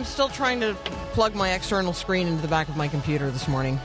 I'm 0.00 0.06
still 0.06 0.30
trying 0.30 0.60
to 0.60 0.72
plug 1.12 1.34
my 1.34 1.52
external 1.52 1.92
screen 1.92 2.26
into 2.26 2.40
the 2.40 2.48
back 2.48 2.70
of 2.70 2.76
my 2.78 2.88
computer 2.88 3.30
this 3.30 3.46
morning. 3.46 3.78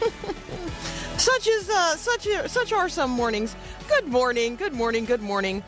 such 1.16 1.46
is 1.46 1.70
uh, 1.70 1.94
such 1.94 2.26
are, 2.26 2.48
such 2.48 2.72
are 2.72 2.88
some 2.88 3.12
mornings. 3.12 3.54
Good 3.88 4.08
morning, 4.08 4.56
good 4.56 4.72
morning, 4.72 5.04
good 5.04 5.22
morning. 5.22 5.62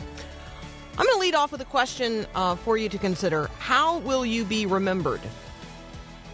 I'm 0.98 1.06
going 1.06 1.14
to 1.14 1.20
lead 1.20 1.37
off 1.37 1.52
with 1.52 1.61
a 1.61 1.66
question 1.66 2.27
uh, 2.34 2.56
for 2.56 2.78
you 2.78 2.88
to 2.88 2.98
consider. 2.98 3.48
How 3.61 3.98
will 3.98 4.27
you 4.27 4.45
be 4.45 4.66
remembered? 4.66 5.20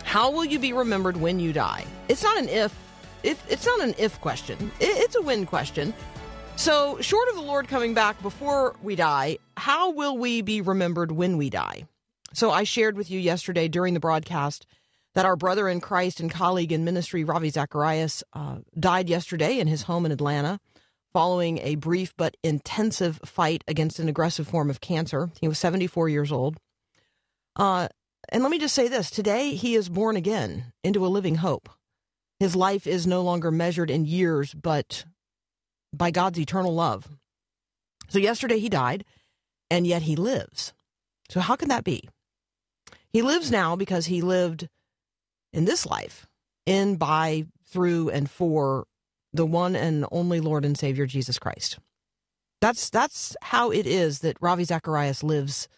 How 0.05 0.31
will 0.31 0.47
you 0.47 0.59
be 0.59 0.73
remembered 0.73 1.19
when 1.19 1.39
you 1.39 1.53
die? 1.53 1.85
It's 2.09 2.23
not 2.23 2.39
an 2.39 2.49
if. 2.49 2.75
If 3.23 3.45
it's 3.53 3.67
not 3.67 3.83
an 3.83 3.95
if 3.99 4.19
question. 4.23 4.73
It, 4.81 4.97
it's 4.97 5.15
a 5.15 5.21
when 5.21 5.45
question. 5.45 5.93
So, 6.57 6.99
short 7.03 7.29
of 7.29 7.35
the 7.35 7.43
Lord 7.43 7.69
coming 7.69 7.93
back 7.93 8.23
before 8.23 8.77
we 8.83 8.97
die, 8.97 9.37
how 9.59 9.91
will 9.91 10.17
we 10.17 10.41
be 10.41 10.63
remembered 10.63 11.13
when 11.13 11.37
we 11.37 11.51
die? 11.51 11.87
So, 12.37 12.51
I 12.51 12.65
shared 12.65 12.99
with 12.99 13.11
you 13.11 13.19
yesterday 13.19 13.67
during 13.67 13.95
the 13.95 14.01
broadcast 14.01 14.67
that 15.15 15.25
our 15.25 15.37
brother 15.37 15.71
in 15.71 15.81
Christ 15.81 16.21
and 16.21 16.31
colleague 16.31 16.71
in 16.71 16.85
ministry, 16.85 17.25
Ravi 17.25 17.49
Zacharias, 17.49 18.23
uh, 18.35 18.59
died 18.79 19.09
yesterday 19.09 19.59
in 19.59 19.69
his 19.69 19.85
home 19.85 20.05
in 20.05 20.13
Atlanta 20.13 20.61
following 21.15 21.57
a 21.61 21.77
brief 21.77 22.13
but 22.19 22.37
intensive 22.43 23.19
fight 23.25 23.65
against 23.67 23.99
an 23.99 24.11
aggressive 24.11 24.47
form 24.47 24.69
of 24.69 24.83
cancer. 24.83 25.31
He 25.41 25.49
was 25.49 25.59
74 25.59 26.11
years 26.11 26.31
old. 26.31 26.59
Uh, 27.59 27.89
and 28.29 28.43
let 28.43 28.51
me 28.51 28.59
just 28.59 28.75
say 28.75 28.87
this 28.87 29.11
today, 29.11 29.55
he 29.55 29.75
is 29.75 29.89
born 29.89 30.15
again 30.15 30.75
into 30.85 31.07
a 31.07 31.09
living 31.09 31.37
hope. 31.37 31.71
His 32.39 32.55
life 32.55 32.87
is 32.87 33.07
no 33.07 33.23
longer 33.23 33.51
measured 33.51 33.91
in 33.91 34.05
years, 34.05 34.53
but 34.53 35.07
by 35.91 36.11
God's 36.11 36.39
eternal 36.39 36.75
love. 36.75 37.09
So, 38.09 38.19
yesterday 38.19 38.59
he 38.59 38.69
died, 38.69 39.07
and 39.71 39.87
yet 39.87 40.03
he 40.03 40.17
lives. 40.17 40.75
So, 41.31 41.41
how 41.41 41.57
can 41.57 41.71
that 41.71 41.83
be? 41.83 42.11
He 43.13 43.23
lives 43.23 43.51
now 43.51 43.77
because 43.77 44.07
he 44.07 44.21
lived 44.21 44.69
in 45.53 45.65
this 45.65 45.87
life, 45.87 46.27
in, 46.67 46.97
by, 46.97 47.47
through, 47.67 48.11
and 48.11 48.31
for 48.31 48.87
the 49.33 49.47
one 49.47 49.77
and 49.77 50.05
only 50.11 50.41
Lord 50.41 50.65
and 50.65 50.77
Savior 50.77 51.07
Jesus 51.07 51.39
Christ. 51.39 51.79
That's 52.61 52.91
that's 52.91 53.37
how 53.43 53.71
it 53.71 53.87
is 53.87 54.21
that 54.21 54.39
Ravi 54.41 54.65
Zacharias 54.65 55.23
lives 55.23 55.69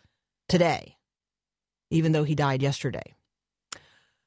today, 0.48 0.96
even 1.90 2.12
though 2.12 2.24
he 2.24 2.34
died 2.34 2.62
yesterday. 2.62 3.14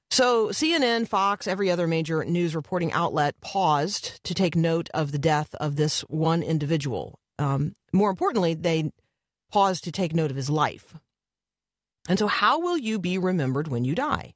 So 0.10 0.50
CNN, 0.50 1.08
Fox, 1.08 1.48
every 1.48 1.72
other 1.72 1.88
major 1.88 2.26
news 2.26 2.54
reporting 2.54 2.92
outlet 2.92 3.40
paused 3.40 4.22
to 4.26 4.34
take 4.34 4.58
note 4.58 4.90
of 4.94 5.14
the 5.14 5.18
death 5.18 5.56
of 5.56 5.78
this 5.78 6.02
one 6.02 6.44
individual. 6.44 7.18
Um, 7.40 7.74
more 7.94 8.10
importantly, 8.10 8.54
they 8.54 8.92
paused 9.52 9.86
to 9.86 9.92
take 9.92 10.14
note 10.14 10.30
of 10.30 10.36
his 10.36 10.50
life. 10.50 10.96
And 12.10 12.18
so, 12.18 12.28
how 12.28 12.60
will 12.60 12.78
you 12.78 13.00
be 13.00 13.18
remembered 13.18 13.68
when 13.68 13.86
you 13.86 13.96
die? 13.96 14.34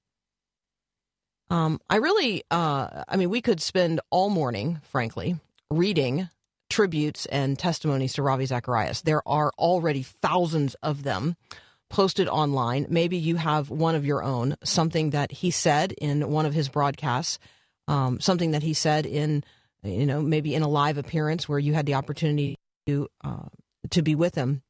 Um, 1.49 1.79
I 1.89 1.97
really, 1.97 2.43
uh, 2.49 3.03
I 3.07 3.17
mean, 3.17 3.29
we 3.29 3.41
could 3.41 3.61
spend 3.61 4.01
all 4.09 4.29
morning, 4.29 4.81
frankly, 4.83 5.39
reading 5.69 6.29
tributes 6.69 7.25
and 7.27 7.57
testimonies 7.57 8.13
to 8.13 8.23
Ravi 8.23 8.45
Zacharias. 8.45 9.01
There 9.01 9.21
are 9.27 9.51
already 9.57 10.03
thousands 10.03 10.75
of 10.75 11.03
them 11.03 11.35
posted 11.89 12.27
online. 12.27 12.87
Maybe 12.89 13.17
you 13.17 13.35
have 13.35 13.69
one 13.69 13.95
of 13.95 14.05
your 14.05 14.23
own, 14.23 14.55
something 14.63 15.11
that 15.11 15.31
he 15.31 15.51
said 15.51 15.91
in 15.93 16.29
one 16.29 16.45
of 16.45 16.53
his 16.53 16.67
broadcasts, 16.67 17.37
um, 17.87 18.19
something 18.19 18.51
that 18.51 18.63
he 18.63 18.73
said 18.73 19.05
in, 19.05 19.43
you 19.83 20.05
know, 20.05 20.21
maybe 20.21 20.55
in 20.55 20.63
a 20.63 20.67
live 20.67 20.97
appearance 20.97 21.47
where 21.47 21.59
you 21.59 21.73
had 21.73 21.85
the 21.85 21.93
opportunity 21.93 22.57
to 22.87 23.07
uh, 23.23 23.49
to 23.91 24.01
be 24.01 24.15
with 24.15 24.35
him. 24.35 24.63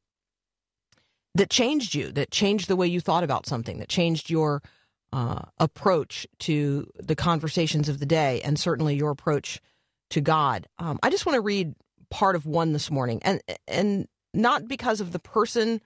That 1.36 1.50
changed 1.50 1.94
you. 1.94 2.12
That 2.12 2.30
changed 2.30 2.66
the 2.66 2.76
way 2.76 2.86
you 2.86 2.98
thought 2.98 3.22
about 3.22 3.44
something. 3.44 3.78
That 3.78 3.90
changed 3.90 4.30
your 4.30 4.62
uh, 5.12 5.42
approach 5.58 6.26
to 6.40 6.90
the 6.98 7.14
conversations 7.14 7.90
of 7.90 7.98
the 7.98 8.06
day, 8.06 8.40
and 8.40 8.58
certainly 8.58 8.96
your 8.96 9.10
approach 9.10 9.60
to 10.10 10.22
God. 10.22 10.66
Um, 10.78 10.98
I 11.02 11.10
just 11.10 11.26
want 11.26 11.36
to 11.36 11.42
read 11.42 11.74
part 12.10 12.36
of 12.36 12.46
one 12.46 12.72
this 12.72 12.90
morning, 12.90 13.20
and 13.22 13.42
and 13.68 14.08
not 14.32 14.66
because 14.66 15.02
of 15.02 15.12
the 15.12 15.18
person 15.18 15.82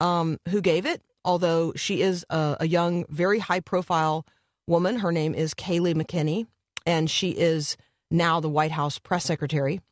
um, 0.00 0.38
who 0.48 0.62
gave 0.62 0.86
it, 0.86 1.02
although 1.26 1.74
she 1.76 2.00
is 2.00 2.24
a, 2.30 2.56
a 2.60 2.66
young, 2.66 3.04
very 3.10 3.38
high 3.38 3.60
profile 3.60 4.24
woman. 4.66 4.98
Her 5.00 5.12
name 5.12 5.34
is 5.34 5.52
Kayleigh 5.52 5.94
McEnany, 5.94 6.46
and 6.86 7.10
she 7.10 7.32
is 7.32 7.76
now 8.10 8.40
the 8.40 8.48
White 8.48 8.72
House 8.72 8.98
press 8.98 9.26
secretary. 9.26 9.82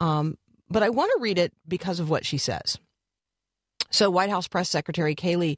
Um, 0.00 0.38
but 0.70 0.84
I 0.84 0.90
want 0.90 1.10
to 1.16 1.22
read 1.22 1.38
it 1.38 1.52
because 1.66 1.98
of 1.98 2.08
what 2.08 2.24
she 2.24 2.38
says. 2.38 2.78
So, 3.90 4.10
White 4.10 4.30
House 4.30 4.48
press 4.48 4.68
secretary 4.68 5.14
Kayleigh 5.14 5.56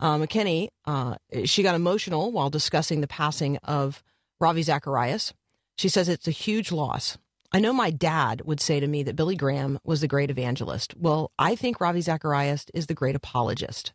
uh, 0.00 0.16
McEnany, 0.16 0.68
uh, 0.84 1.16
she 1.44 1.62
got 1.62 1.74
emotional 1.74 2.30
while 2.30 2.50
discussing 2.50 3.00
the 3.00 3.08
passing 3.08 3.56
of 3.58 4.02
Ravi 4.40 4.62
Zacharias. 4.62 5.34
She 5.76 5.88
says 5.88 6.08
it's 6.08 6.28
a 6.28 6.32
huge 6.32 6.70
loss. 6.72 7.18
I 7.50 7.60
know 7.60 7.72
my 7.72 7.90
dad 7.90 8.42
would 8.44 8.60
say 8.60 8.78
to 8.78 8.86
me 8.86 9.02
that 9.04 9.16
Billy 9.16 9.34
Graham 9.34 9.78
was 9.82 10.00
the 10.00 10.08
great 10.08 10.30
evangelist. 10.30 10.94
Well, 10.96 11.32
I 11.38 11.54
think 11.54 11.80
Ravi 11.80 12.02
Zacharias 12.02 12.66
is 12.74 12.86
the 12.86 12.94
great 12.94 13.16
apologist. 13.16 13.92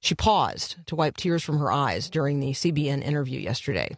She 0.00 0.14
paused 0.14 0.76
to 0.86 0.96
wipe 0.96 1.16
tears 1.16 1.42
from 1.42 1.58
her 1.58 1.72
eyes 1.72 2.10
during 2.10 2.40
the 2.40 2.52
CBN 2.52 3.02
interview 3.02 3.40
yesterday. 3.40 3.96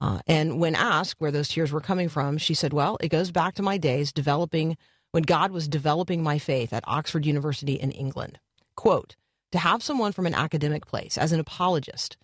Uh, 0.00 0.18
and 0.26 0.58
when 0.58 0.74
asked 0.74 1.20
where 1.20 1.30
those 1.30 1.48
tears 1.48 1.70
were 1.70 1.80
coming 1.80 2.08
from, 2.08 2.38
she 2.38 2.54
said, 2.54 2.72
Well, 2.72 2.98
it 3.00 3.08
goes 3.08 3.30
back 3.30 3.54
to 3.54 3.62
my 3.62 3.78
days 3.78 4.12
developing 4.12 4.76
when 5.12 5.22
God 5.22 5.50
was 5.50 5.68
developing 5.68 6.22
my 6.22 6.38
faith 6.38 6.72
at 6.72 6.84
Oxford 6.86 7.24
University 7.24 7.74
in 7.74 7.90
England. 7.90 8.38
Quote, 8.76 9.16
to 9.52 9.58
have 9.58 9.82
someone 9.82 10.12
from 10.12 10.26
an 10.26 10.34
academic 10.34 10.86
place 10.86 11.16
as 11.16 11.32
an 11.32 11.40
apologist 11.40 12.16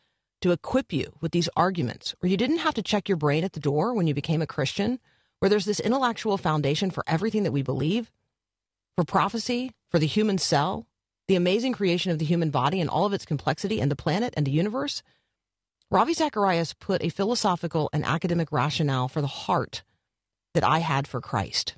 to 0.43 0.53
equip 0.53 0.93
you 0.93 1.13
with 1.21 1.33
these 1.33 1.49
arguments, 1.57 2.15
where 2.21 2.31
you 2.31 2.37
didn't 2.37 2.59
have 2.59 2.75
to 2.75 2.83
check 2.83 3.09
your 3.09 3.17
brain 3.17 3.45
at 3.45 3.55
the 3.55 3.61
door 3.61 3.95
when 3.95 4.07
you 4.07 4.13
became 4.13 4.43
a 4.43 4.47
Christian, 4.47 5.01
where 5.39 5.49
there's 5.49 5.65
this 5.65 5.81
intellectual 5.81 6.37
foundation 6.37 6.91
for 6.91 7.03
everything 7.07 7.45
that 7.45 7.53
we 7.53 7.63
believe, 7.63 8.13
for 8.97 9.05
prophecy, 9.05 9.73
for 9.91 9.99
the 9.99 10.07
human 10.07 10.37
cell, 10.37 10.87
the 11.29 11.37
amazing 11.37 11.73
creation 11.73 12.13
of 12.13 12.19
the 12.19 12.27
human 12.27 12.51
body 12.51 12.81
and 12.81 12.91
all 12.91 13.07
of 13.07 13.15
its 13.15 13.25
complexity, 13.25 13.81
and 13.81 13.91
the 13.91 13.97
planet 13.97 14.35
and 14.37 14.47
the 14.47 14.51
universe. 14.51 15.03
Ravi 15.91 16.13
Zacharias 16.13 16.75
put 16.75 17.03
a 17.03 17.09
philosophical 17.09 17.89
and 17.93 18.05
academic 18.05 18.53
rationale 18.53 19.09
for 19.09 19.23
the 19.23 19.27
heart 19.27 19.83
that 20.53 20.65
I 20.65 20.81
had 20.81 21.09
for 21.09 21.21
Christ. 21.21 21.77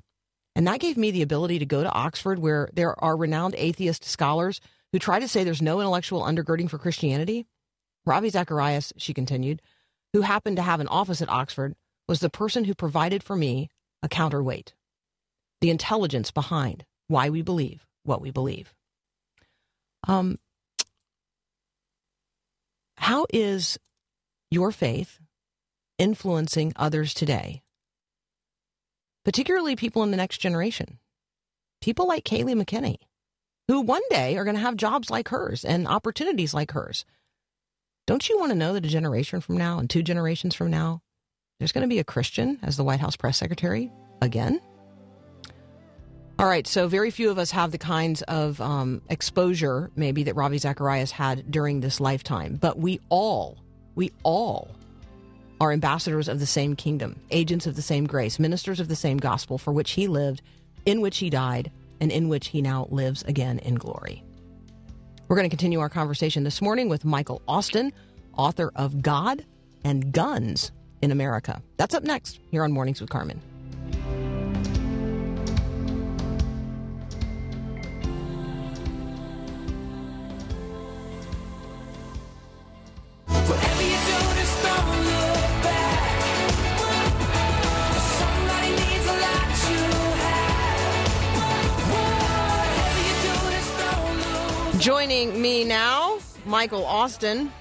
And 0.57 0.65
that 0.65 0.79
gave 0.79 0.97
me 0.97 1.11
the 1.11 1.21
ability 1.21 1.59
to 1.59 1.67
go 1.67 1.83
to 1.83 1.91
Oxford, 1.91 2.39
where 2.39 2.67
there 2.73 2.99
are 3.03 3.15
renowned 3.15 3.53
atheist 3.59 4.03
scholars 4.03 4.59
who 4.91 4.97
try 4.97 5.19
to 5.19 5.27
say 5.27 5.43
there's 5.43 5.61
no 5.61 5.79
intellectual 5.79 6.23
undergirding 6.23 6.67
for 6.67 6.79
Christianity. 6.79 7.45
Ravi 8.07 8.29
Zacharias, 8.29 8.91
she 8.97 9.13
continued, 9.13 9.61
who 10.13 10.21
happened 10.21 10.57
to 10.57 10.63
have 10.63 10.79
an 10.79 10.87
office 10.87 11.21
at 11.21 11.29
Oxford, 11.29 11.75
was 12.07 12.21
the 12.21 12.31
person 12.31 12.63
who 12.63 12.73
provided 12.73 13.21
for 13.21 13.35
me 13.35 13.69
a 14.01 14.09
counterweight, 14.09 14.73
the 15.61 15.69
intelligence 15.69 16.31
behind 16.31 16.85
why 17.07 17.29
we 17.29 17.43
believe 17.43 17.85
what 18.01 18.19
we 18.19 18.31
believe. 18.31 18.73
Um, 20.07 20.39
how 22.97 23.27
is 23.31 23.77
your 24.49 24.71
faith 24.71 25.19
influencing 25.99 26.73
others 26.75 27.13
today, 27.13 27.61
particularly 29.27 29.75
people 29.75 30.03
in 30.03 30.11
the 30.11 30.15
next 30.15 30.37
generation? 30.37 30.99
People 31.81 32.07
like 32.07 32.23
Kayleigh 32.23 32.55
McEnany, 32.55 32.95
who 33.67 33.81
one 33.81 34.01
day 34.09 34.37
are 34.37 34.45
going 34.45 34.55
to 34.55 34.61
have 34.61 34.77
jobs 34.77 35.09
like 35.09 35.27
hers 35.27 35.65
and 35.65 35.85
opportunities 35.85 36.53
like 36.53 36.71
hers. 36.71 37.03
Don't 38.05 38.29
you 38.29 38.39
want 38.39 38.53
to 38.53 38.57
know 38.57 38.71
that 38.71 38.85
a 38.85 38.87
generation 38.87 39.41
from 39.41 39.57
now 39.57 39.79
and 39.79 39.89
two 39.89 40.01
generations 40.01 40.55
from 40.55 40.71
now, 40.71 41.01
there's 41.59 41.73
going 41.73 41.81
to 41.81 41.93
be 41.93 41.99
a 41.99 42.05
Christian 42.05 42.57
as 42.63 42.77
the 42.77 42.85
White 42.85 43.01
House 43.01 43.17
press 43.17 43.37
secretary 43.37 43.91
again? 44.21 44.61
All 46.39 46.47
right, 46.47 46.65
so 46.65 46.87
very 46.87 47.11
few 47.11 47.29
of 47.29 47.37
us 47.37 47.51
have 47.51 47.71
the 47.71 47.77
kinds 47.77 48.21
of 48.21 48.61
um, 48.61 49.01
exposure, 49.09 49.91
maybe, 49.97 50.23
that 50.23 50.37
Ravi 50.37 50.57
Zacharias 50.57 51.11
had 51.11 51.51
during 51.51 51.81
this 51.81 51.99
lifetime, 51.99 52.55
but 52.55 52.79
we 52.79 53.01
all, 53.09 53.57
we 53.93 54.13
all 54.23 54.69
are 55.59 55.71
ambassadors 55.71 56.27
of 56.27 56.39
the 56.39 56.45
same 56.45 56.75
kingdom, 56.75 57.19
agents 57.31 57.65
of 57.65 57.75
the 57.75 57.81
same 57.81 58.05
grace, 58.05 58.39
ministers 58.39 58.79
of 58.79 58.87
the 58.87 58.95
same 58.95 59.17
gospel 59.17 59.57
for 59.57 59.71
which 59.71 59.91
he 59.91 60.07
lived, 60.07 60.41
in 60.85 61.01
which 61.01 61.17
he 61.17 61.29
died, 61.29 61.71
and 61.99 62.11
in 62.11 62.29
which 62.29 62.47
he 62.47 62.61
now 62.61 62.87
lives 62.91 63.23
again 63.23 63.59
in 63.59 63.75
glory. 63.75 64.23
We're 65.27 65.35
going 65.35 65.49
to 65.49 65.55
continue 65.55 65.79
our 65.79 65.89
conversation 65.89 66.43
this 66.43 66.61
morning 66.61 66.89
with 66.89 67.03
Michael 67.03 67.41
Austin, 67.47 67.91
author 68.37 68.71
of 68.75 69.01
God 69.01 69.43
and 69.83 70.11
Guns 70.13 70.71
in 71.01 71.11
America. 71.11 71.61
That's 71.77 71.93
up 71.93 72.03
next 72.03 72.39
here 72.51 72.63
on 72.63 72.71
Mornings 72.71 73.01
with 73.01 73.09
Carmen. 73.09 73.41
Joining 95.17 95.41
me 95.41 95.63
now, 95.63 96.19
Michael 96.45 96.85
Austin. 96.85 97.51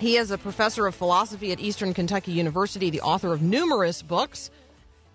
He 0.00 0.16
is 0.16 0.30
a 0.30 0.38
professor 0.38 0.86
of 0.86 0.94
philosophy 0.94 1.52
at 1.52 1.60
Eastern 1.60 1.92
Kentucky 1.92 2.32
University, 2.32 2.88
the 2.88 3.02
author 3.02 3.34
of 3.34 3.42
numerous 3.42 4.00
books. 4.00 4.50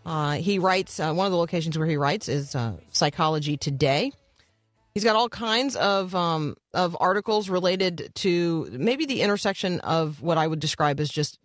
Uh, 0.06 0.34
he 0.34 0.60
writes, 0.60 1.00
uh, 1.00 1.12
one 1.16 1.26
of 1.26 1.32
the 1.32 1.38
locations 1.40 1.76
where 1.76 1.88
he 1.88 1.98
writes 1.98 2.30
is 2.30 2.54
uh, 2.54 2.74
Psychology 2.92 3.58
Today. 3.58 4.12
He's 4.94 5.04
got 5.04 5.16
all 5.16 5.30
kinds 5.30 5.76
of 5.76 6.14
um, 6.14 6.58
of 6.76 6.96
articles 7.00 7.50
related 7.50 8.12
to 8.18 8.70
maybe 8.72 9.08
the 9.08 9.24
intersection 9.24 9.80
of 9.80 10.22
what 10.22 10.38
I 10.38 10.46
would 10.46 10.60
describe 10.60 11.00
as 11.00 11.10
just 11.10 11.40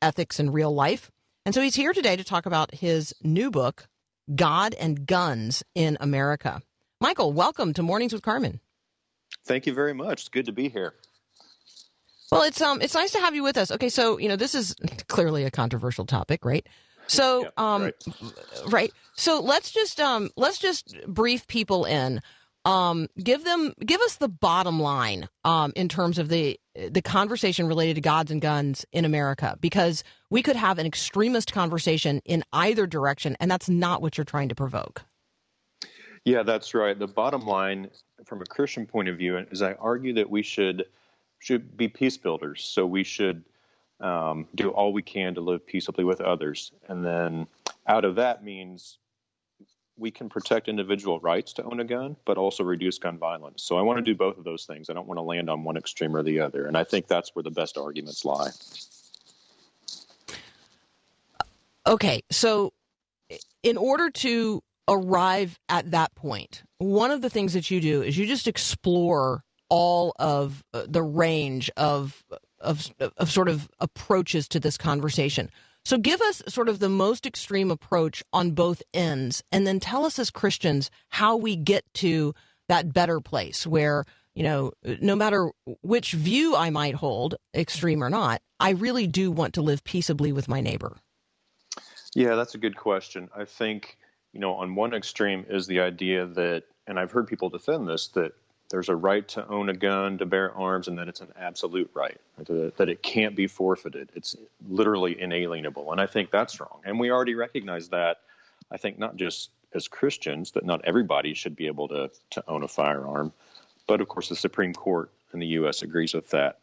ethics 0.00 0.38
and 0.38 0.54
real 0.54 0.72
life. 0.72 1.10
And 1.44 1.56
so 1.56 1.60
he's 1.60 1.74
here 1.74 1.92
today 1.92 2.14
to 2.14 2.22
talk 2.22 2.46
about 2.46 2.72
his 2.72 3.12
new 3.24 3.50
book, 3.50 3.88
God 4.32 4.74
and 4.74 5.06
Guns 5.06 5.64
in 5.74 5.98
America. 6.00 6.62
Michael, 7.00 7.32
welcome 7.32 7.74
to 7.74 7.82
Mornings 7.82 8.12
with 8.12 8.22
Carmen. 8.22 8.60
Thank 9.44 9.66
you 9.66 9.74
very 9.74 9.94
much. 9.94 10.20
It's 10.20 10.28
good 10.28 10.46
to 10.46 10.52
be 10.52 10.68
here. 10.68 10.94
Well, 12.30 12.42
it's 12.42 12.60
um, 12.60 12.80
it's 12.80 12.94
nice 12.94 13.12
to 13.12 13.18
have 13.18 13.34
you 13.34 13.42
with 13.42 13.58
us. 13.58 13.70
Okay, 13.70 13.88
so 13.88 14.18
you 14.18 14.28
know 14.28 14.36
this 14.36 14.54
is 14.54 14.74
clearly 15.08 15.44
a 15.44 15.50
controversial 15.50 16.06
topic, 16.06 16.44
right? 16.44 16.66
So, 17.08 17.42
Yeah, 17.42 17.48
um, 17.56 17.82
right. 17.82 17.94
right. 18.68 18.92
So 19.14 19.40
let's 19.40 19.70
just 19.70 20.00
um, 20.00 20.30
let's 20.36 20.58
just 20.58 20.96
brief 21.06 21.46
people 21.46 21.84
in. 21.84 22.20
Um, 22.64 23.08
give 23.20 23.44
them, 23.44 23.74
give 23.84 24.00
us 24.02 24.16
the 24.16 24.28
bottom 24.28 24.78
line 24.78 25.28
um, 25.44 25.72
in 25.74 25.88
terms 25.88 26.18
of 26.18 26.28
the 26.28 26.58
the 26.90 27.02
conversation 27.02 27.66
related 27.66 27.96
to 27.96 28.00
gods 28.00 28.30
and 28.30 28.40
guns 28.40 28.86
in 28.92 29.04
America, 29.04 29.58
because 29.60 30.04
we 30.30 30.42
could 30.42 30.56
have 30.56 30.78
an 30.78 30.86
extremist 30.86 31.52
conversation 31.52 32.22
in 32.24 32.44
either 32.52 32.86
direction, 32.86 33.36
and 33.40 33.50
that's 33.50 33.68
not 33.68 34.00
what 34.00 34.16
you're 34.16 34.24
trying 34.24 34.48
to 34.48 34.54
provoke. 34.54 35.02
Yeah, 36.24 36.44
that's 36.44 36.72
right. 36.72 36.96
The 36.96 37.08
bottom 37.08 37.44
line, 37.46 37.90
from 38.24 38.42
a 38.42 38.46
Christian 38.46 38.86
point 38.86 39.08
of 39.08 39.16
view, 39.16 39.36
is 39.36 39.62
I 39.62 39.74
argue 39.74 40.14
that 40.14 40.28
we 40.28 40.42
should 40.42 40.86
should 41.38 41.76
be 41.76 41.88
peace 41.88 42.16
builders. 42.16 42.64
So 42.64 42.86
we 42.86 43.02
should 43.02 43.44
um, 44.00 44.46
do 44.54 44.70
all 44.70 44.92
we 44.92 45.02
can 45.02 45.34
to 45.34 45.40
live 45.40 45.66
peaceably 45.66 46.04
with 46.04 46.20
others, 46.20 46.72
and 46.88 47.04
then 47.04 47.46
out 47.86 48.04
of 48.04 48.16
that 48.16 48.44
means 48.44 48.98
we 49.98 50.10
can 50.10 50.28
protect 50.28 50.68
individual 50.68 51.20
rights 51.20 51.52
to 51.52 51.62
own 51.64 51.80
a 51.80 51.84
gun, 51.84 52.16
but 52.24 52.38
also 52.38 52.64
reduce 52.64 52.98
gun 52.98 53.18
violence. 53.18 53.62
So 53.62 53.76
I 53.76 53.82
want 53.82 53.98
to 53.98 54.02
do 54.02 54.14
both 54.14 54.38
of 54.38 54.44
those 54.44 54.64
things. 54.64 54.88
I 54.88 54.94
don't 54.94 55.06
want 55.06 55.18
to 55.18 55.22
land 55.22 55.50
on 55.50 55.64
one 55.64 55.76
extreme 55.76 56.16
or 56.16 56.22
the 56.22 56.40
other, 56.40 56.66
and 56.66 56.76
I 56.76 56.84
think 56.84 57.06
that's 57.06 57.34
where 57.34 57.42
the 57.42 57.50
best 57.50 57.76
arguments 57.76 58.24
lie. 58.24 58.50
Okay, 61.86 62.22
so 62.30 62.72
in 63.62 63.76
order 63.76 64.10
to 64.10 64.62
arrive 64.88 65.58
at 65.68 65.90
that 65.90 66.14
point, 66.14 66.62
one 66.78 67.10
of 67.10 67.22
the 67.22 67.30
things 67.30 67.52
that 67.52 67.70
you 67.70 67.80
do 67.80 68.02
is 68.02 68.16
you 68.16 68.26
just 68.26 68.46
explore 68.48 69.44
all 69.68 70.14
of 70.18 70.62
uh, 70.74 70.84
the 70.86 71.02
range 71.02 71.70
of 71.76 72.22
of 72.60 72.88
of 73.16 73.30
sort 73.30 73.48
of 73.48 73.68
approaches 73.80 74.46
to 74.48 74.60
this 74.60 74.76
conversation. 74.76 75.50
So 75.84 75.98
give 75.98 76.20
us 76.20 76.42
sort 76.46 76.68
of 76.68 76.78
the 76.78 76.88
most 76.88 77.26
extreme 77.26 77.70
approach 77.70 78.22
on 78.32 78.52
both 78.52 78.82
ends 78.94 79.42
and 79.50 79.66
then 79.66 79.80
tell 79.80 80.04
us 80.04 80.18
as 80.18 80.30
Christians 80.30 80.90
how 81.08 81.36
we 81.36 81.56
get 81.56 81.84
to 81.94 82.34
that 82.68 82.92
better 82.92 83.20
place 83.20 83.66
where 83.66 84.04
you 84.34 84.42
know, 84.42 84.72
no 84.82 85.14
matter 85.14 85.50
which 85.82 86.12
view 86.12 86.56
I 86.56 86.70
might 86.70 86.94
hold, 86.94 87.34
extreme 87.54 88.02
or 88.02 88.08
not, 88.08 88.40
I 88.58 88.70
really 88.70 89.06
do 89.06 89.30
want 89.30 89.54
to 89.54 89.62
live 89.62 89.84
peaceably 89.84 90.32
with 90.32 90.48
my 90.48 90.60
neighbor. 90.60 90.96
Yeah, 92.14 92.34
that's 92.34 92.54
a 92.54 92.58
good 92.58 92.76
question. 92.76 93.28
I 93.36 93.44
think, 93.44 93.98
you 94.32 94.40
know, 94.40 94.54
on 94.54 94.74
one 94.74 94.94
extreme 94.94 95.44
is 95.48 95.66
the 95.66 95.80
idea 95.80 96.26
that, 96.26 96.64
and 96.86 96.98
I've 96.98 97.12
heard 97.12 97.26
people 97.26 97.48
defend 97.48 97.88
this, 97.88 98.08
that 98.08 98.32
there's 98.70 98.88
a 98.88 98.96
right 98.96 99.26
to 99.28 99.46
own 99.48 99.68
a 99.68 99.74
gun, 99.74 100.16
to 100.18 100.26
bear 100.26 100.52
arms, 100.54 100.88
and 100.88 100.98
that 100.98 101.06
it's 101.06 101.20
an 101.20 101.32
absolute 101.38 101.90
right, 101.92 102.18
that 102.38 102.88
it 102.88 103.02
can't 103.02 103.36
be 103.36 103.46
forfeited. 103.46 104.08
It's 104.14 104.34
literally 104.66 105.20
inalienable. 105.20 105.92
And 105.92 106.00
I 106.00 106.06
think 106.06 106.30
that's 106.30 106.58
wrong. 106.58 106.80
And 106.84 106.98
we 106.98 107.10
already 107.10 107.34
recognize 107.34 107.90
that, 107.90 108.20
I 108.70 108.78
think, 108.78 108.98
not 108.98 109.16
just 109.16 109.50
as 109.74 109.88
Christians, 109.88 110.52
that 110.52 110.64
not 110.64 110.80
everybody 110.84 111.34
should 111.34 111.54
be 111.54 111.66
able 111.66 111.88
to, 111.88 112.10
to 112.30 112.44
own 112.48 112.62
a 112.62 112.68
firearm. 112.68 113.32
But 113.86 114.00
of 114.00 114.08
course, 114.08 114.30
the 114.30 114.36
Supreme 114.36 114.72
Court 114.72 115.10
in 115.34 115.40
the 115.40 115.46
U.S. 115.48 115.82
agrees 115.82 116.14
with 116.14 116.30
that. 116.30 116.58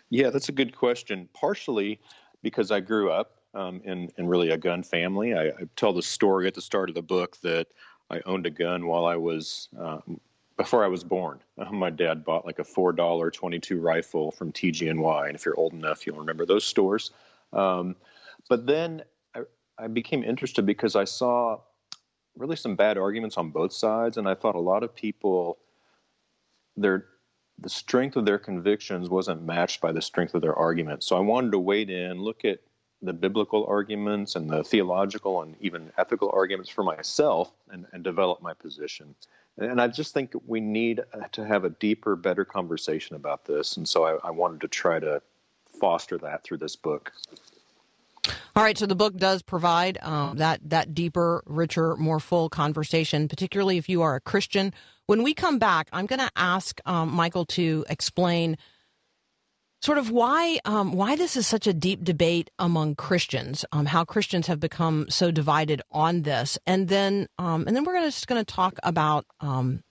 Yeah, 0.10 0.30
that's 0.30 0.50
a 0.50 0.54
good 0.54 0.76
question. 0.76 1.28
Partially 1.34 2.00
because 2.42 2.72
I 2.72 2.80
grew 2.80 3.12
up 3.12 3.42
um, 3.54 3.82
in 3.84 4.10
in 4.18 4.28
really 4.28 4.52
a 4.52 4.58
gun 4.58 4.84
family. 4.84 5.34
I, 5.34 5.48
I 5.48 5.64
tell 5.76 5.94
the 5.94 6.02
story 6.02 6.48
at 6.48 6.54
the 6.54 6.62
start 6.62 6.90
of 6.90 6.96
the 6.96 7.02
book 7.02 7.38
that 7.42 7.68
I 8.10 8.22
owned 8.26 8.46
a 8.46 8.50
gun 8.50 8.88
while 8.88 9.06
I 9.06 9.18
was 9.18 9.68
um, 9.78 10.20
before 10.56 10.84
I 10.84 10.88
was 10.88 11.04
born. 11.04 11.40
Uh, 11.58 11.72
my 11.72 11.90
dad 11.90 12.24
bought 12.24 12.46
like 12.46 12.60
a 12.60 12.64
four 12.64 12.94
dollar 12.94 13.30
twenty 13.30 13.60
two 13.60 13.82
rifle 13.82 14.32
from 14.32 14.52
TG&Y, 14.52 15.28
and 15.28 15.36
if 15.36 15.46
you're 15.46 15.60
old 15.60 15.74
enough, 15.74 16.08
you'll 16.08 16.18
remember 16.18 16.46
those 16.46 16.64
stores. 16.64 17.12
Um, 17.52 17.96
but 18.50 18.66
then 18.66 19.04
I, 19.36 19.42
I 19.78 19.88
became 19.88 20.24
interested 20.24 20.66
because 20.66 20.96
I 20.96 21.04
saw 21.04 21.60
really 22.38 22.56
some 22.56 22.76
bad 22.76 22.98
arguments 22.98 23.38
on 23.38 23.50
both 23.50 23.74
sides, 23.74 24.18
and 24.18 24.28
I 24.28 24.36
thought 24.36 24.56
a 24.56 24.60
lot 24.60 24.84
of 24.84 24.96
people 24.96 25.58
their 26.78 27.06
the 27.60 27.70
strength 27.70 28.16
of 28.16 28.26
their 28.26 28.38
convictions 28.38 29.10
wasn't 29.10 29.42
matched 29.42 29.82
by 29.82 29.92
the 29.92 30.02
strength 30.02 30.36
of 30.36 30.42
their 30.42 30.56
arguments. 30.56 31.08
So 31.08 31.18
I 31.18 31.22
wanted 31.22 31.52
to 31.54 31.60
wade 31.60 31.90
in, 31.90 32.22
look 32.22 32.46
at 32.46 32.60
the 33.02 33.14
biblical 33.14 33.66
arguments 33.66 34.36
and 34.36 34.50
the 34.50 34.64
theological 34.64 35.42
and 35.42 35.56
even 35.60 35.92
ethical 35.98 36.32
arguments 36.34 36.70
for 36.70 36.84
myself 36.84 37.52
and, 37.70 37.86
and 37.94 38.04
develop 38.04 38.42
my 38.42 38.54
position. 38.54 39.16
And 39.58 39.82
I 39.82 39.88
just 39.88 40.14
think 40.14 40.34
we 40.46 40.60
need 40.60 41.02
to 41.32 41.46
have 41.46 41.64
a 41.64 41.72
deeper, 41.72 42.16
better 42.16 42.46
conversation 42.46 43.16
about 43.16 43.46
this. 43.46 43.78
And 43.78 43.88
so 43.88 44.04
I, 44.04 44.28
I 44.28 44.32
wanted 44.32 44.62
to 44.62 44.68
try 44.68 45.00
to 45.00 45.22
foster 45.80 46.18
that 46.20 46.44
through 46.44 46.58
this 46.58 46.76
book. 46.76 47.12
All 48.56 48.64
right, 48.64 48.78
so 48.78 48.88
the 48.88 48.96
book 48.96 49.16
does 49.18 49.42
provide 49.42 50.00
um, 50.02 50.38
that 50.38 50.60
that 50.70 50.96
deeper, 50.96 51.44
richer, 51.46 51.96
more 51.96 52.20
full 52.20 52.50
conversation, 52.50 53.28
particularly 53.28 53.78
if 53.78 53.88
you 53.88 54.02
are 54.02 54.16
a 54.16 54.20
Christian 54.20 54.74
When 55.08 55.24
we 55.24 55.34
come 55.34 55.58
back, 55.58 55.88
I'm 55.94 56.06
going 56.06 56.20
to 56.20 56.30
ask 56.36 56.82
um, 56.86 57.14
Michael 57.14 57.46
to 57.46 57.86
explain 57.90 58.58
sort 59.82 59.98
of 59.98 60.12
why 60.12 60.60
um, 60.66 60.92
why 60.92 61.16
this 61.16 61.38
is 61.38 61.48
such 61.48 61.66
a 61.66 61.74
deep 61.74 62.04
debate 62.04 62.50
among 62.60 62.96
Christians, 62.96 63.64
um, 63.72 63.86
how 63.86 64.04
Christians 64.04 64.48
have 64.48 64.60
become 64.60 65.06
so 65.10 65.32
divided 65.32 65.82
on 65.92 66.24
this, 66.24 66.60
and 66.68 66.90
then 66.90 67.28
um, 67.38 67.64
and 67.68 67.76
then 67.76 67.86
we're 67.86 67.94
gonna, 67.94 68.08
just 68.08 68.28
going 68.28 68.44
to 68.44 68.54
talk 68.54 68.78
about 68.84 69.26
um, 69.40 69.82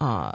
uh, 0.00 0.32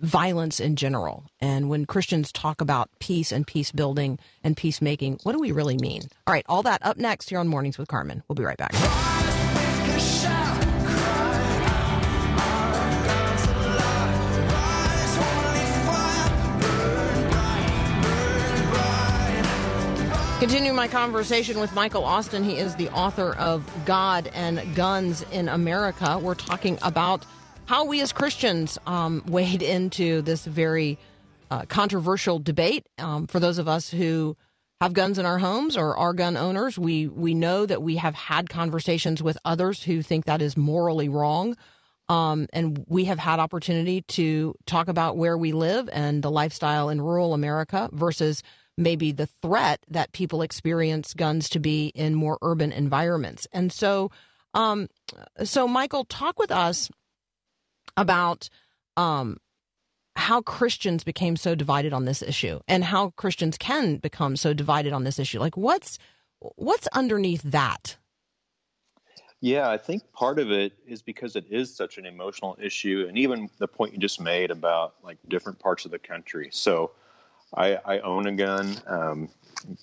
violence 0.00 0.58
in 0.58 0.74
general, 0.74 1.24
and 1.40 1.68
when 1.68 1.86
Christians 1.86 2.32
talk 2.32 2.60
about 2.60 2.90
peace 2.98 3.30
and 3.30 3.46
peace 3.46 3.70
building 3.70 4.18
and 4.42 4.56
peacemaking, 4.56 5.20
what 5.22 5.32
do 5.32 5.38
we 5.38 5.52
really 5.52 5.76
mean? 5.78 6.02
All 6.26 6.34
right, 6.34 6.44
all 6.48 6.64
that 6.64 6.84
up 6.84 6.96
next 6.96 7.30
here 7.30 7.38
on 7.38 7.46
Mornings 7.46 7.78
with 7.78 7.86
Carmen. 7.86 8.24
We'll 8.26 8.34
be 8.34 8.42
right 8.42 8.58
back. 8.58 8.72
Continue 20.48 20.72
my 20.72 20.88
conversation 20.88 21.60
with 21.60 21.74
Michael 21.74 22.06
Austin. 22.06 22.42
He 22.42 22.56
is 22.56 22.74
the 22.74 22.88
author 22.88 23.34
of 23.34 23.70
God 23.84 24.30
and 24.32 24.74
Guns 24.74 25.20
in 25.30 25.46
America. 25.46 26.18
We're 26.18 26.34
talking 26.34 26.78
about 26.80 27.26
how 27.66 27.84
we 27.84 28.00
as 28.00 28.14
Christians 28.14 28.78
um, 28.86 29.22
wade 29.28 29.60
into 29.60 30.22
this 30.22 30.46
very 30.46 30.98
uh, 31.50 31.66
controversial 31.66 32.38
debate. 32.38 32.86
Um, 32.96 33.26
for 33.26 33.40
those 33.40 33.58
of 33.58 33.68
us 33.68 33.90
who 33.90 34.38
have 34.80 34.94
guns 34.94 35.18
in 35.18 35.26
our 35.26 35.38
homes 35.38 35.76
or 35.76 35.94
are 35.98 36.14
gun 36.14 36.34
owners, 36.34 36.78
we 36.78 37.08
we 37.08 37.34
know 37.34 37.66
that 37.66 37.82
we 37.82 37.96
have 37.96 38.14
had 38.14 38.48
conversations 38.48 39.22
with 39.22 39.36
others 39.44 39.82
who 39.82 40.00
think 40.00 40.24
that 40.24 40.40
is 40.40 40.56
morally 40.56 41.10
wrong. 41.10 41.58
Um, 42.08 42.46
and 42.54 42.86
we 42.88 43.04
have 43.04 43.18
had 43.18 43.38
opportunity 43.38 44.00
to 44.00 44.54
talk 44.64 44.88
about 44.88 45.18
where 45.18 45.36
we 45.36 45.52
live 45.52 45.90
and 45.92 46.22
the 46.22 46.30
lifestyle 46.30 46.88
in 46.88 47.02
rural 47.02 47.34
America 47.34 47.90
versus 47.92 48.42
maybe 48.78 49.12
the 49.12 49.26
threat 49.42 49.80
that 49.90 50.12
people 50.12 50.40
experience 50.40 51.12
guns 51.12 51.48
to 51.50 51.58
be 51.58 51.88
in 51.88 52.14
more 52.14 52.38
urban 52.40 52.72
environments. 52.72 53.46
And 53.52 53.72
so, 53.72 54.10
um, 54.54 54.88
so 55.44 55.68
Michael, 55.68 56.04
talk 56.04 56.38
with 56.38 56.50
us 56.50 56.88
about 57.96 58.48
um, 58.96 59.38
how 60.16 60.40
Christians 60.40 61.04
became 61.04 61.36
so 61.36 61.54
divided 61.54 61.92
on 61.92 62.04
this 62.04 62.22
issue, 62.22 62.60
and 62.66 62.84
how 62.84 63.10
Christians 63.10 63.58
can 63.58 63.96
become 63.96 64.36
so 64.36 64.54
divided 64.54 64.92
on 64.92 65.04
this 65.04 65.18
issue. 65.18 65.38
Like, 65.38 65.56
what's 65.56 65.98
what's 66.40 66.86
underneath 66.88 67.42
that? 67.42 67.96
Yeah, 69.40 69.70
I 69.70 69.78
think 69.78 70.02
part 70.12 70.40
of 70.40 70.50
it 70.50 70.72
is 70.86 71.00
because 71.00 71.36
it 71.36 71.46
is 71.48 71.74
such 71.74 71.98
an 71.98 72.06
emotional 72.06 72.56
issue, 72.60 73.06
and 73.08 73.16
even 73.16 73.48
the 73.58 73.68
point 73.68 73.92
you 73.92 73.98
just 73.98 74.20
made 74.20 74.50
about 74.50 74.94
like 75.02 75.18
different 75.28 75.60
parts 75.60 75.84
of 75.84 75.92
the 75.92 75.98
country. 75.98 76.48
So, 76.52 76.92
I, 77.54 77.78
I 77.84 77.98
own 78.00 78.26
a 78.26 78.32
gun, 78.32 78.76
um, 78.86 79.28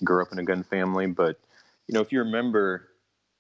grew 0.04 0.22
up 0.22 0.32
in 0.32 0.40
a 0.40 0.44
gun 0.44 0.64
family, 0.64 1.08
but 1.08 1.40
you 1.88 1.94
know, 1.94 2.02
if 2.02 2.12
you 2.12 2.20
remember, 2.20 2.90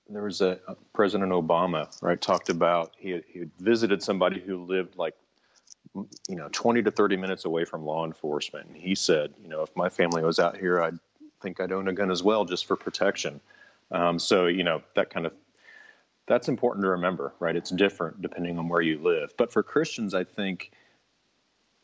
there 0.09 0.23
was 0.23 0.41
a 0.41 0.59
President 0.93 1.31
Obama, 1.31 1.87
right, 2.01 2.19
talked 2.19 2.49
about 2.49 2.93
he 2.97 3.11
had, 3.11 3.23
he 3.27 3.39
had 3.39 3.51
visited 3.59 4.03
somebody 4.03 4.39
who 4.39 4.63
lived 4.63 4.97
like 4.97 5.15
you 6.27 6.35
know 6.35 6.49
20 6.51 6.83
to 6.83 6.91
30 6.91 7.17
minutes 7.17 7.45
away 7.45 7.65
from 7.65 7.85
law 7.85 8.05
enforcement. 8.05 8.67
And 8.67 8.77
he 8.77 8.95
said, 8.95 9.33
you 9.41 9.47
know, 9.47 9.61
if 9.61 9.75
my 9.75 9.89
family 9.89 10.23
was 10.23 10.39
out 10.39 10.57
here, 10.57 10.81
I'd 10.81 10.99
think 11.41 11.59
I'd 11.59 11.71
own 11.71 11.87
a 11.87 11.93
gun 11.93 12.11
as 12.11 12.23
well, 12.23 12.45
just 12.45 12.65
for 12.65 12.75
protection. 12.75 13.39
Um, 13.91 14.19
so 14.19 14.47
you 14.47 14.63
know 14.63 14.81
that 14.95 15.09
kind 15.09 15.25
of 15.25 15.33
that's 16.27 16.47
important 16.47 16.83
to 16.83 16.89
remember, 16.89 17.33
right? 17.39 17.55
It's 17.55 17.69
different 17.69 18.21
depending 18.21 18.57
on 18.57 18.67
where 18.67 18.81
you 18.81 18.99
live. 18.99 19.33
But 19.37 19.51
for 19.51 19.63
Christians, 19.63 20.13
I 20.13 20.23
think 20.23 20.71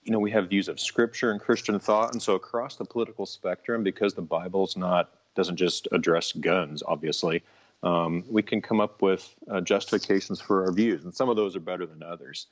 you 0.03 0.11
know, 0.11 0.19
we 0.19 0.31
have 0.31 0.49
views 0.49 0.67
of 0.67 0.79
scripture 0.79 1.31
and 1.31 1.39
Christian 1.39 1.79
thought, 1.79 2.13
and 2.13 2.21
so 2.21 2.35
across 2.35 2.75
the 2.75 2.85
political 2.85 3.25
spectrum, 3.25 3.83
because 3.83 4.13
the 4.13 4.21
Bible's 4.21 4.75
not 4.75 5.11
doesn't 5.35 5.55
just 5.55 5.87
address 5.91 6.33
guns, 6.33 6.83
obviously, 6.85 7.41
um, 7.83 8.23
we 8.29 8.43
can 8.43 8.61
come 8.61 8.79
up 8.79 9.01
with 9.01 9.33
uh, 9.49 9.61
justifications 9.61 10.39
for 10.39 10.65
our 10.65 10.71
views, 10.71 11.03
and 11.03 11.13
some 11.13 11.29
of 11.29 11.35
those 11.35 11.55
are 11.55 11.61
better 11.61 11.85
than 11.85 12.03
others. 12.03 12.47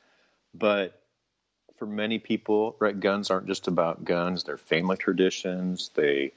But 0.54 1.02
for 1.78 1.86
many 1.86 2.20
people, 2.20 2.76
right, 2.80 3.00
guns 3.00 3.30
aren't 3.30 3.48
just 3.48 3.68
about 3.68 4.06
guns; 4.06 4.44
they're 4.44 4.58
family 4.58 4.98
traditions. 4.98 5.92
They 5.94 6.32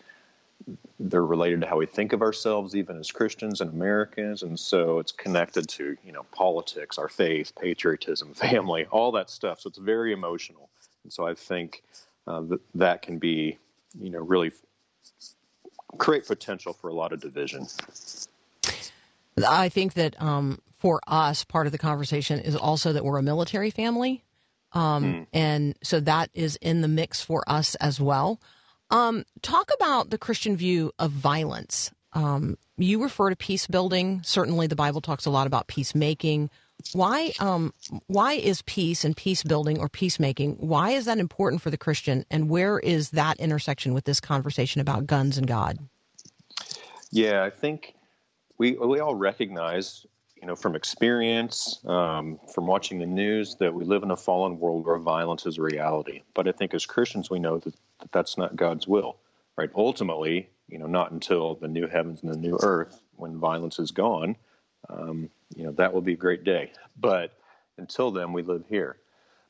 they're 1.01 1.25
related 1.25 1.63
to 1.63 1.67
how 1.67 1.79
we 1.79 1.87
think 1.87 2.13
of 2.13 2.23
ourselves, 2.23 2.77
even 2.77 2.97
as 2.99 3.11
Christians 3.11 3.61
and 3.61 3.73
Americans, 3.73 4.43
and 4.43 4.59
so 4.59 4.99
it's 4.99 5.13
connected 5.13 5.69
to 5.71 5.97
you 6.05 6.13
know 6.13 6.25
politics, 6.33 6.99
our 6.99 7.09
faith, 7.09 7.53
patriotism, 7.61 8.35
family, 8.35 8.87
all 8.91 9.13
that 9.13 9.31
stuff. 9.31 9.61
So 9.61 9.69
it's 9.69 9.79
very 9.79 10.13
emotional. 10.13 10.69
And 11.05 11.13
so 11.13 11.27
I 11.27 11.35
think 11.35 11.83
uh, 12.27 12.43
that 12.43 12.61
that 12.75 13.03
can 13.03 13.19
be, 13.19 13.59
you 13.99 14.11
know, 14.11 14.21
really 14.21 14.53
create 15.99 16.27
potential 16.27 16.73
for 16.73 16.89
a 16.89 16.95
lot 16.95 17.13
of 17.13 17.21
division. 17.21 17.67
I 19.47 19.69
think 19.69 19.95
that 19.95 20.21
um, 20.21 20.61
for 20.79 21.01
us, 21.07 21.45
part 21.45 21.67
of 21.67 21.73
the 21.73 21.79
conversation 21.79 22.39
is 22.39 22.57
also 22.57 22.93
that 22.93 23.05
we're 23.05 23.19
a 23.19 23.23
military 23.23 23.71
family. 23.71 24.25
Um, 24.73 25.05
mm. 25.05 25.27
And 25.33 25.77
so 25.83 26.01
that 26.01 26.31
is 26.35 26.57
in 26.57 26.81
the 26.81 26.89
mix 26.89 27.21
for 27.21 27.45
us 27.47 27.75
as 27.77 28.01
well. 28.01 28.41
Um, 28.91 29.25
talk 29.41 29.71
about 29.75 30.11
the 30.11 30.19
Christian 30.19 30.57
view 30.57 30.93
of 30.99 31.11
violence. 31.11 31.91
Um, 32.13 32.59
you 32.77 33.03
refer 33.03 33.31
to 33.31 33.37
peace 33.37 33.67
building. 33.67 34.21
Certainly, 34.25 34.67
the 34.67 34.77
Bible 34.77 35.01
talks 35.01 35.25
a 35.25 35.31
lot 35.31 35.47
about 35.47 35.67
peacemaking. 35.67 36.51
Why 36.93 37.33
um 37.41 37.73
why 38.07 38.35
is 38.35 38.63
peace 38.63 39.05
and 39.05 39.17
peace 39.17 39.43
building 39.43 39.79
or 39.79 39.89
peacemaking 39.89 40.57
why 40.59 40.91
is 40.91 41.07
that 41.07 41.19
important 41.19 41.63
for 41.63 41.71
the 41.71 41.79
Christian 41.79 42.25
and 42.31 42.49
where 42.49 42.79
is 42.79 43.11
that 43.11 43.39
intersection 43.39 43.95
with 43.95 44.05
this 44.05 44.21
conversation 44.21 44.81
about 44.81 45.07
guns 45.07 45.39
and 45.39 45.47
God? 45.47 45.79
Yeah, 47.11 47.45
I 47.45 47.51
think 47.51 47.95
we 48.59 48.73
we 48.73 49.01
all 49.01 49.15
recognize, 49.15 50.07
you 50.41 50.47
know, 50.47 50.57
from 50.57 50.75
experience, 50.75 51.81
um, 51.85 52.39
from 52.55 52.67
watching 52.67 52.99
the 52.99 53.07
news, 53.07 53.57
that 53.57 53.75
we 53.75 53.85
live 53.85 54.03
in 54.03 54.11
a 54.11 54.17
fallen 54.17 54.59
world 54.59 54.87
where 54.87 54.99
violence 54.99 55.47
is 55.47 55.59
a 55.59 55.63
reality. 55.63 56.23
But 56.35 56.49
I 56.49 56.53
think 56.53 56.75
as 56.75 56.87
Christians, 56.87 57.31
we 57.31 57.39
know 57.39 57.59
that, 57.59 57.75
that 58.01 58.13
that's 58.13 58.39
not 58.39 58.57
God's 58.57 58.89
will, 58.89 59.17
right? 59.57 59.71
Ultimately, 59.75 60.49
you 60.69 60.79
know, 60.79 60.87
not 60.87 61.13
until 61.13 61.57
the 61.57 61.69
new 61.69 61.87
heavens 61.87 62.23
and 62.23 62.33
the 62.33 62.39
new 62.39 62.59
earth, 62.63 63.03
when 63.17 63.39
violence 63.39 63.79
is 63.79 63.91
gone, 63.91 64.37
um, 64.89 65.29
you 65.57 65.65
know, 65.65 65.73
that 65.73 65.93
will 65.93 66.01
be 66.01 66.15
a 66.15 66.17
great 66.17 66.45
day. 66.45 66.73
But 66.99 67.33
until 67.79 68.11
then, 68.11 68.33
we 68.33 68.43
live 68.43 68.65
here. 68.69 68.97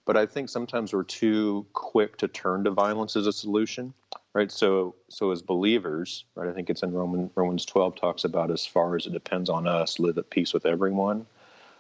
But 0.05 0.17
I 0.17 0.27
think 0.27 0.49
sometimes 0.49 0.93
we're 0.93 1.05
too 1.05 1.65
quick 1.75 2.17
to 2.19 2.29
turn 2.29 2.65
to 2.65 2.71
violence 2.71 3.15
as 3.15 3.27
a 3.27 3.33
solution, 3.33 3.95
right? 4.35 4.51
So, 4.51 4.97
so 5.09 5.31
as 5.31 5.43
believers, 5.43 6.25
right? 6.35 6.49
I 6.49 6.53
think 6.53 6.71
it's 6.71 6.83
in 6.83 6.93
Roman, 6.93 7.31
Romans 7.37 7.65
12 7.65 7.95
talks 7.95 8.25
about 8.25 8.51
as 8.51 8.67
far 8.67 8.97
as 8.97 9.07
it 9.07 9.13
depends 9.13 9.49
on 9.49 9.69
us, 9.69 10.01
live 10.01 10.19
at 10.19 10.31
peace 10.31 10.53
with 10.53 10.67
everyone. 10.67 11.27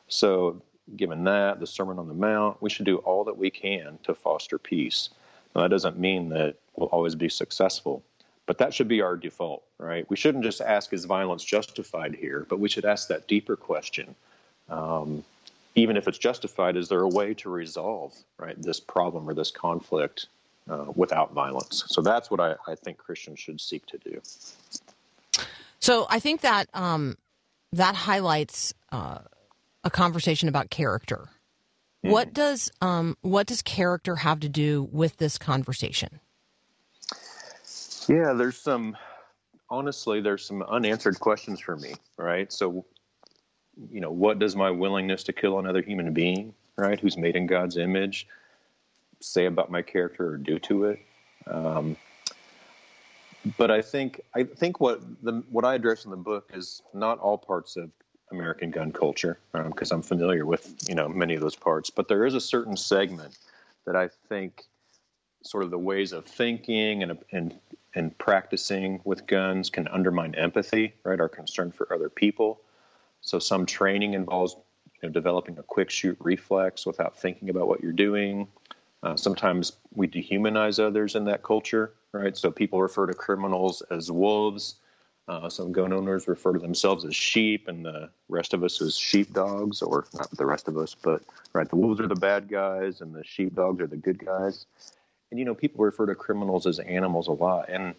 So, 0.07 0.63
given 0.97 1.25
that, 1.25 1.59
the 1.59 1.67
Sermon 1.67 1.99
on 1.99 2.07
the 2.07 2.15
Mount, 2.15 2.61
we 2.61 2.71
should 2.71 2.87
do 2.87 2.99
all 2.99 3.25
that 3.25 3.37
we 3.37 3.51
can 3.51 3.99
to 4.05 4.15
foster 4.15 4.59
peace. 4.59 5.11
Now, 5.55 5.63
that 5.63 5.71
doesn't 5.71 5.99
mean 5.99 6.29
that 6.31 6.57
we'll 6.77 6.89
always 6.89 7.15
be 7.15 7.29
successful, 7.29 8.05
but 8.47 8.59
that 8.59 8.75
should 8.75 8.89
be 8.89 9.01
our 9.01 9.17
default, 9.17 9.63
right? 9.79 10.09
We 10.11 10.17
shouldn't 10.17 10.45
just 10.45 10.61
ask, 10.61 10.93
is 10.93 11.05
violence 11.05 11.45
justified 11.45 12.15
here? 12.15 12.47
But 12.49 12.59
we 12.59 12.69
should 12.69 12.85
ask 12.85 13.09
that 13.09 13.29
deeper 13.29 13.57
question. 13.57 14.15
Um, 14.69 15.25
even 15.75 15.97
if 15.97 16.09
it's 16.09 16.19
justified, 16.19 16.77
is 16.77 16.89
there 16.89 17.01
a 17.01 17.09
way 17.09 17.35
to 17.35 17.51
resolve 17.51 18.15
right 18.39 18.61
this 18.61 18.81
problem 18.81 19.29
or 19.29 19.35
this 19.35 19.51
conflict 19.51 20.27
uh, 20.69 20.87
without 20.95 21.33
violence? 21.33 21.85
So 21.87 22.03
that's 22.03 22.31
what 22.31 22.41
I, 22.41 22.57
I, 22.67 22.75
think 22.75 22.99
Christians 22.99 23.41
should 23.41 23.61
seek 23.61 23.87
to 23.87 23.99
do. 23.99 24.21
So 25.81 26.07
I 26.11 26.21
think 26.21 26.43
that 26.43 26.69
um, 26.75 27.17
that 27.73 27.95
highlights 27.95 28.75
uh, 28.91 29.21
a 29.83 29.91
conversation 29.91 30.49
about 30.49 30.71
character. 30.71 31.29
Mm. 32.05 32.11
What 32.11 32.35
does 32.35 32.71
um, 32.81 33.17
what 33.23 33.47
does 33.47 33.63
character 33.63 34.17
have 34.17 34.41
to 34.41 34.49
do 34.49 34.89
with 34.93 35.17
this 35.17 35.39
conversation? 35.39 36.21
Yeah, 38.09 38.33
there's 38.33 38.59
some 38.59 38.97
honestly 39.71 40.21
there's 40.21 40.45
some 40.45 40.63
unanswered 40.63 41.19
questions 41.21 41.61
for 41.61 41.77
me, 41.77 41.95
right? 42.17 42.53
So 42.53 42.85
you 43.91 44.01
know, 44.01 44.11
what 44.11 44.39
does 44.39 44.55
my 44.55 44.71
willingness 44.71 45.23
to 45.25 45.33
kill 45.33 45.59
another 45.59 45.83
human 45.83 46.13
being, 46.13 46.55
right, 46.77 47.01
who's 47.01 47.17
made 47.17 47.37
in 47.37 47.47
God's 47.47 47.77
image, 47.77 48.29
say 49.21 49.47
about 49.47 49.71
my 49.71 49.83
character 49.83 50.29
or 50.29 50.37
do 50.37 50.59
to 50.59 50.85
it? 50.85 51.01
Um, 51.47 51.97
but 53.57 53.71
I 53.71 53.83
think 53.83 54.21
I 54.35 54.45
think 54.45 54.81
what 54.81 55.01
the 55.23 55.43
what 55.51 55.65
I 55.65 55.75
address 55.75 56.05
in 56.05 56.11
the 56.11 56.17
book 56.17 56.51
is 56.55 56.83
not 56.95 57.19
all 57.19 57.39
parts 57.39 57.77
of 57.77 57.91
American 58.31 58.71
gun 58.71 58.93
culture 58.93 59.39
because 59.53 59.93
um, 59.93 59.99
I'm 59.99 60.03
familiar 60.03 60.47
with 60.47 60.77
you 60.89 60.95
know 60.95 61.09
many 61.09 61.35
of 61.35 61.41
those 61.41 61.57
parts, 61.57 61.91
but 61.91 62.09
there 62.09 62.25
is 62.25 62.35
a 62.35 62.41
certain 62.41 62.77
segment 62.77 63.39
that 63.85 63.97
I 63.97 64.09
think 64.29 64.65
sort 65.45 65.65
of 65.65 65.71
the 65.71 65.79
ways 65.79 66.13
of 66.13 66.25
thinking 66.25 67.03
and 67.03 67.19
and 67.33 67.59
and 67.95 68.17
practicing 68.19 69.01
with 69.05 69.27
guns 69.27 69.71
can 69.71 69.89
undermine 69.89 70.35
empathy, 70.35 70.95
right? 71.05 71.21
Our 71.21 71.29
concern 71.29 71.73
for 71.73 71.93
other 71.93 72.09
people. 72.09 72.61
So 73.21 73.39
some 73.39 73.67
training 73.67 74.15
involves 74.15 74.57
you 75.01 75.09
know, 75.09 75.13
developing 75.13 75.59
a 75.59 75.63
quick 75.63 75.91
shoot 75.91 76.17
reflex 76.21 76.87
without 76.87 77.19
thinking 77.19 77.51
about 77.51 77.69
what 77.69 77.83
you're 77.83 77.93
doing. 77.93 78.49
Uh, 79.03 79.17
sometimes 79.17 79.73
we 79.95 80.07
dehumanize 80.07 80.83
others 80.83 81.17
in 81.17 81.25
that 81.25 81.43
culture, 81.43 81.93
right? 82.13 82.37
So 82.37 82.51
people 82.51 82.81
refer 82.81 83.07
to 83.07 83.15
criminals 83.15 83.83
as 83.91 84.11
wolves. 84.11 84.77
Uh, 85.29 85.49
some 85.49 85.73
gun 85.73 85.93
owners 85.93 86.27
refer 86.27 86.53
to 86.53 86.59
themselves 86.59 87.05
as 87.05 87.15
sheep, 87.15 87.69
and 87.69 87.85
the 87.85 88.11
rest 88.29 88.55
of 88.55 88.65
us 88.65 88.81
as 88.83 88.97
sheepdogs, 88.97 89.81
or 89.81 90.05
not 90.15 90.29
the 90.33 90.45
rest 90.45 90.67
of 90.67 90.77
us, 90.77 90.97
but 91.01 91.23
right, 91.53 91.69
the 91.69 91.77
wolves 91.77 92.01
are 92.01 92.09
the 92.09 92.15
bad 92.17 92.49
guys, 92.49 93.01
and 93.01 93.15
the 93.15 93.23
sheepdogs 93.25 93.81
are 93.81 93.87
the 93.87 93.97
good 93.97 94.19
guys. 94.19 94.67
And 95.33 95.39
you 95.39 95.47
know, 95.47 95.55
people 95.55 95.83
refer 95.83 96.05
to 96.05 96.15
criminals 96.15 96.67
as 96.67 96.79
animals 96.79 97.27
a 97.27 97.33
lot, 97.33 97.71
and 97.71 97.95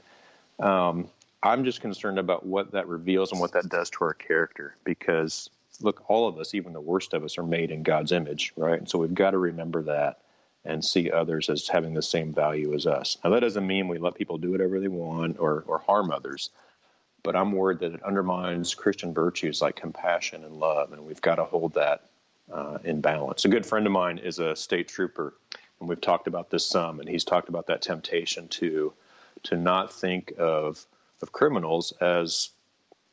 um, 0.60 1.10
I'm 1.42 1.66
just 1.66 1.82
concerned 1.82 2.20
about 2.20 2.46
what 2.46 2.72
that 2.72 2.88
reveals 2.88 3.32
and 3.32 3.42
what 3.42 3.52
that 3.54 3.70
does 3.70 3.90
to 3.90 4.04
our 4.04 4.14
character. 4.14 4.76
Because 4.84 5.50
look, 5.82 6.08
all 6.10 6.28
of 6.28 6.38
us, 6.38 6.54
even 6.54 6.74
the 6.74 6.80
worst 6.80 7.12
of 7.14 7.24
us, 7.24 7.40
are 7.40 7.44
made 7.44 7.72
in 7.72 7.82
God's 7.82 8.12
image, 8.12 8.54
right? 8.56 8.78
And 8.78 8.88
so 8.88 9.00
we've 9.00 9.16
got 9.16 9.32
to 9.32 9.40
remember 9.40 9.82
that 9.82 10.20
and 10.64 10.86
see 10.86 11.12
others 11.12 11.50
as 11.50 11.68
having 11.68 11.96
the 11.96 12.04
same 12.04 12.32
value 12.32 12.74
as 12.76 12.86
us. 12.86 13.18
Now, 13.24 13.32
that 13.32 13.40
doesn't 13.40 13.66
mean 13.66 13.88
we 13.88 13.98
let 13.98 14.14
people 14.14 14.38
do 14.38 14.52
whatever 14.52 14.80
they 14.80 14.88
want 14.88 15.38
or, 15.40 15.64
or 15.68 15.80
harm 15.80 16.12
others, 16.12 16.52
but 17.24 17.36
I'm 17.36 17.52
worried 17.52 17.80
that 17.80 17.96
it 17.96 18.04
undermines 18.04 18.76
Christian 18.76 19.12
virtues 19.12 19.60
like 19.60 19.76
compassion 19.76 20.44
and 20.44 20.58
love, 20.58 20.94
and 20.94 21.04
we've 21.04 21.20
got 21.22 21.36
to 21.36 21.46
hold 21.46 21.74
that 21.74 22.06
uh, 22.52 22.78
in 22.84 23.02
balance. 23.02 23.44
A 23.44 23.50
good 23.50 23.66
friend 23.66 23.86
of 23.86 23.92
mine 23.92 24.20
is 24.20 24.40
a 24.40 24.56
state 24.56 24.88
trooper, 24.88 25.34
and 25.84 25.90
we've 25.90 26.00
talked 26.00 26.28
about 26.28 26.50
this 26.50 26.66
some, 26.66 27.02
and 27.02 27.10
he's 27.10 27.26
talked 27.26 27.50
about 27.50 27.68
that 27.68 27.82
temptation 27.82 28.48
to 28.48 28.94
to 29.44 29.58
not 29.58 29.94
think 29.94 30.34
of 30.40 30.86
of 31.22 31.34
criminals 31.34 31.92
as 32.00 32.50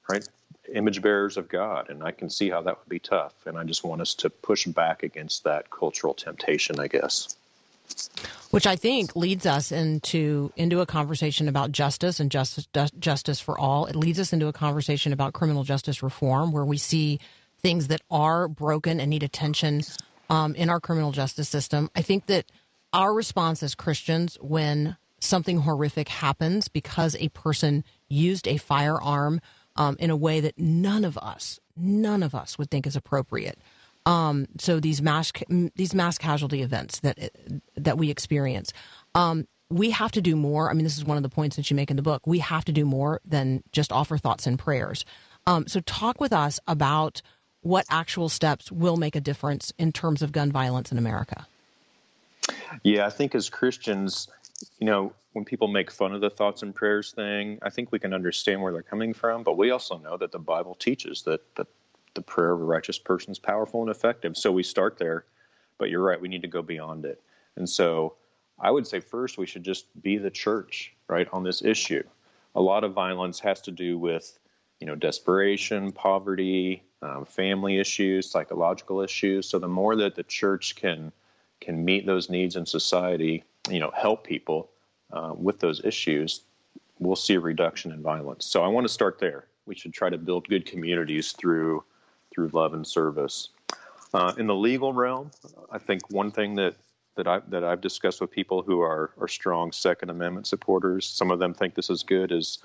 right 0.08 0.26
image 0.72 1.02
bearers 1.02 1.36
of 1.36 1.48
God, 1.48 1.90
and 1.90 2.04
I 2.04 2.12
can 2.12 2.30
see 2.30 2.48
how 2.48 2.62
that 2.62 2.78
would 2.78 2.88
be 2.88 3.00
tough, 3.00 3.34
and 3.44 3.58
I 3.58 3.64
just 3.64 3.82
want 3.82 4.02
us 4.02 4.14
to 4.14 4.30
push 4.30 4.66
back 4.66 5.02
against 5.02 5.42
that 5.44 5.68
cultural 5.68 6.14
temptation, 6.14 6.78
I 6.78 6.86
guess 6.86 7.36
which 8.50 8.68
I 8.68 8.76
think 8.76 9.16
leads 9.16 9.46
us 9.46 9.72
into 9.72 10.52
into 10.54 10.80
a 10.80 10.86
conversation 10.86 11.48
about 11.48 11.72
justice 11.72 12.20
and 12.20 12.30
justice 12.30 12.68
justice 13.00 13.40
for 13.40 13.58
all. 13.58 13.86
It 13.86 13.96
leads 13.96 14.20
us 14.20 14.32
into 14.32 14.46
a 14.46 14.52
conversation 14.52 15.12
about 15.12 15.32
criminal 15.32 15.64
justice 15.64 16.00
reform, 16.00 16.52
where 16.52 16.64
we 16.64 16.78
see 16.78 17.18
things 17.58 17.88
that 17.88 18.00
are 18.12 18.46
broken 18.46 19.00
and 19.00 19.10
need 19.10 19.24
attention 19.24 19.82
um, 20.30 20.54
in 20.54 20.70
our 20.70 20.80
criminal 20.80 21.12
justice 21.12 21.48
system. 21.48 21.90
I 21.94 22.02
think 22.02 22.26
that 22.26 22.46
our 22.92 23.12
response 23.12 23.62
as 23.62 23.74
Christians 23.74 24.36
when 24.40 24.96
something 25.20 25.58
horrific 25.58 26.08
happens 26.08 26.68
because 26.68 27.14
a 27.16 27.28
person 27.28 27.84
used 28.08 28.48
a 28.48 28.56
firearm 28.56 29.40
um, 29.76 29.96
in 29.98 30.10
a 30.10 30.16
way 30.16 30.40
that 30.40 30.58
none 30.58 31.04
of 31.04 31.16
us, 31.18 31.60
none 31.76 32.22
of 32.22 32.34
us 32.34 32.58
would 32.58 32.70
think 32.70 32.86
is 32.86 32.96
appropriate. 32.96 33.58
Um, 34.06 34.46
so 34.58 34.80
these 34.80 35.02
mass 35.02 35.30
these 35.76 35.94
mass 35.94 36.16
casualty 36.16 36.62
events 36.62 37.00
that 37.00 37.18
that 37.76 37.98
we 37.98 38.10
experience, 38.10 38.72
um, 39.14 39.46
we 39.68 39.90
have 39.90 40.10
to 40.12 40.20
do 40.20 40.36
more. 40.36 40.70
I 40.70 40.72
mean, 40.72 40.84
this 40.84 40.96
is 40.96 41.04
one 41.04 41.16
of 41.16 41.22
the 41.22 41.28
points 41.28 41.56
that 41.56 41.70
you 41.70 41.76
make 41.76 41.90
in 41.90 41.96
the 41.96 42.02
book. 42.02 42.26
We 42.26 42.38
have 42.38 42.64
to 42.64 42.72
do 42.72 42.84
more 42.84 43.20
than 43.24 43.62
just 43.72 43.92
offer 43.92 44.16
thoughts 44.16 44.46
and 44.46 44.58
prayers. 44.58 45.04
Um, 45.46 45.66
so 45.68 45.80
talk 45.80 46.20
with 46.20 46.32
us 46.32 46.58
about 46.66 47.22
what 47.60 47.84
actual 47.90 48.28
steps 48.28 48.72
will 48.72 48.96
make 48.96 49.14
a 49.14 49.20
difference 49.20 49.72
in 49.78 49.92
terms 49.92 50.22
of 50.22 50.32
gun 50.32 50.50
violence 50.50 50.90
in 50.90 50.98
America. 50.98 51.46
Yeah, 52.82 53.06
I 53.06 53.10
think 53.10 53.34
as 53.34 53.50
Christians, 53.50 54.28
you 54.78 54.86
know, 54.86 55.12
when 55.32 55.44
people 55.44 55.68
make 55.68 55.90
fun 55.90 56.12
of 56.14 56.20
the 56.20 56.30
thoughts 56.30 56.62
and 56.62 56.74
prayers 56.74 57.12
thing, 57.12 57.58
I 57.62 57.70
think 57.70 57.92
we 57.92 57.98
can 57.98 58.12
understand 58.12 58.60
where 58.62 58.72
they're 58.72 58.82
coming 58.82 59.12
from. 59.14 59.42
But 59.42 59.56
we 59.56 59.70
also 59.70 59.98
know 59.98 60.16
that 60.16 60.32
the 60.32 60.38
Bible 60.38 60.74
teaches 60.74 61.22
that 61.22 61.54
that 61.56 61.68
the 62.14 62.22
prayer 62.22 62.52
of 62.52 62.60
a 62.60 62.64
righteous 62.64 62.98
person 62.98 63.30
is 63.30 63.38
powerful 63.38 63.82
and 63.82 63.90
effective. 63.90 64.36
So 64.36 64.50
we 64.50 64.62
start 64.62 64.98
there, 64.98 65.24
but 65.78 65.90
you're 65.90 66.02
right, 66.02 66.20
we 66.20 66.28
need 66.28 66.42
to 66.42 66.48
go 66.48 66.62
beyond 66.62 67.04
it. 67.04 67.22
And 67.56 67.68
so 67.68 68.14
I 68.58 68.70
would 68.70 68.86
say 68.86 69.00
first 69.00 69.38
we 69.38 69.46
should 69.46 69.62
just 69.62 69.86
be 70.02 70.18
the 70.18 70.30
church, 70.30 70.92
right, 71.08 71.28
on 71.32 71.44
this 71.44 71.62
issue. 71.62 72.02
A 72.54 72.60
lot 72.60 72.84
of 72.84 72.92
violence 72.92 73.38
has 73.40 73.60
to 73.62 73.70
do 73.70 73.96
with, 73.96 74.38
you 74.80 74.86
know, 74.86 74.96
desperation, 74.96 75.92
poverty, 75.92 76.82
um, 77.00 77.24
family 77.24 77.78
issues, 77.78 78.28
psychological 78.28 79.00
issues. 79.00 79.48
So 79.48 79.58
the 79.58 79.68
more 79.68 79.94
that 79.96 80.16
the 80.16 80.24
church 80.24 80.74
can 80.74 81.12
can 81.60 81.84
meet 81.84 82.06
those 82.06 82.30
needs 82.30 82.56
in 82.56 82.66
society, 82.66 83.44
you 83.68 83.78
know, 83.78 83.90
help 83.94 84.24
people 84.24 84.70
uh, 85.12 85.32
with 85.36 85.60
those 85.60 85.84
issues, 85.84 86.42
we'll 86.98 87.16
see 87.16 87.34
a 87.34 87.40
reduction 87.40 87.92
in 87.92 88.02
violence. 88.02 88.46
So 88.46 88.62
I 88.62 88.68
want 88.68 88.86
to 88.86 88.92
start 88.92 89.18
there. 89.18 89.46
We 89.66 89.74
should 89.74 89.92
try 89.92 90.10
to 90.10 90.18
build 90.18 90.48
good 90.48 90.66
communities 90.66 91.32
through 91.32 91.84
through 92.32 92.48
love 92.52 92.74
and 92.74 92.86
service. 92.86 93.48
Uh, 94.14 94.32
in 94.38 94.46
the 94.46 94.54
legal 94.54 94.92
realm, 94.92 95.30
I 95.70 95.78
think 95.78 96.08
one 96.10 96.30
thing 96.30 96.54
that 96.56 96.76
that 97.16 97.26
I 97.26 97.40
that 97.48 97.64
I've 97.64 97.80
discussed 97.80 98.20
with 98.20 98.30
people 98.30 98.62
who 98.62 98.80
are 98.80 99.10
are 99.18 99.28
strong 99.28 99.72
Second 99.72 100.10
Amendment 100.10 100.46
supporters, 100.46 101.06
some 101.06 101.30
of 101.30 101.38
them 101.38 101.54
think 101.54 101.74
this 101.74 101.90
is 101.90 102.02
good, 102.02 102.32
is 102.32 102.58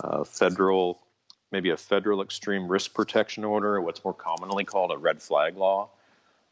uh, 0.00 0.24
federal, 0.24 1.00
maybe 1.52 1.70
a 1.70 1.76
federal 1.76 2.22
extreme 2.22 2.68
risk 2.68 2.94
protection 2.94 3.44
order, 3.44 3.80
what's 3.80 4.04
more 4.04 4.14
commonly 4.14 4.64
called 4.64 4.92
a 4.92 4.96
red 4.96 5.20
flag 5.20 5.56
law. 5.56 5.90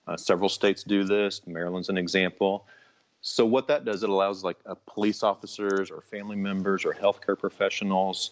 Uh, 0.06 0.16
several 0.16 0.48
states 0.48 0.82
do 0.82 1.04
this. 1.04 1.46
Maryland's 1.46 1.88
an 1.88 1.98
example. 1.98 2.66
So 3.20 3.44
what 3.44 3.66
that 3.68 3.84
does, 3.84 4.02
it 4.02 4.08
allows 4.08 4.44
like 4.44 4.56
uh, 4.66 4.74
police 4.86 5.22
officers 5.22 5.90
or 5.90 6.00
family 6.00 6.36
members 6.36 6.84
or 6.84 6.92
healthcare 6.92 7.38
professionals 7.38 8.30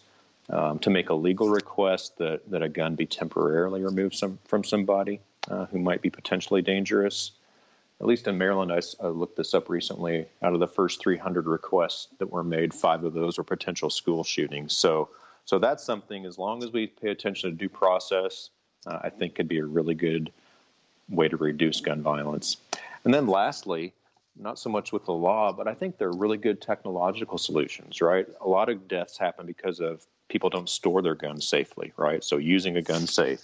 um, 0.49 0.79
to 0.79 0.89
make 0.89 1.09
a 1.09 1.13
legal 1.13 1.49
request 1.49 2.17
that, 2.17 2.49
that 2.49 2.61
a 2.61 2.69
gun 2.69 2.95
be 2.95 3.05
temporarily 3.05 3.83
removed 3.83 4.15
some, 4.15 4.39
from 4.45 4.63
somebody 4.63 5.19
uh, 5.49 5.65
who 5.65 5.79
might 5.79 6.01
be 6.01 6.09
potentially 6.09 6.61
dangerous. 6.61 7.31
At 7.99 8.07
least 8.07 8.27
in 8.27 8.37
Maryland, 8.37 8.71
I, 8.71 8.81
I, 9.03 9.07
looked 9.07 9.37
this 9.37 9.53
up 9.53 9.69
recently. 9.69 10.27
Out 10.43 10.53
of 10.53 10.59
the 10.59 10.67
first 10.67 11.01
300 11.01 11.47
requests 11.47 12.09
that 12.19 12.27
were 12.27 12.43
made, 12.43 12.73
five 12.73 13.03
of 13.03 13.13
those 13.13 13.37
were 13.37 13.43
potential 13.43 13.89
school 13.89 14.23
shootings. 14.23 14.75
So, 14.75 15.09
so 15.45 15.59
that's 15.59 15.83
something. 15.83 16.25
As 16.25 16.37
long 16.37 16.63
as 16.63 16.71
we 16.71 16.87
pay 16.87 17.09
attention 17.09 17.49
to 17.49 17.55
due 17.55 17.69
process, 17.69 18.49
uh, 18.85 18.99
I 19.01 19.09
think 19.09 19.35
could 19.35 19.47
be 19.47 19.59
a 19.59 19.65
really 19.65 19.95
good 19.95 20.31
way 21.09 21.27
to 21.27 21.37
reduce 21.37 21.81
gun 21.81 22.01
violence. 22.01 22.57
And 23.03 23.13
then, 23.13 23.27
lastly, 23.27 23.93
not 24.37 24.59
so 24.59 24.69
much 24.69 24.91
with 24.91 25.05
the 25.05 25.13
law, 25.13 25.51
but 25.53 25.67
I 25.67 25.73
think 25.73 25.97
there 25.97 26.09
are 26.09 26.15
really 26.15 26.37
good 26.37 26.61
technological 26.61 27.37
solutions. 27.37 28.01
Right, 28.01 28.27
a 28.41 28.47
lot 28.47 28.69
of 28.69 28.87
deaths 28.87 29.17
happen 29.17 29.45
because 29.45 29.79
of 29.79 30.05
people 30.29 30.49
don't 30.49 30.69
store 30.69 31.01
their 31.01 31.15
guns 31.15 31.47
safely, 31.47 31.93
right? 31.97 32.23
So 32.23 32.37
using 32.37 32.77
a 32.77 32.81
gun 32.81 33.07
safe. 33.07 33.41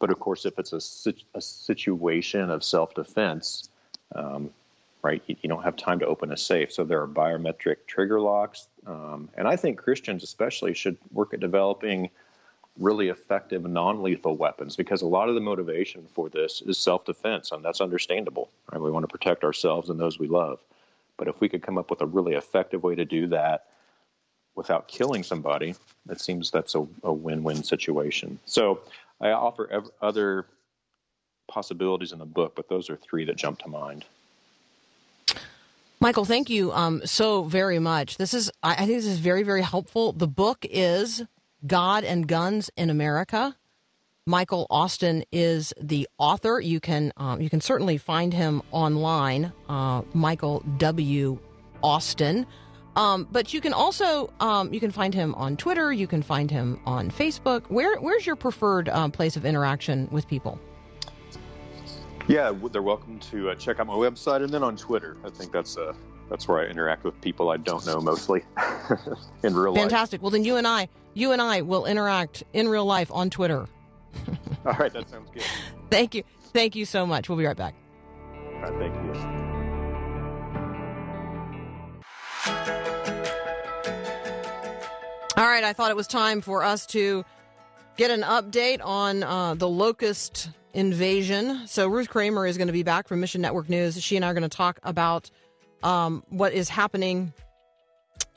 But 0.00 0.10
of 0.10 0.20
course, 0.20 0.46
if 0.46 0.58
it's 0.58 0.72
a, 0.72 1.12
a 1.34 1.40
situation 1.40 2.50
of 2.50 2.62
self 2.62 2.94
defense, 2.94 3.68
um, 4.14 4.50
right, 5.02 5.22
you, 5.26 5.36
you, 5.42 5.48
don't 5.48 5.64
have 5.64 5.76
time 5.76 5.98
to 5.98 6.06
open 6.06 6.32
a 6.32 6.36
safe. 6.36 6.72
So 6.72 6.84
there 6.84 7.02
are 7.02 7.08
biometric 7.08 7.76
trigger 7.86 8.20
locks. 8.20 8.68
Um, 8.86 9.28
and 9.36 9.48
I 9.48 9.56
think 9.56 9.78
Christians, 9.78 10.22
especially, 10.22 10.74
should 10.74 10.96
work 11.12 11.34
at 11.34 11.40
developing 11.40 12.10
really 12.78 13.08
effective 13.08 13.64
non 13.64 14.02
lethal 14.02 14.36
weapons 14.36 14.76
because 14.76 15.02
a 15.02 15.06
lot 15.06 15.28
of 15.28 15.34
the 15.34 15.40
motivation 15.40 16.06
for 16.14 16.28
this 16.28 16.62
is 16.62 16.78
self 16.78 17.04
defense, 17.04 17.52
and 17.52 17.64
that's 17.64 17.80
understandable. 17.80 18.50
Right? 18.72 18.80
We 18.80 18.90
want 18.90 19.04
to 19.04 19.08
protect 19.08 19.44
ourselves 19.44 19.90
and 19.90 19.98
those 19.98 20.18
we 20.18 20.28
love. 20.28 20.60
But 21.16 21.28
if 21.28 21.40
we 21.40 21.48
could 21.48 21.62
come 21.62 21.78
up 21.78 21.90
with 21.90 22.00
a 22.00 22.06
really 22.06 22.34
effective 22.34 22.82
way 22.82 22.94
to 22.94 23.04
do 23.04 23.26
that, 23.28 23.66
without 24.58 24.88
killing 24.88 25.22
somebody, 25.22 25.74
it 26.10 26.20
seems 26.20 26.50
that's 26.50 26.74
a, 26.74 26.86
a 27.04 27.12
win-win 27.12 27.62
situation. 27.62 28.38
So 28.44 28.80
I 29.20 29.30
offer 29.30 29.68
ev- 29.70 29.90
other 30.02 30.46
possibilities 31.46 32.12
in 32.12 32.18
the 32.18 32.26
book, 32.26 32.54
but 32.56 32.68
those 32.68 32.90
are 32.90 32.96
three 32.96 33.24
that 33.24 33.36
jump 33.36 33.60
to 33.60 33.68
mind. 33.68 34.04
Michael, 36.00 36.24
thank 36.24 36.50
you 36.50 36.72
um, 36.72 37.04
so 37.04 37.44
very 37.44 37.78
much. 37.78 38.18
This 38.18 38.34
is, 38.34 38.50
I 38.62 38.74
think, 38.76 38.98
this 38.98 39.06
is 39.06 39.18
very, 39.18 39.42
very 39.42 39.62
helpful. 39.62 40.12
The 40.12 40.28
book 40.28 40.64
is 40.68 41.24
"God 41.66 42.04
and 42.04 42.26
Guns 42.26 42.70
in 42.76 42.90
America." 42.90 43.56
Michael 44.26 44.66
Austin 44.68 45.24
is 45.32 45.72
the 45.80 46.06
author. 46.18 46.60
You 46.60 46.80
can 46.80 47.12
um, 47.16 47.40
you 47.40 47.48
can 47.48 47.62
certainly 47.62 47.96
find 47.96 48.32
him 48.34 48.62
online. 48.72 49.52
Uh, 49.68 50.02
Michael 50.12 50.62
W. 50.76 51.38
Austin. 51.82 52.46
Um, 52.96 53.28
but 53.30 53.54
you 53.54 53.60
can 53.60 53.72
also 53.72 54.30
um, 54.40 54.72
you 54.72 54.80
can 54.80 54.90
find 54.90 55.14
him 55.14 55.34
on 55.36 55.56
Twitter. 55.56 55.92
You 55.92 56.06
can 56.06 56.22
find 56.22 56.50
him 56.50 56.80
on 56.84 57.10
Facebook. 57.10 57.62
Where 57.68 57.96
where's 58.00 58.26
your 58.26 58.36
preferred 58.36 58.88
um, 58.88 59.10
place 59.10 59.36
of 59.36 59.46
interaction 59.46 60.08
with 60.10 60.28
people? 60.28 60.58
Yeah, 62.26 62.52
they're 62.72 62.82
welcome 62.82 63.18
to 63.30 63.50
uh, 63.50 63.54
check 63.54 63.80
out 63.80 63.86
my 63.86 63.94
website 63.94 64.42
and 64.42 64.52
then 64.52 64.62
on 64.62 64.76
Twitter. 64.76 65.16
I 65.24 65.30
think 65.30 65.52
that's 65.52 65.78
uh, 65.78 65.94
that's 66.28 66.46
where 66.46 66.58
I 66.58 66.64
interact 66.64 67.04
with 67.04 67.18
people 67.20 67.50
I 67.50 67.56
don't 67.56 67.86
know 67.86 68.00
mostly 68.00 68.44
in 69.42 69.54
real 69.54 69.72
life. 69.72 69.80
Fantastic. 69.80 70.20
Well, 70.20 70.30
then 70.30 70.44
you 70.44 70.56
and 70.56 70.66
I, 70.66 70.88
you 71.14 71.32
and 71.32 71.42
I 71.42 71.62
will 71.62 71.86
interact 71.86 72.44
in 72.52 72.68
real 72.68 72.84
life 72.84 73.10
on 73.12 73.30
Twitter. 73.30 73.66
All 74.66 74.72
right, 74.72 74.92
that 74.92 75.08
sounds 75.08 75.30
good. 75.30 75.42
Thank 75.90 76.14
you. 76.14 76.22
Thank 76.52 76.76
you 76.76 76.84
so 76.84 77.06
much. 77.06 77.28
We'll 77.28 77.38
be 77.38 77.46
right 77.46 77.56
back. 77.56 77.74
All 78.34 78.60
right, 78.62 78.78
thank 78.78 78.94
you. 78.94 79.48
All 85.36 85.46
right, 85.46 85.62
I 85.62 85.72
thought 85.72 85.90
it 85.90 85.96
was 85.96 86.08
time 86.08 86.40
for 86.40 86.64
us 86.64 86.84
to 86.86 87.24
get 87.96 88.10
an 88.10 88.22
update 88.22 88.80
on 88.82 89.22
uh, 89.22 89.54
the 89.54 89.68
locust 89.68 90.50
invasion. 90.74 91.66
So 91.66 91.88
Ruth 91.88 92.08
Kramer 92.08 92.46
is 92.46 92.56
going 92.56 92.66
to 92.66 92.72
be 92.72 92.82
back 92.82 93.06
from 93.06 93.20
Mission 93.20 93.40
Network 93.40 93.68
News. 93.68 94.02
She 94.02 94.16
and 94.16 94.24
I 94.24 94.30
are 94.30 94.34
going 94.34 94.42
to 94.42 94.48
talk 94.48 94.80
about 94.82 95.30
um, 95.82 96.24
what 96.28 96.52
is 96.52 96.68
happening 96.68 97.32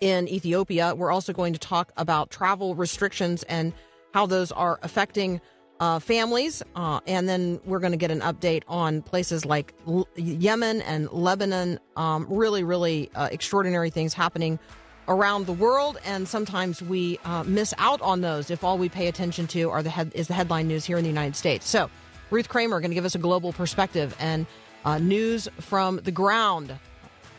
in 0.02 0.28
Ethiopia. 0.28 0.94
We're 0.96 1.12
also 1.12 1.32
going 1.32 1.54
to 1.54 1.60
talk 1.60 1.94
about 1.96 2.30
travel 2.30 2.76
restrictions 2.76 3.44
and 3.44 3.74
how 4.14 4.26
those 4.26 4.52
are 4.52 4.80
affecting 4.84 5.40
uh, 5.80 6.00
families. 6.00 6.62
Uh, 6.76 7.00
and 7.08 7.28
then 7.28 7.60
we're 7.66 7.80
going 7.80 7.92
to 7.92 7.98
get 7.98 8.12
an 8.12 8.20
update 8.22 8.64
on 8.68 9.02
places 9.02 9.46
like 9.46 9.74
L- 9.88 10.08
Yemen 10.16 10.82
and 10.82 11.10
Lebanon. 11.12 11.80
Um, 11.96 12.28
really, 12.30 12.64
really 12.64 13.10
uh, 13.16 13.30
extraordinary 13.32 13.90
things 13.90 14.14
happening 14.14 14.60
around 15.08 15.46
the 15.46 15.54
world, 15.54 16.00
and 16.06 16.28
sometimes 16.28 16.82
we 16.82 17.20
uh, 17.26 17.44
miss 17.44 17.74
out 17.80 18.00
on 18.02 18.22
those 18.22 18.52
if 18.52 18.64
all 18.64 18.78
we 18.78 18.88
pay 18.88 19.08
attention 19.08 19.48
to 19.48 19.70
are 19.70 19.82
the 19.82 19.90
head, 19.90 20.12
is 20.14 20.28
the 20.28 20.34
headline 20.34 20.68
news 20.68 20.86
here 20.86 20.98
in 20.98 21.04
the 21.04 21.10
United 21.10 21.36
States. 21.36 21.68
So, 21.68 21.90
Ruth 22.30 22.48
Kramer 22.48 22.80
going 22.80 22.92
to 22.92 22.96
give 22.96 23.04
us 23.04 23.16
a 23.16 23.20
global 23.20 23.52
perspective 23.52 24.16
and 24.20 24.46
uh, 24.86 25.00
news 25.00 25.50
from 25.60 25.98
the 25.98 26.12
ground 26.12 26.78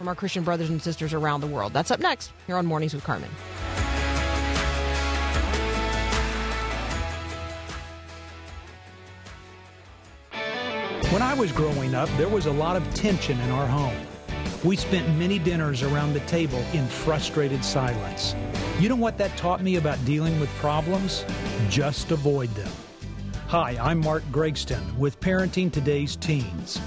from 0.02 0.08
our 0.08 0.16
Christian 0.16 0.42
brothers 0.42 0.68
and 0.68 0.82
sisters 0.82 1.12
around 1.14 1.42
the 1.42 1.46
world. 1.46 1.72
That's 1.72 1.92
up 1.92 2.00
next 2.00 2.32
here 2.48 2.56
on 2.56 2.66
Mornings 2.66 2.92
with 2.92 3.04
Carmen. 3.04 3.30
When 11.12 11.22
I 11.22 11.34
was 11.34 11.52
growing 11.52 11.94
up, 11.94 12.08
there 12.16 12.28
was 12.28 12.46
a 12.46 12.50
lot 12.50 12.74
of 12.74 12.94
tension 12.94 13.38
in 13.42 13.50
our 13.50 13.64
home. 13.64 13.96
We 14.64 14.74
spent 14.74 15.08
many 15.16 15.38
dinners 15.38 15.84
around 15.84 16.14
the 16.14 16.20
table 16.20 16.64
in 16.72 16.88
frustrated 16.88 17.64
silence. 17.64 18.34
You 18.80 18.88
know 18.88 18.96
what 18.96 19.18
that 19.18 19.36
taught 19.36 19.62
me 19.62 19.76
about 19.76 20.04
dealing 20.04 20.40
with 20.40 20.48
problems? 20.56 21.24
Just 21.68 22.10
avoid 22.10 22.50
them. 22.56 22.72
Hi, 23.46 23.78
I'm 23.80 24.00
Mark 24.00 24.24
Gregston 24.32 24.96
with 24.96 25.20
Parenting 25.20 25.70
Today's 25.70 26.16
Teens. 26.16 26.80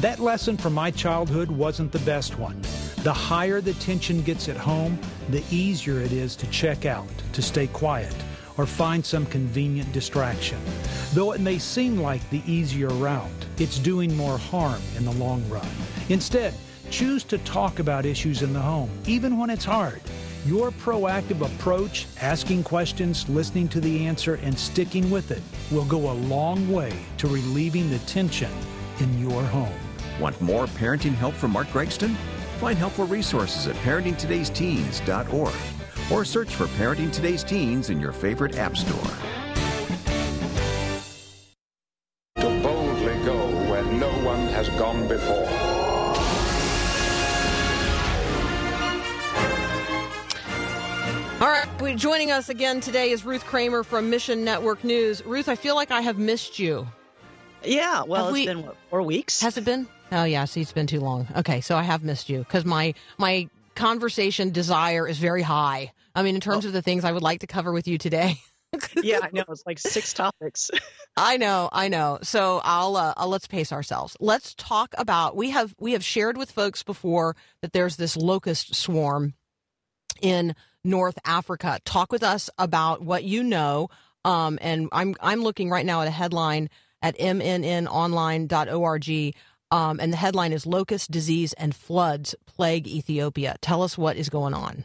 That 0.00 0.20
lesson 0.20 0.56
from 0.56 0.74
my 0.74 0.92
childhood 0.92 1.50
wasn't 1.50 1.90
the 1.90 1.98
best 2.00 2.38
one. 2.38 2.62
The 3.02 3.12
higher 3.12 3.60
the 3.60 3.72
tension 3.74 4.22
gets 4.22 4.48
at 4.48 4.56
home, 4.56 4.96
the 5.30 5.42
easier 5.50 6.00
it 6.00 6.12
is 6.12 6.36
to 6.36 6.46
check 6.50 6.86
out, 6.86 7.08
to 7.32 7.42
stay 7.42 7.66
quiet, 7.66 8.14
or 8.56 8.64
find 8.64 9.04
some 9.04 9.26
convenient 9.26 9.92
distraction. 9.92 10.60
Though 11.14 11.32
it 11.32 11.40
may 11.40 11.58
seem 11.58 11.98
like 11.98 12.30
the 12.30 12.42
easier 12.46 12.90
route, 12.90 13.28
it's 13.58 13.80
doing 13.80 14.16
more 14.16 14.38
harm 14.38 14.80
in 14.96 15.04
the 15.04 15.10
long 15.14 15.42
run. 15.48 15.66
Instead, 16.10 16.54
choose 16.90 17.24
to 17.24 17.38
talk 17.38 17.80
about 17.80 18.06
issues 18.06 18.42
in 18.42 18.52
the 18.52 18.60
home, 18.60 18.90
even 19.04 19.36
when 19.36 19.50
it's 19.50 19.64
hard. 19.64 20.00
Your 20.46 20.70
proactive 20.70 21.44
approach, 21.44 22.06
asking 22.20 22.62
questions, 22.62 23.28
listening 23.28 23.66
to 23.70 23.80
the 23.80 24.06
answer, 24.06 24.36
and 24.44 24.56
sticking 24.56 25.10
with 25.10 25.32
it 25.32 25.42
will 25.72 25.86
go 25.86 26.12
a 26.12 26.20
long 26.28 26.72
way 26.72 26.92
to 27.16 27.26
relieving 27.26 27.90
the 27.90 27.98
tension 28.00 28.52
in 29.00 29.18
your 29.18 29.42
home. 29.42 29.87
Want 30.20 30.40
more 30.40 30.66
parenting 30.66 31.14
help 31.14 31.34
from 31.34 31.52
Mark 31.52 31.68
Gregston? 31.68 32.14
Find 32.60 32.76
helpful 32.78 33.06
resources 33.06 33.66
at 33.66 33.76
parentingtodaysteens.org 33.76 35.54
or 36.12 36.24
search 36.24 36.54
for 36.54 36.66
Parenting 36.68 37.12
Today's 37.12 37.44
Teens 37.44 37.90
in 37.90 38.00
your 38.00 38.12
favorite 38.12 38.56
app 38.58 38.76
store. 38.76 39.10
to 42.36 42.62
boldly 42.62 43.24
go 43.24 43.46
where 43.70 43.84
no 43.84 44.08
one 44.24 44.46
has 44.48 44.68
gone 44.70 45.06
before. 45.08 45.46
All 51.40 51.46
right, 51.48 51.68
we- 51.80 51.94
joining 51.94 52.32
us 52.32 52.48
again 52.48 52.80
today 52.80 53.10
is 53.10 53.24
Ruth 53.24 53.44
Kramer 53.46 53.84
from 53.84 54.10
Mission 54.10 54.42
Network 54.44 54.82
News. 54.82 55.24
Ruth, 55.24 55.48
I 55.48 55.54
feel 55.54 55.76
like 55.76 55.92
I 55.92 56.00
have 56.00 56.18
missed 56.18 56.58
you. 56.58 56.88
Yeah, 57.64 58.02
well, 58.02 58.24
Have 58.26 58.30
it's 58.30 58.32
we- 58.40 58.46
been 58.46 58.66
what, 58.66 58.76
four 58.90 59.02
weeks. 59.02 59.40
Has 59.40 59.56
it 59.56 59.64
been? 59.64 59.86
Oh 60.10 60.24
yeah, 60.24 60.44
see, 60.46 60.62
it's 60.62 60.72
been 60.72 60.86
too 60.86 61.00
long. 61.00 61.28
Okay, 61.36 61.60
so 61.60 61.76
I 61.76 61.82
have 61.82 62.02
missed 62.02 62.30
you 62.30 62.38
because 62.38 62.64
my 62.64 62.94
my 63.18 63.48
conversation 63.74 64.50
desire 64.50 65.06
is 65.06 65.18
very 65.18 65.42
high. 65.42 65.92
I 66.14 66.22
mean, 66.22 66.34
in 66.34 66.40
terms 66.40 66.64
Oh. 66.64 66.68
of 66.68 66.74
the 66.74 66.82
things 66.82 67.04
I 67.04 67.12
would 67.12 67.22
like 67.22 67.40
to 67.40 67.46
cover 67.46 67.72
with 67.72 67.86
you 67.86 67.98
today. 67.98 68.40
yeah, 69.02 69.20
I 69.22 69.28
know. 69.32 69.44
It's 69.48 69.62
like 69.66 69.78
six 69.78 70.12
topics. 70.12 70.70
I 71.16 71.36
know, 71.36 71.68
I 71.72 71.88
know. 71.88 72.18
So 72.22 72.60
I'll, 72.64 72.96
uh, 72.96 73.14
I'll 73.16 73.28
let's 73.28 73.46
pace 73.46 73.72
ourselves. 73.72 74.16
Let's 74.20 74.54
talk 74.54 74.94
about 74.98 75.36
we 75.36 75.50
have 75.50 75.74
we 75.78 75.92
have 75.92 76.04
shared 76.04 76.36
with 76.36 76.50
folks 76.50 76.82
before 76.82 77.36
that 77.62 77.72
there's 77.72 77.96
this 77.96 78.16
locust 78.16 78.74
swarm 78.74 79.34
in 80.20 80.54
North 80.84 81.18
Africa. 81.24 81.78
Talk 81.84 82.12
with 82.12 82.22
us 82.22 82.50
about 82.58 83.02
what 83.02 83.24
you 83.24 83.42
know. 83.42 83.88
Um, 84.24 84.58
and 84.60 84.88
I'm 84.92 85.14
I'm 85.20 85.42
looking 85.42 85.70
right 85.70 85.86
now 85.86 86.02
at 86.02 86.08
a 86.08 86.12
headline 86.12 86.68
at 87.02 87.16
mnnonline.org. 87.18 89.34
Um, 89.70 90.00
and 90.00 90.12
the 90.12 90.16
headline 90.16 90.52
is 90.52 90.66
Locust 90.66 91.10
Disease 91.10 91.52
and 91.54 91.74
Floods 91.74 92.34
Plague 92.46 92.86
Ethiopia. 92.86 93.56
Tell 93.60 93.82
us 93.82 93.98
what 93.98 94.16
is 94.16 94.28
going 94.28 94.54
on. 94.54 94.84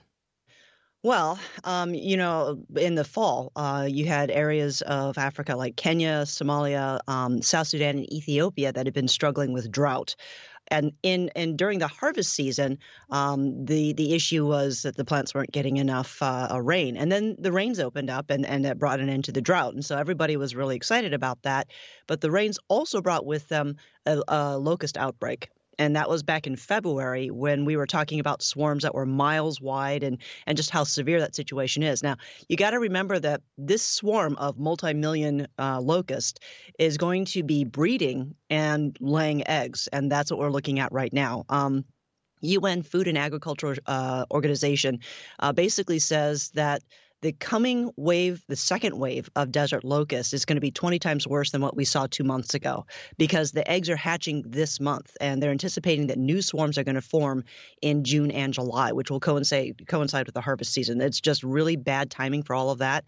Well, 1.04 1.38
um, 1.66 1.94
you 1.94 2.16
know, 2.16 2.64
in 2.78 2.96
the 2.96 3.04
fall, 3.04 3.52
uh, 3.58 3.88
you 3.90 4.06
had 4.06 4.32
areas 4.32 4.82
of 4.82 5.18
Africa 5.18 5.58
like 5.58 5.76
Kenya, 5.76 6.24
Somalia, 6.24 7.00
um, 7.10 7.42
South 7.42 7.68
Sudan, 7.68 7.98
and 7.98 8.14
Ethiopia 8.14 8.72
that 8.72 8.86
had 8.86 8.94
been 8.94 9.10
struggling 9.10 9.52
with 9.52 9.70
drought. 9.70 10.16
And 10.74 10.94
in 11.04 11.30
and 11.36 11.56
during 11.56 11.78
the 11.78 11.88
harvest 11.88 12.34
season, 12.34 12.80
um, 13.12 13.66
the 13.66 13.94
the 13.94 14.14
issue 14.16 14.44
was 14.48 14.82
that 14.82 14.98
the 14.98 15.06
plants 15.06 15.36
weren't 15.36 15.52
getting 15.52 15.78
enough 15.78 16.20
uh, 16.22 16.60
rain. 16.60 16.98
And 16.98 17.12
then 17.12 17.36
the 17.38 17.52
rains 17.52 17.80
opened 17.80 18.10
up, 18.10 18.32
and 18.32 18.44
and 18.44 18.66
it 18.66 18.80
brought 18.80 19.00
an 19.00 19.08
end 19.08 19.26
to 19.26 19.32
the 19.32 19.42
drought. 19.42 19.76
And 19.76 19.86
so 19.86 19.96
everybody 19.96 20.36
was 20.36 20.56
really 20.56 20.76
excited 20.76 21.14
about 21.14 21.44
that. 21.44 21.68
But 22.08 22.22
the 22.22 22.32
rains 22.32 22.58
also 22.70 23.02
brought 23.02 23.24
with 23.24 23.48
them 23.50 23.76
a, 24.08 24.22
a 24.28 24.58
locust 24.58 24.98
outbreak 24.98 25.50
and 25.80 25.96
that 25.96 26.10
was 26.10 26.24
back 26.24 26.48
in 26.48 26.56
February 26.56 27.30
when 27.30 27.66
we 27.66 27.76
were 27.76 27.86
talking 27.86 28.20
about 28.20 28.42
swarms 28.42 28.84
that 28.84 28.94
were 28.94 29.06
miles 29.06 29.60
wide 29.62 30.04
and 30.04 30.18
and 30.48 30.58
just 30.58 30.70
how 30.70 30.84
severe 30.84 31.20
that 31.20 31.36
situation 31.36 31.84
is. 31.84 32.04
Now 32.04 32.18
you 32.48 32.58
got 32.58 32.72
to 32.72 32.80
remember 32.80 33.20
that 33.20 33.42
this 33.58 33.84
swarm 33.84 34.36
of 34.38 34.58
multi-million 34.58 35.48
uh, 35.58 35.82
locust 35.82 36.40
is 36.80 36.98
going 36.98 37.26
to 37.26 37.44
be 37.44 37.64
breeding 37.64 38.36
and 38.50 38.98
laying 39.00 39.48
eggs, 39.48 39.88
and 39.92 40.12
that's 40.12 40.32
what 40.32 40.40
we're 40.40 40.52
looking 40.52 40.80
at 40.80 40.92
right 40.92 41.14
now. 41.14 41.46
Um, 41.50 41.86
UN 42.44 42.84
Food 42.84 43.08
and 43.08 43.18
Agriculture 43.18 43.76
uh, 43.88 44.26
Organization 44.30 45.00
uh, 45.40 45.54
basically 45.54 46.00
says 46.00 46.50
that 46.52 46.84
the 47.24 47.32
coming 47.32 47.90
wave, 47.96 48.44
the 48.50 48.56
second 48.56 49.00
wave 49.00 49.30
of 49.38 49.50
desert 49.50 49.86
locust, 49.86 50.34
is 50.34 50.44
going 50.44 50.58
to 50.58 50.62
be 50.62 50.72
20 50.72 51.00
times 51.00 51.26
worse 51.26 51.52
than 51.52 51.62
what 51.62 51.76
we 51.76 51.86
saw 51.86 52.06
two 52.06 52.26
months 52.26 52.54
ago 52.54 52.86
because 53.18 53.54
the 53.54 53.70
eggs 53.70 53.90
are 53.90 53.96
hatching 53.96 54.44
this 54.46 54.82
month 54.82 55.16
and 55.22 55.42
they're 55.42 55.52
anticipating 55.52 56.08
that 56.08 56.18
new 56.18 56.42
swarms 56.42 56.78
are 56.78 56.84
going 56.84 56.96
to 56.96 57.02
form 57.02 57.46
in 57.82 58.04
June 58.04 58.30
and 58.30 58.54
July, 58.54 58.92
which 58.92 59.10
will 59.10 59.22
coincide 59.22 59.88
coincide 59.88 60.26
with 60.26 60.36
the 60.36 60.42
harvest 60.42 60.74
season. 60.74 61.00
It's 61.00 61.22
just 61.22 61.44
really 61.44 61.78
bad 61.78 62.12
timing 62.12 62.44
for 62.44 62.56
all 62.56 62.72
of 62.72 62.80
that. 62.80 63.06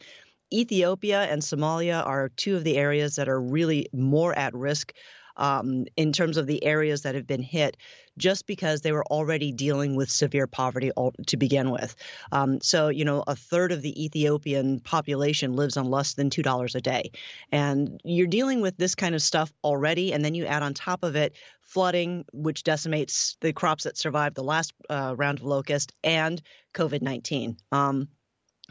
Ethiopia 0.54 1.24
and 1.24 1.42
Somalia 1.42 2.06
are 2.06 2.30
two 2.30 2.56
of 2.56 2.64
the 2.64 2.78
areas 2.78 3.18
that 3.18 3.28
are 3.28 3.42
really 3.42 3.90
more 3.92 4.34
at 4.38 4.54
risk 4.54 4.94
um, 5.38 5.86
in 5.96 6.14
terms 6.14 6.38
of 6.38 6.48
the 6.48 6.64
areas 6.64 7.04
that 7.04 7.16
have 7.16 7.28
been 7.28 7.42
hit, 7.42 7.78
just 8.18 8.48
because 8.48 8.82
they 8.82 8.92
were 8.92 9.06
already 9.06 9.52
dealing 9.52 9.96
with 9.96 10.10
severe 10.10 10.48
poverty 10.48 10.92
to 11.28 11.38
begin 11.38 11.72
with. 11.72 11.96
Um, 12.32 12.62
so, 12.62 12.88
you 12.88 13.06
know, 13.06 13.24
a 13.28 13.36
third 13.36 13.72
of 13.72 13.82
the 13.82 14.06
Ethiopian 14.06 14.80
population 14.80 15.54
lives 15.54 15.78
on 15.78 15.86
less 15.86 16.14
than 16.14 16.30
$2 16.30 16.76
a 16.76 16.82
day. 16.82 17.12
And 17.52 18.00
you're 18.04 18.28
dealing 18.28 18.62
with 18.62 18.78
this 18.78 18.96
kind 18.96 19.16
of 19.16 19.22
stuff 19.22 19.52
already. 19.64 20.14
And 20.14 20.24
then 20.24 20.36
you 20.36 20.46
add 20.46 20.64
on 20.64 20.74
top 20.74 21.04
of 21.04 21.16
it 21.16 21.36
flooding, 21.62 22.26
which 22.32 22.64
decimates 22.64 23.38
the 23.42 23.54
crops 23.54 23.84
that 23.84 23.98
survived 23.98 24.36
the 24.36 24.44
last 24.44 24.74
uh, 24.90 25.16
round 25.18 25.40
of 25.40 25.46
locust, 25.46 25.92
and 26.04 26.42
COVID 26.74 27.02
19. 27.02 27.58
Um, 27.72 28.08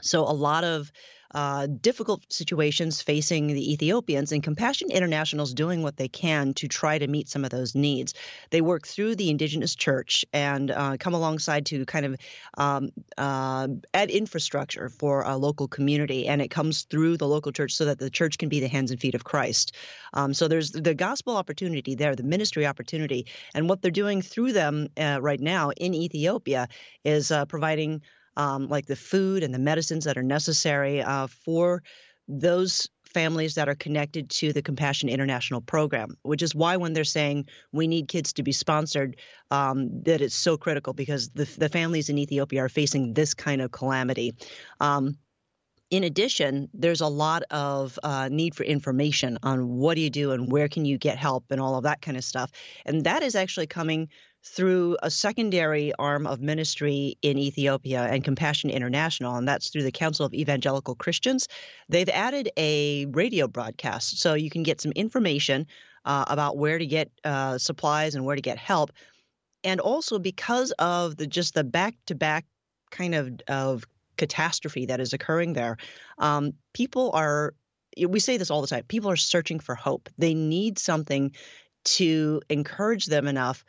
so, 0.00 0.22
a 0.22 0.33
lot 0.33 0.64
of 0.64 0.90
uh, 1.34 1.66
difficult 1.66 2.32
situations 2.32 3.02
facing 3.02 3.48
the 3.48 3.72
Ethiopians, 3.72 4.32
and 4.32 4.42
Compassion 4.42 4.90
International 4.90 5.44
is 5.44 5.52
doing 5.52 5.82
what 5.82 5.96
they 5.96 6.08
can 6.08 6.54
to 6.54 6.68
try 6.68 6.98
to 6.98 7.06
meet 7.06 7.28
some 7.28 7.44
of 7.44 7.50
those 7.50 7.74
needs. 7.74 8.14
They 8.50 8.60
work 8.60 8.86
through 8.86 9.16
the 9.16 9.30
indigenous 9.30 9.74
church 9.74 10.24
and 10.32 10.70
uh, 10.70 10.96
come 10.98 11.14
alongside 11.14 11.66
to 11.66 11.84
kind 11.84 12.06
of 12.06 12.16
um, 12.56 12.90
uh, 13.18 13.68
add 13.92 14.10
infrastructure 14.10 14.88
for 14.88 15.22
a 15.22 15.36
local 15.36 15.68
community, 15.68 16.28
and 16.28 16.40
it 16.40 16.48
comes 16.48 16.82
through 16.82 17.16
the 17.16 17.28
local 17.28 17.52
church 17.52 17.74
so 17.74 17.86
that 17.86 17.98
the 17.98 18.10
church 18.10 18.38
can 18.38 18.48
be 18.48 18.60
the 18.60 18.68
hands 18.68 18.90
and 18.90 19.00
feet 19.00 19.14
of 19.14 19.24
Christ. 19.24 19.74
Um, 20.12 20.34
so 20.34 20.48
there's 20.48 20.70
the 20.70 20.94
gospel 20.94 21.36
opportunity 21.36 21.94
there, 21.96 22.14
the 22.14 22.22
ministry 22.22 22.66
opportunity, 22.66 23.26
and 23.54 23.68
what 23.68 23.82
they're 23.82 23.90
doing 23.90 24.22
through 24.22 24.52
them 24.52 24.88
uh, 24.96 25.18
right 25.20 25.40
now 25.40 25.70
in 25.70 25.94
Ethiopia 25.94 26.68
is 27.04 27.30
uh, 27.30 27.44
providing 27.46 28.02
um, 28.36 28.68
like 28.68 28.86
the 28.86 28.96
food 28.96 29.42
and 29.42 29.54
the 29.54 29.58
medicines 29.58 30.04
that 30.04 30.16
are 30.16 30.22
necessary 30.22 31.02
uh, 31.02 31.26
for 31.26 31.82
those 32.26 32.88
families 33.04 33.54
that 33.54 33.68
are 33.68 33.74
connected 33.74 34.28
to 34.28 34.52
the 34.52 34.62
Compassion 34.62 35.08
International 35.08 35.60
program, 35.60 36.16
which 36.22 36.42
is 36.42 36.54
why 36.54 36.76
when 36.76 36.92
they're 36.92 37.04
saying 37.04 37.46
we 37.72 37.86
need 37.86 38.08
kids 38.08 38.32
to 38.32 38.42
be 38.42 38.52
sponsored, 38.52 39.16
um, 39.50 40.02
that 40.02 40.20
it's 40.20 40.34
so 40.34 40.56
critical 40.56 40.92
because 40.92 41.28
the, 41.30 41.44
the 41.58 41.68
families 41.68 42.08
in 42.08 42.18
Ethiopia 42.18 42.64
are 42.64 42.68
facing 42.68 43.14
this 43.14 43.34
kind 43.34 43.62
of 43.62 43.70
calamity. 43.70 44.32
Um, 44.80 45.16
in 45.90 46.02
addition, 46.02 46.68
there's 46.74 47.02
a 47.02 47.06
lot 47.06 47.44
of 47.50 47.98
uh, 48.02 48.28
need 48.32 48.54
for 48.54 48.64
information 48.64 49.38
on 49.44 49.68
what 49.68 49.94
do 49.94 50.00
you 50.00 50.10
do 50.10 50.32
and 50.32 50.50
where 50.50 50.68
can 50.68 50.84
you 50.84 50.98
get 50.98 51.18
help 51.18 51.44
and 51.50 51.60
all 51.60 51.76
of 51.76 51.84
that 51.84 52.02
kind 52.02 52.16
of 52.16 52.24
stuff. 52.24 52.50
And 52.84 53.04
that 53.04 53.22
is 53.22 53.36
actually 53.36 53.68
coming 53.68 54.08
through 54.44 54.96
a 55.02 55.11
secondary 55.11 55.92
arm 55.98 56.26
of 56.26 56.40
ministry 56.40 57.16
in 57.22 57.38
Ethiopia 57.38 58.02
and 58.02 58.22
Compassion 58.22 58.68
International, 58.68 59.37
and 59.37 59.48
that's 59.48 59.70
through 59.70 59.83
the 59.83 59.90
Council 59.90 60.26
of 60.26 60.35
Evangelical 60.35 60.94
Christians. 60.94 61.48
They've 61.88 62.09
added 62.11 62.50
a 62.59 63.07
radio 63.07 63.48
broadcast 63.48 64.20
so 64.20 64.35
you 64.35 64.50
can 64.50 64.62
get 64.62 64.80
some 64.80 64.92
information 64.92 65.66
uh, 66.04 66.26
about 66.28 66.59
where 66.59 66.78
to 66.78 66.87
get 66.87 67.11
uh, 67.24 67.57
supplies 67.57 68.14
and 68.14 68.24
where 68.24 68.37
to 68.37 68.42
get 68.42 68.59
help. 68.59 68.92
And 69.64 69.80
also 69.80 70.18
because 70.18 70.72
of 70.72 71.16
the 71.16 71.26
just 71.26 71.54
the 71.54 71.64
back 71.64 71.94
to 72.07 72.14
back 72.14 72.44
kind 72.90 73.14
of 73.14 73.40
of 73.48 73.85
catastrophe 74.18 74.87
that 74.87 75.00
is 75.00 75.14
occurring 75.14 75.54
there, 75.54 75.78
um, 76.18 76.52
people 76.74 77.11
are. 77.14 77.54
We 77.96 78.18
say 78.18 78.37
this 78.37 78.50
all 78.50 78.61
the 78.61 78.66
time. 78.66 78.83
People 78.88 79.09
are 79.11 79.16
searching 79.16 79.61
for 79.61 79.76
hope. 79.76 80.09
They 80.18 80.35
need 80.35 80.80
something 80.80 81.33
to 81.85 82.42
encourage 82.50 83.07
them 83.07 83.28
enough 83.28 83.64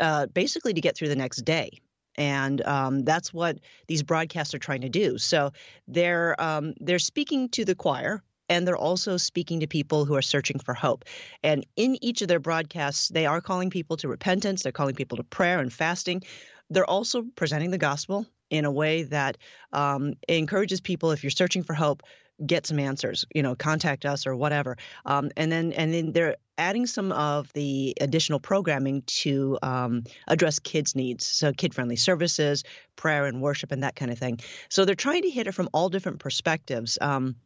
uh, 0.00 0.26
basically 0.26 0.74
to 0.74 0.80
get 0.80 0.96
through 0.96 1.08
the 1.08 1.16
next 1.16 1.44
day. 1.44 1.80
And 2.16 2.62
um, 2.66 3.04
that's 3.04 3.32
what 3.32 3.58
these 3.88 4.02
broadcasts 4.02 4.54
are 4.54 4.58
trying 4.58 4.80
to 4.82 4.88
do. 4.88 5.18
So 5.18 5.52
they're 5.86 6.40
um, 6.40 6.72
they're 6.80 6.98
speaking 6.98 7.50
to 7.50 7.64
the 7.64 7.74
choir, 7.74 8.22
and 8.48 8.66
they're 8.66 8.76
also 8.76 9.16
speaking 9.18 9.60
to 9.60 9.66
people 9.66 10.06
who 10.06 10.14
are 10.14 10.22
searching 10.22 10.58
for 10.58 10.72
hope. 10.72 11.04
And 11.42 11.66
in 11.76 12.02
each 12.02 12.22
of 12.22 12.28
their 12.28 12.40
broadcasts, 12.40 13.08
they 13.08 13.26
are 13.26 13.40
calling 13.40 13.70
people 13.70 13.96
to 13.98 14.08
repentance. 14.08 14.62
They're 14.62 14.72
calling 14.72 14.94
people 14.94 15.18
to 15.18 15.24
prayer 15.24 15.58
and 15.58 15.72
fasting. 15.72 16.22
They're 16.70 16.88
also 16.88 17.22
presenting 17.34 17.70
the 17.70 17.78
gospel 17.78 18.26
in 18.50 18.64
a 18.64 18.70
way 18.70 19.02
that 19.04 19.36
um, 19.72 20.14
encourages 20.28 20.80
people. 20.80 21.10
If 21.10 21.22
you're 21.22 21.30
searching 21.30 21.64
for 21.64 21.74
hope, 21.74 22.02
get 22.44 22.66
some 22.66 22.78
answers 22.78 23.24
you 23.34 23.42
know 23.42 23.54
contact 23.54 24.04
us 24.04 24.26
or 24.26 24.36
whatever. 24.36 24.76
Um, 25.04 25.30
and 25.36 25.50
then 25.50 25.72
and 25.72 25.92
then 25.92 26.12
they're 26.12 26.36
adding 26.58 26.86
some 26.86 27.12
of 27.12 27.52
the 27.52 27.96
additional 28.00 28.40
programming 28.40 29.02
to 29.06 29.58
um, 29.62 30.04
address 30.26 30.58
kids 30.58 30.94
needs 30.94 31.26
so 31.26 31.52
kid 31.52 31.74
friendly 31.74 31.96
services 31.96 32.64
prayer 32.96 33.26
and 33.26 33.42
worship 33.42 33.72
and 33.72 33.82
that 33.82 33.96
kind 33.96 34.10
of 34.10 34.18
thing. 34.18 34.40
So 34.70 34.84
they're 34.84 34.94
trying 34.94 35.22
to 35.22 35.30
hit 35.30 35.46
it 35.46 35.52
from 35.52 35.68
all 35.72 35.88
different 35.88 36.18
perspectives. 36.18 36.98
Um, 37.00 37.36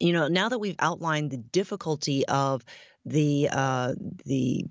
you 0.00 0.12
know 0.12 0.28
now 0.28 0.48
that 0.48 0.58
we've 0.58 0.76
outlined 0.78 1.30
the 1.30 1.36
difficulty 1.36 2.26
of 2.26 2.64
the 3.04 3.48
uh, 3.50 3.94
the 4.24 4.64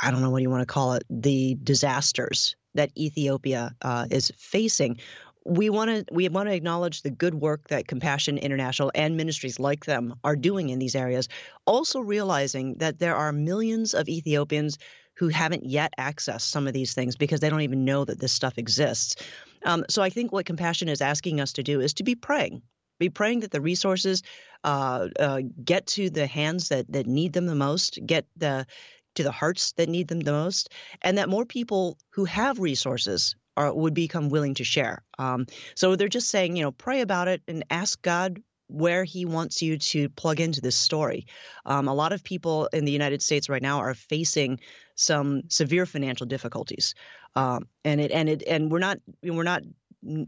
I 0.00 0.10
don't 0.10 0.22
know 0.22 0.30
what 0.30 0.42
you 0.42 0.50
want 0.50 0.62
to 0.62 0.72
call 0.72 0.94
it, 0.94 1.04
the 1.10 1.56
disasters 1.62 2.56
that 2.74 2.96
Ethiopia 2.96 3.74
uh, 3.82 4.06
is 4.10 4.30
facing 4.36 4.98
we 5.44 5.70
want 5.70 5.90
to 5.90 6.14
we 6.14 6.28
want 6.28 6.48
to 6.48 6.54
acknowledge 6.54 7.02
the 7.02 7.10
good 7.10 7.34
work 7.34 7.68
that 7.68 7.88
Compassion 7.88 8.38
International 8.38 8.92
and 8.94 9.16
ministries 9.16 9.58
like 9.58 9.86
them 9.86 10.14
are 10.22 10.36
doing 10.36 10.68
in 10.68 10.78
these 10.78 10.94
areas. 10.94 11.28
Also 11.66 12.00
realizing 12.00 12.74
that 12.78 12.98
there 12.98 13.16
are 13.16 13.32
millions 13.32 13.94
of 13.94 14.08
Ethiopians 14.08 14.78
who 15.14 15.28
haven't 15.28 15.64
yet 15.64 15.92
accessed 15.98 16.42
some 16.42 16.66
of 16.66 16.72
these 16.72 16.94
things 16.94 17.16
because 17.16 17.40
they 17.40 17.50
don't 17.50 17.62
even 17.62 17.84
know 17.84 18.04
that 18.04 18.20
this 18.20 18.32
stuff 18.32 18.58
exists. 18.58 19.16
Um, 19.64 19.84
so 19.88 20.02
I 20.02 20.10
think 20.10 20.32
what 20.32 20.46
Compassion 20.46 20.88
is 20.88 21.02
asking 21.02 21.40
us 21.40 21.54
to 21.54 21.62
do 21.62 21.80
is 21.80 21.94
to 21.94 22.04
be 22.04 22.14
praying, 22.14 22.62
be 22.98 23.10
praying 23.10 23.40
that 23.40 23.50
the 23.50 23.60
resources 23.60 24.22
uh, 24.64 25.08
uh, 25.18 25.40
get 25.62 25.86
to 25.88 26.10
the 26.10 26.26
hands 26.26 26.68
that 26.68 26.90
that 26.92 27.06
need 27.06 27.32
them 27.32 27.46
the 27.46 27.54
most, 27.54 27.98
get 28.04 28.26
the 28.36 28.66
to 29.14 29.22
the 29.22 29.32
hearts 29.32 29.72
that 29.72 29.88
need 29.88 30.08
them 30.08 30.20
the 30.20 30.32
most, 30.32 30.70
and 31.02 31.18
that 31.18 31.28
more 31.28 31.44
people 31.44 31.98
who 32.10 32.24
have 32.26 32.58
resources 32.58 33.36
are, 33.60 33.74
would 33.74 33.94
become 33.94 34.30
willing 34.30 34.54
to 34.54 34.64
share. 34.64 35.02
Um, 35.18 35.46
so 35.74 35.96
they're 35.96 36.08
just 36.08 36.30
saying, 36.30 36.56
you 36.56 36.62
know, 36.62 36.72
pray 36.72 37.02
about 37.02 37.28
it 37.28 37.42
and 37.46 37.64
ask 37.70 38.00
God 38.00 38.42
where 38.68 39.04
He 39.04 39.26
wants 39.26 39.60
you 39.60 39.78
to 39.78 40.08
plug 40.08 40.40
into 40.40 40.60
this 40.60 40.76
story. 40.76 41.26
Um, 41.66 41.88
a 41.88 41.94
lot 41.94 42.12
of 42.12 42.24
people 42.24 42.68
in 42.72 42.84
the 42.84 42.92
United 42.92 43.20
States 43.20 43.48
right 43.48 43.62
now 43.62 43.80
are 43.80 43.94
facing 43.94 44.60
some 44.94 45.42
severe 45.48 45.86
financial 45.86 46.26
difficulties, 46.26 46.94
um, 47.34 47.68
and 47.84 48.00
it 48.00 48.10
and 48.12 48.28
it 48.28 48.42
and 48.46 48.70
we're 48.70 48.78
not 48.78 48.98
we're 49.22 49.42
not 49.42 49.62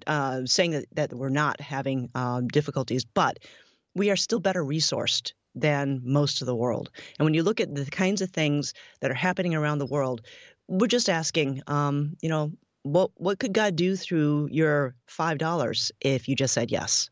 uh, 0.06 0.42
saying 0.44 0.72
that, 0.72 0.84
that 0.92 1.14
we're 1.14 1.28
not 1.28 1.60
having 1.60 2.10
um, 2.14 2.48
difficulties, 2.48 3.04
but 3.04 3.38
we 3.94 4.10
are 4.10 4.16
still 4.16 4.40
better 4.40 4.62
resourced 4.64 5.32
than 5.54 6.00
most 6.04 6.42
of 6.42 6.46
the 6.46 6.56
world. 6.56 6.90
And 7.18 7.24
when 7.24 7.34
you 7.34 7.42
look 7.42 7.60
at 7.60 7.74
the 7.74 7.84
kinds 7.86 8.22
of 8.22 8.30
things 8.30 8.74
that 9.00 9.10
are 9.10 9.14
happening 9.14 9.54
around 9.54 9.78
the 9.78 9.86
world, 9.86 10.22
we're 10.68 10.86
just 10.86 11.08
asking, 11.08 11.62
um, 11.66 12.16
you 12.22 12.28
know, 12.28 12.52
what 12.82 13.10
what 13.16 13.38
could 13.38 13.52
God 13.52 13.76
do 13.76 13.96
through 13.96 14.48
your 14.50 14.94
five 15.06 15.38
dollars 15.38 15.92
if 16.00 16.28
you 16.28 16.34
just 16.34 16.54
said 16.54 16.70
yes? 16.70 17.10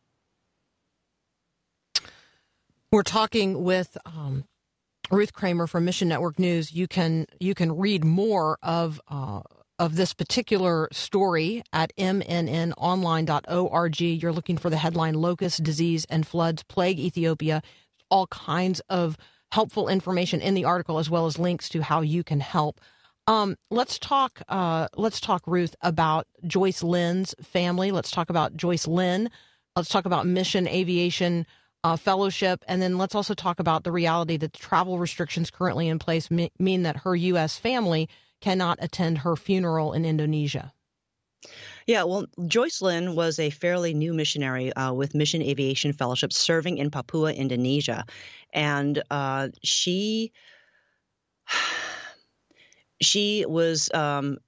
We're 2.93 3.03
talking 3.05 3.63
with 3.63 3.97
um, 4.05 4.45
Ruth 5.13 5.33
Kramer 5.33 5.69
from 5.69 5.85
Mission 5.85 6.09
Network 6.09 6.39
News. 6.39 6.73
You 6.73 6.89
can 6.89 7.27
you 7.39 7.55
can 7.55 7.77
read 7.77 8.05
more 8.05 8.59
of 8.63 9.01
uh, 9.09 9.43
of 9.79 9.97
this 9.97 10.13
particular 10.13 10.89
story 10.93 11.63
at 11.73 11.93
mnnonline.org. 11.97 14.01
You're 14.01 14.33
looking 14.33 14.59
for 14.59 14.71
the 14.71 14.77
headline 14.77 15.15
"Locust 15.15 15.63
Disease 15.63 16.05
and 16.11 16.27
Floods 16.27 16.65
Plague 16.65 16.99
Ethiopia." 16.99 17.63
All 18.11 18.27
kinds 18.27 18.81
of 18.91 19.17
helpful 19.53 19.89
information 19.89 20.41
in 20.41 20.55
the 20.55 20.65
article, 20.65 20.99
as 20.99 21.09
well 21.09 21.27
as 21.27 21.39
links 21.39 21.69
to 21.69 21.83
how 21.83 22.01
you 22.01 22.25
can 22.25 22.41
help. 22.41 22.81
Um, 23.27 23.57
let's 23.71 23.99
talk. 23.99 24.43
Uh, 24.49 24.89
let's 24.97 25.21
talk, 25.21 25.43
Ruth, 25.47 25.77
about 25.83 26.27
Joyce 26.47 26.83
Lin's 26.83 27.35
family. 27.43 27.93
Let's 27.93 28.11
talk 28.11 28.31
about 28.31 28.57
Joyce 28.57 28.87
Lin. 28.87 29.31
Let's 29.77 29.89
talk 29.89 30.05
about 30.05 30.27
Mission 30.27 30.67
Aviation 30.67 31.47
uh, 31.85 31.97
Fellowship, 31.97 32.65
and 32.69 32.83
then 32.83 32.99
let's 32.99 33.15
also 33.15 33.35
talk 33.35 33.61
about 33.61 33.85
the 33.85 33.93
reality 33.93 34.37
that 34.37 34.53
the 34.53 34.59
travel 34.59 34.99
restrictions 34.99 35.51
currently 35.51 35.89
in 35.89 35.99
place 35.99 36.31
me- 36.31 36.53
mean 36.59 36.83
that 36.83 36.99
her 36.99 37.15
U.S. 37.15 37.57
family 37.57 38.09
cannot 38.41 38.79
attend 38.81 39.19
her 39.19 39.37
funeral 39.37 39.93
in 39.93 40.05
Indonesia. 40.05 40.73
Yeah, 41.87 42.05
well, 42.05 42.27
Joyce 42.47 42.83
Lin 42.83 43.15
was 43.15 43.39
a 43.39 43.51
fairly 43.51 43.95
new 43.95 44.13
missionary 44.13 44.73
uh, 44.73 44.93
with 44.93 45.15
Mission 45.15 45.43
Aviation 45.43 45.93
Fellowship 45.93 46.33
serving 46.33 46.79
in 46.79 46.91
Papua, 46.91 47.33
Indonesia. 47.33 48.05
And 48.53 49.03
uh, 49.11 49.49
she 49.63 50.33
she 53.01 53.45
was 53.47 53.91
um, 53.93 54.39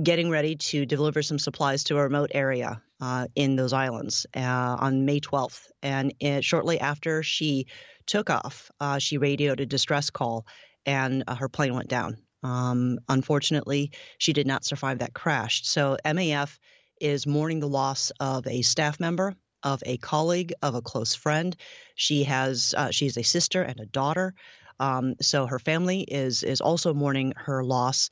getting 0.00 0.30
ready 0.30 0.56
to 0.56 0.86
deliver 0.86 1.22
some 1.22 1.38
supplies 1.38 1.84
to 1.84 1.98
a 1.98 2.02
remote 2.02 2.30
area 2.34 2.82
uh, 3.00 3.26
in 3.34 3.56
those 3.56 3.72
islands 3.72 4.26
uh, 4.36 4.40
on 4.80 5.04
May 5.04 5.20
12th. 5.20 5.62
And 5.82 6.14
it, 6.20 6.44
shortly 6.44 6.80
after 6.80 7.22
she 7.22 7.66
took 8.06 8.30
off, 8.30 8.70
uh, 8.80 8.98
she 8.98 9.18
radioed 9.18 9.60
a 9.60 9.66
distress 9.66 10.10
call 10.10 10.46
and 10.86 11.24
uh, 11.26 11.34
her 11.34 11.48
plane 11.48 11.74
went 11.74 11.88
down. 11.88 12.16
Um, 12.42 12.98
unfortunately, 13.08 13.92
she 14.18 14.32
did 14.32 14.46
not 14.46 14.64
survive 14.64 15.00
that 15.00 15.14
crash. 15.14 15.62
So 15.66 15.96
MAF 16.04 16.58
is 17.00 17.26
mourning 17.26 17.60
the 17.60 17.68
loss 17.68 18.12
of 18.20 18.46
a 18.46 18.62
staff 18.62 19.00
member, 19.00 19.34
of 19.62 19.82
a 19.84 19.96
colleague, 19.98 20.52
of 20.62 20.74
a 20.74 20.82
close 20.82 21.14
friend. 21.14 21.56
She 21.96 22.24
has 22.24 22.74
uh, 22.76 22.90
she's 22.90 23.16
a 23.16 23.22
sister 23.22 23.62
and 23.62 23.80
a 23.80 23.86
daughter. 23.86 24.34
Um, 24.80 25.14
so 25.20 25.46
her 25.46 25.58
family 25.58 26.00
is 26.00 26.42
is 26.42 26.60
also 26.60 26.94
mourning 26.94 27.32
her 27.36 27.64
loss. 27.64 28.10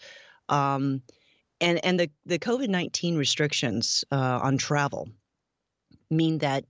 Um, 0.48 1.02
and 1.60 1.84
and 1.84 1.98
the 1.98 2.10
the 2.24 2.38
COVID 2.38 2.68
nineteen 2.68 3.16
restrictions 3.16 4.04
uh, 4.10 4.40
on 4.42 4.58
travel 4.58 5.08
mean 6.10 6.38
that 6.38 6.64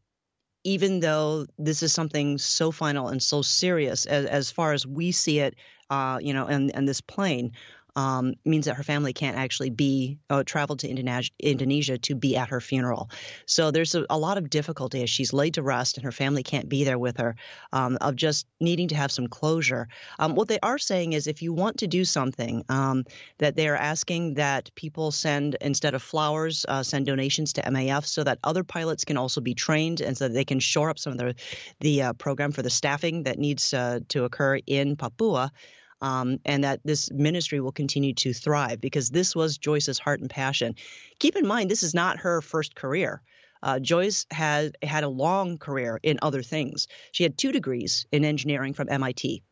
even 0.66 0.98
though 0.98 1.46
this 1.58 1.80
is 1.84 1.92
something 1.92 2.38
so 2.38 2.72
final 2.72 3.06
and 3.06 3.22
so 3.22 3.40
serious 3.40 4.04
as, 4.04 4.26
as 4.26 4.50
far 4.50 4.72
as 4.72 4.84
we 4.84 5.12
see 5.12 5.38
it, 5.38 5.54
uh, 5.90 6.18
you 6.20 6.34
know, 6.34 6.46
and, 6.46 6.74
and 6.74 6.88
this 6.88 7.00
plane, 7.00 7.52
um, 7.96 8.34
means 8.44 8.66
that 8.66 8.76
her 8.76 8.82
family 8.82 9.12
can't 9.12 9.36
actually 9.36 9.70
be 9.70 10.18
uh, 10.30 10.44
to 10.44 10.88
Indonesia, 10.88 11.30
Indonesia 11.40 11.98
to 11.98 12.14
be 12.14 12.36
at 12.36 12.50
her 12.50 12.60
funeral. 12.60 13.10
So 13.46 13.70
there's 13.70 13.94
a, 13.94 14.04
a, 14.10 14.18
lot 14.18 14.38
of 14.38 14.50
difficulty 14.50 15.02
as 15.02 15.10
she's 15.10 15.32
laid 15.32 15.54
to 15.54 15.62
rest 15.62 15.96
and 15.96 16.04
her 16.04 16.12
family 16.12 16.42
can't 16.42 16.68
be 16.68 16.84
there 16.84 16.98
with 16.98 17.16
her 17.16 17.36
um, 17.72 17.96
of 18.00 18.16
just 18.16 18.46
needing 18.60 18.88
to 18.88 18.94
have 18.94 19.10
some 19.10 19.28
closure. 19.28 19.88
Um, 20.18 20.34
what 20.34 20.48
they 20.48 20.58
are 20.62 20.78
saying 20.78 21.14
is 21.14 21.26
if 21.26 21.42
you 21.42 21.52
want 21.52 21.78
to 21.78 21.86
do 21.86 22.04
something, 22.04 22.64
um, 22.68 23.04
that 23.38 23.56
they 23.56 23.68
are 23.68 23.76
asking 23.76 24.34
that 24.34 24.70
people 24.74 25.10
send 25.10 25.56
instead 25.60 25.94
of 25.94 26.02
flowers, 26.02 26.66
uh, 26.68 26.82
send 26.82 27.06
donations 27.06 27.54
to 27.54 27.62
MAF 27.62 28.04
so 28.04 28.22
that 28.24 28.38
other 28.44 28.64
pilots 28.64 29.04
can 29.04 29.16
also 29.16 29.40
be 29.40 29.54
trained 29.54 30.00
and 30.00 30.16
so 30.16 30.28
that 30.28 30.34
they 30.34 30.44
can 30.44 30.60
shore 30.60 30.90
up 30.90 30.98
some 30.98 31.12
of 31.12 31.18
the 31.18 31.34
the 31.80 32.02
uh, 32.02 32.12
program 32.14 32.52
for 32.52 32.62
the 32.62 32.70
staffing 32.70 33.22
that 33.22 33.38
needs 33.38 33.72
uh, 33.72 34.00
to 34.08 34.24
occur 34.24 34.58
in 34.66 34.96
Papua 34.96 35.52
um, 36.00 36.38
and 36.44 36.64
that 36.64 36.80
this 36.84 37.10
ministry 37.10 37.60
will 37.60 37.72
continue 37.72 38.14
to 38.14 38.32
thrive 38.32 38.80
because 38.80 39.10
this 39.10 39.34
was 39.34 39.58
Joyce's 39.58 39.98
heart 39.98 40.20
and 40.20 40.30
passion. 40.30 40.74
Keep 41.18 41.36
in 41.36 41.46
mind, 41.46 41.70
this 41.70 41.82
is 41.82 41.94
not 41.94 42.18
her 42.18 42.40
first 42.40 42.74
career. 42.74 43.22
Uh, 43.62 43.78
Joyce 43.78 44.26
had 44.30 44.76
had 44.82 45.04
a 45.04 45.08
long 45.08 45.58
career 45.58 45.98
in 46.02 46.18
other 46.22 46.42
things. 46.42 46.88
She 47.12 47.22
had 47.22 47.38
two 47.38 47.52
degrees 47.52 48.06
in 48.12 48.24
engineering 48.24 48.74
from 48.74 48.88
MIT. 48.90 49.42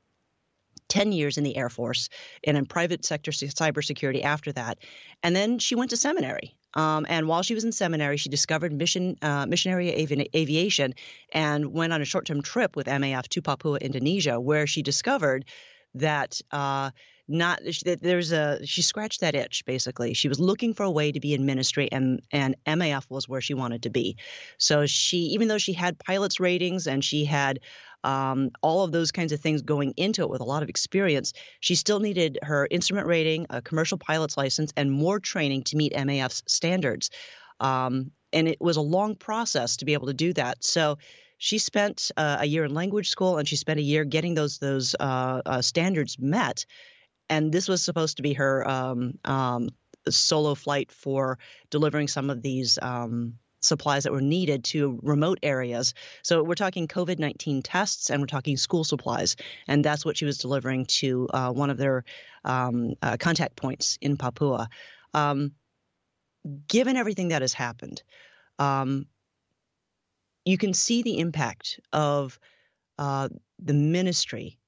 10 0.89 1.13
years 1.13 1.39
in 1.39 1.45
the 1.45 1.57
Air 1.57 1.71
Force 1.71 2.09
and 2.45 2.57
in 2.57 2.67
private 2.67 3.05
sector 3.05 3.31
cybersecurity 3.31 4.23
after 4.23 4.53
that. 4.53 4.79
And 5.23 5.35
then 5.35 5.59
she 5.59 5.75
went 5.75 5.91
to 5.91 5.97
seminary 5.97 6.57
Um, 6.75 7.07
and 7.09 7.27
while 7.27 7.43
she 7.43 7.55
was 7.55 7.65
in 7.65 7.73
seminary, 7.73 8.17
she 8.17 8.29
discovered 8.29 8.73
mission 8.73 9.17
uh, 9.23 9.47
missionary 9.47 10.03
avi- 10.03 10.29
aviation 10.35 10.95
and 11.33 11.73
went 11.73 11.93
on 11.93 12.03
a 12.03 12.05
short-term 12.05 12.43
trip 12.43 12.77
with 12.77 12.87
MAF 12.87 13.29
to 13.29 13.43
Papua, 13.43 13.79
Indonesia, 13.79 14.39
where 14.39 14.67
she 14.67 14.83
discovered 14.83 15.47
that 15.95 16.41
uh, 16.51 16.91
not 17.27 17.61
that 17.85 18.03
there's 18.03 18.33
a 18.33 18.65
she 18.67 18.83
scratched 18.83 19.21
that 19.21 19.35
itch 19.35 19.65
basically. 19.65 20.13
She 20.15 20.29
was 20.29 20.39
looking 20.39 20.75
for 20.75 20.83
a 20.83 20.91
way 20.91 21.11
to 21.13 21.21
be 21.21 21.35
in 21.35 21.47
ministry, 21.47 21.89
and 21.91 22.21
and 22.31 22.57
MAF 22.67 23.09
was 23.09 23.29
where 23.29 23.41
she 23.41 23.55
wanted 23.55 23.83
to 23.85 23.91
be. 23.91 24.17
So 24.59 24.87
she, 24.87 25.19
even 25.19 25.49
though 25.49 25.59
she 25.59 25.73
had 25.73 25.99
pilots 25.99 26.39
ratings 26.41 26.87
and 26.87 27.03
she 27.03 27.25
had 27.25 27.61
um, 28.03 28.51
all 28.61 28.85
of 28.85 28.93
those 28.93 29.11
kinds 29.11 29.33
of 29.33 29.41
things 29.41 29.63
going 29.63 29.95
into 29.97 30.23
it 30.23 30.29
with 30.29 30.43
a 30.43 30.45
lot 30.45 30.63
of 30.63 30.69
experience, 30.69 31.33
she 31.61 31.75
still 31.75 32.01
needed 32.01 32.39
her 32.43 32.69
instrument 32.71 33.07
rating, 33.07 33.47
a 33.49 33.63
commercial 33.63 33.97
pilot's 33.97 34.37
license, 34.37 34.73
and 34.77 34.93
more 34.93 35.19
training 35.19 35.63
to 35.65 35.77
meet 35.77 35.95
MAF's 35.95 36.43
standards. 36.47 37.11
Um, 37.61 38.11
and 38.35 38.49
it 38.49 38.61
was 38.61 38.77
a 38.77 38.83
long 38.83 39.15
process 39.15 39.77
to 39.79 39.85
be 39.87 39.95
able 39.95 40.09
to 40.09 40.15
do 40.15 40.33
that. 40.35 40.63
So 40.63 40.99
she 41.45 41.59
spent 41.59 42.11
uh, 42.17 42.39
a 42.41 42.47
year 42.47 42.65
in 42.65 42.73
language 42.73 43.11
school 43.11 43.37
and 43.37 43.47
she 43.47 43.57
spent 43.57 43.79
a 43.79 43.83
year 43.83 44.07
getting 44.07 44.33
those 44.33 44.57
those 44.57 44.97
uh, 44.99 45.43
uh, 45.45 45.61
standards 45.61 46.19
met. 46.19 46.65
And 47.29 47.53
this 47.53 47.69
was 47.69 47.83
supposed 47.83 48.17
to 48.17 48.23
be 48.23 48.33
her 48.33 48.67
um, 48.67 49.19
um, 49.27 49.69
solo 50.09 50.55
flight 50.55 50.91
for 50.91 51.39
delivering 51.69 52.09
some 52.09 52.31
of 52.31 52.41
these 52.41 52.79
um, 52.81 53.35
supplies 53.61 54.05
that 54.05 54.13
were 54.13 54.23
needed 54.23 54.65
to 54.65 54.99
remote 55.03 55.39
areas. 55.43 55.93
So 56.23 56.43
we're 56.43 56.55
talking 56.55 56.89
COVID 56.89 57.19
19 57.19 57.61
tests 57.61 58.09
and 58.09 58.23
we're 58.23 58.27
talking 58.27 58.57
school 58.57 58.83
supplies. 58.83 59.37
And 59.69 59.85
that's 59.85 60.03
what 60.03 60.17
she 60.17 60.25
was 60.25 60.39
delivering 60.39 60.87
to 61.01 61.29
uh, 61.29 61.53
one 61.53 61.69
of 61.69 61.77
their 61.77 62.05
um, 62.47 62.95
uh, 63.03 63.19
contact 63.19 63.55
points 63.55 63.99
in 64.01 64.17
Papua. 64.17 64.71
Um, 65.13 65.53
given 66.69 66.97
everything 66.97 67.29
that 67.29 67.43
has 67.43 67.53
happened, 67.53 68.03
um, 68.59 69.09
you 70.45 70.59
can 70.59 70.75
see 70.75 71.03
the 71.03 71.19
impact 71.19 71.81
of 71.93 72.39
uh, 72.99 73.29
the 73.59 73.75
ministry 73.75 74.59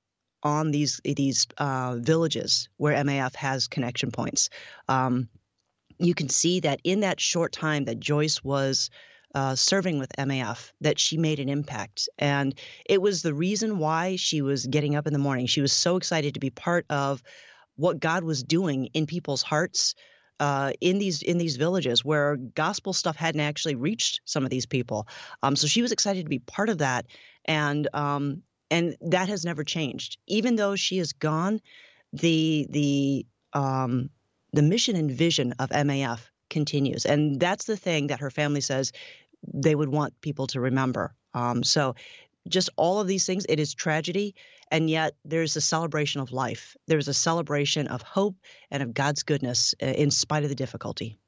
on 0.43 0.71
these 0.71 1.01
these 1.05 1.47
uh, 1.59 1.97
villages 1.99 2.69
where 2.77 2.95
MAF 3.05 3.35
has 3.35 3.69
connection 3.69 4.11
points. 4.11 4.51
Um, 4.89 5.29
you 5.99 6.15
can 6.15 6.29
see 6.29 6.61
that 6.61 6.81
in 6.85 7.01
that 7.01 7.21
short 7.21 7.53
time 7.53 7.87
that 7.87 8.01
Joyce 8.01 8.45
was 8.45 8.91
uh, 9.35 9.55
serving 9.55 9.99
with 9.99 10.13
MAF, 10.19 10.73
that 10.81 10.99
she 10.99 11.19
made 11.19 11.41
an 11.41 11.49
impact, 11.49 12.09
and 12.19 12.55
it 12.89 13.03
was 13.03 13.23
the 13.23 13.35
reason 13.35 13.79
why 13.79 14.17
she 14.17 14.41
was 14.41 14.67
getting 14.67 14.95
up 14.95 15.07
in 15.07 15.13
the 15.13 15.19
morning. 15.19 15.47
She 15.47 15.61
was 15.61 15.73
so 15.73 15.97
excited 15.97 16.35
to 16.35 16.41
be 16.41 16.51
part 16.51 16.87
of 16.91 17.23
what 17.77 18.01
God 18.01 18.25
was 18.25 18.43
doing 18.43 18.87
in 18.95 19.07
people's 19.07 19.43
hearts 19.43 19.95
uh, 20.41 20.73
in 20.81 20.99
these 20.99 21.23
in 21.23 21.39
these 21.39 21.57
villages 21.57 22.05
where 22.05 22.37
gospel 22.37 22.93
stuff 22.93 23.17
hadn't 23.17 23.41
actually 23.41 23.75
reached 23.75 24.21
some 24.25 24.45
of 24.45 24.51
these 24.51 24.67
people. 24.67 25.09
Um, 25.43 25.57
so 25.57 25.67
she 25.67 25.83
was 25.83 25.93
excited 25.93 26.25
to 26.25 26.31
be 26.31 26.39
part 26.39 26.69
of 26.69 26.79
that, 26.79 27.07
and 27.45 27.89
um, 27.95 28.43
and 28.71 28.97
that 29.01 29.29
has 29.29 29.45
never 29.45 29.65
changed. 29.65 30.19
Even 30.27 30.57
though 30.57 30.77
she 30.77 30.99
is 30.99 31.13
gone, 31.13 31.61
the 32.13 32.67
the 32.71 33.27
um, 33.53 34.11
the 34.53 34.63
mission 34.63 34.97
and 34.97 35.11
vision 35.11 35.55
of 35.59 35.71
MAF 35.71 36.21
continues, 36.51 37.07
and 37.07 37.41
that's 37.41 37.65
the 37.65 37.77
thing 37.77 38.09
that 38.09 38.21
her 38.21 38.31
family 38.31 38.61
says 38.61 38.93
they 39.55 39.75
would 39.75 39.89
want 39.89 40.21
people 40.21 40.47
to 40.49 40.61
remember. 40.61 41.15
Um, 41.35 41.63
so 41.63 41.95
just 42.49 42.71
all 42.77 43.01
of 43.01 43.07
these 43.07 43.27
things, 43.27 43.47
it 43.49 43.61
is 43.61 43.75
tragedy, 43.75 44.35
and 44.71 44.91
yet 44.91 45.15
there's 45.25 45.57
a 45.57 45.61
celebration 45.61 46.21
of 46.21 46.33
life. 46.33 46.77
There's 46.87 47.09
a 47.09 47.15
celebration 47.15 47.87
of 47.87 48.03
hope 48.03 48.37
and 48.71 48.83
of 48.83 48.95
God's 48.95 49.23
goodness 49.23 49.75
uh, 49.83 49.87
in 49.87 50.11
spite 50.11 50.43
of 50.43 50.49
the 50.49 50.55
difficulty. 50.55 51.19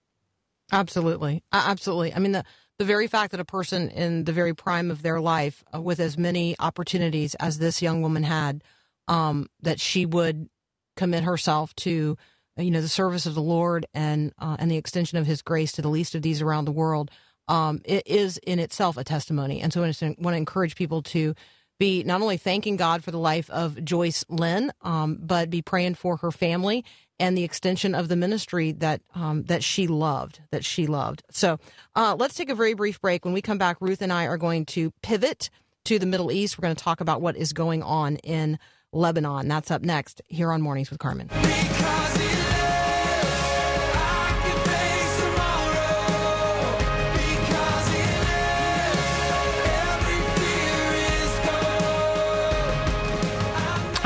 Absolutely, 0.71 1.43
absolutely. 1.53 2.15
I 2.15 2.19
mean 2.19 2.33
the 2.33 2.45
the 2.79 2.85
very 2.85 3.09
fact 3.09 3.33
that 3.33 3.41
a 3.41 3.45
person 3.45 3.89
in 3.91 4.25
the 4.25 4.33
very 4.33 4.55
prime 4.55 4.91
of 4.91 5.03
their 5.03 5.21
life, 5.21 5.65
uh, 5.75 5.81
with 5.81 5.99
as 5.99 6.17
many 6.17 6.55
opportunities 6.61 7.35
as 7.37 7.59
this 7.59 7.83
young 7.83 8.03
woman 8.03 8.23
had, 8.23 8.63
um, 9.09 9.49
that 9.63 9.81
she 9.81 10.07
would 10.07 10.49
commit 10.97 11.25
herself 11.25 11.75
to, 11.75 12.17
uh, 12.57 12.63
you 12.63 12.71
know, 12.71 12.81
the 12.81 12.89
service 12.89 13.27
of 13.27 13.35
the 13.35 13.43
Lord 13.43 13.87
and 13.95 14.33
uh, 14.39 14.57
and 14.59 14.71
the 14.71 14.77
extension 14.77 15.19
of 15.19 15.27
His 15.27 15.43
grace 15.43 15.73
to 15.73 15.83
the 15.83 15.89
least 15.89 16.15
of 16.15 16.23
these 16.23 16.41
around 16.41 16.67
the 16.67 16.73
world, 16.73 17.11
um, 17.49 17.81
it 17.85 18.07
is 18.07 18.39
in 18.39 18.59
itself 18.59 18.97
a 18.97 19.05
testimony. 19.05 19.61
And 19.61 19.73
so 19.73 19.83
I 19.83 19.87
want 20.19 20.35
to 20.35 20.37
encourage 20.37 20.77
people 20.77 21.03
to 21.03 21.35
be 21.79 22.03
not 22.03 22.21
only 22.21 22.37
thanking 22.37 22.77
God 22.77 23.05
for 23.05 23.11
the 23.11 23.19
life 23.19 23.49
of 23.51 23.83
Joyce 23.85 24.25
Lin, 24.29 24.73
um, 24.83 25.19
but 25.21 25.51
be 25.51 25.63
praying 25.63 25.95
for 25.95 26.17
her 26.19 26.31
family 26.31 26.85
and 27.21 27.37
the 27.37 27.45
extension 27.45 27.95
of 27.95 28.09
the 28.09 28.17
ministry 28.17 28.73
that 28.73 29.01
um, 29.15 29.45
that 29.45 29.65
she 29.65 29.87
loved, 29.87 30.41
that 30.51 30.65
she 30.65 30.87
loved. 30.87 31.23
So 31.31 31.59
uh, 31.97 32.17
let's 32.19 32.35
take 32.35 32.51
a 32.51 32.55
very 32.55 32.75
brief 32.75 33.01
break. 33.01 33.25
When 33.25 33.35
we 33.35 33.43
come 33.43 33.59
back, 33.59 33.79
Ruth 33.81 34.03
and 34.03 34.13
I 34.13 34.27
are 34.27 34.39
going 34.39 34.67
to 34.67 34.93
pivot 35.03 35.51
to 35.85 35.99
the 35.99 36.07
Middle 36.07 36.31
East. 36.31 36.59
We're 36.59 36.63
going 36.63 36.77
to 36.77 36.83
talk 36.83 37.01
about 37.01 37.21
what 37.21 37.37
is 37.37 37.53
going 37.53 37.83
on 37.83 38.17
in 38.17 38.59
Lebanon. 38.93 39.49
That's 39.49 39.71
up 39.71 39.83
next 39.83 40.23
here 40.29 40.53
on 40.53 40.63
Mornings 40.63 40.91
with 40.91 40.99
Carmen. 40.99 41.29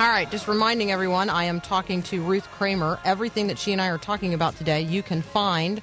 All 0.03 0.09
right, 0.09 0.29
just 0.29 0.49
reminding 0.49 0.91
everyone, 0.91 1.31
I 1.31 1.45
am 1.45 1.61
talking 1.61 2.03
to 2.03 2.21
Ruth 2.23 2.51
Kramer. 2.51 2.99
Everything 3.05 3.47
that 3.47 3.57
she 3.57 3.71
and 3.71 3.81
I 3.81 3.87
are 3.87 3.99
talking 3.99 4.35
about 4.35 4.57
today, 4.57 4.81
you 4.81 5.01
can 5.01 5.23
find 5.23 5.81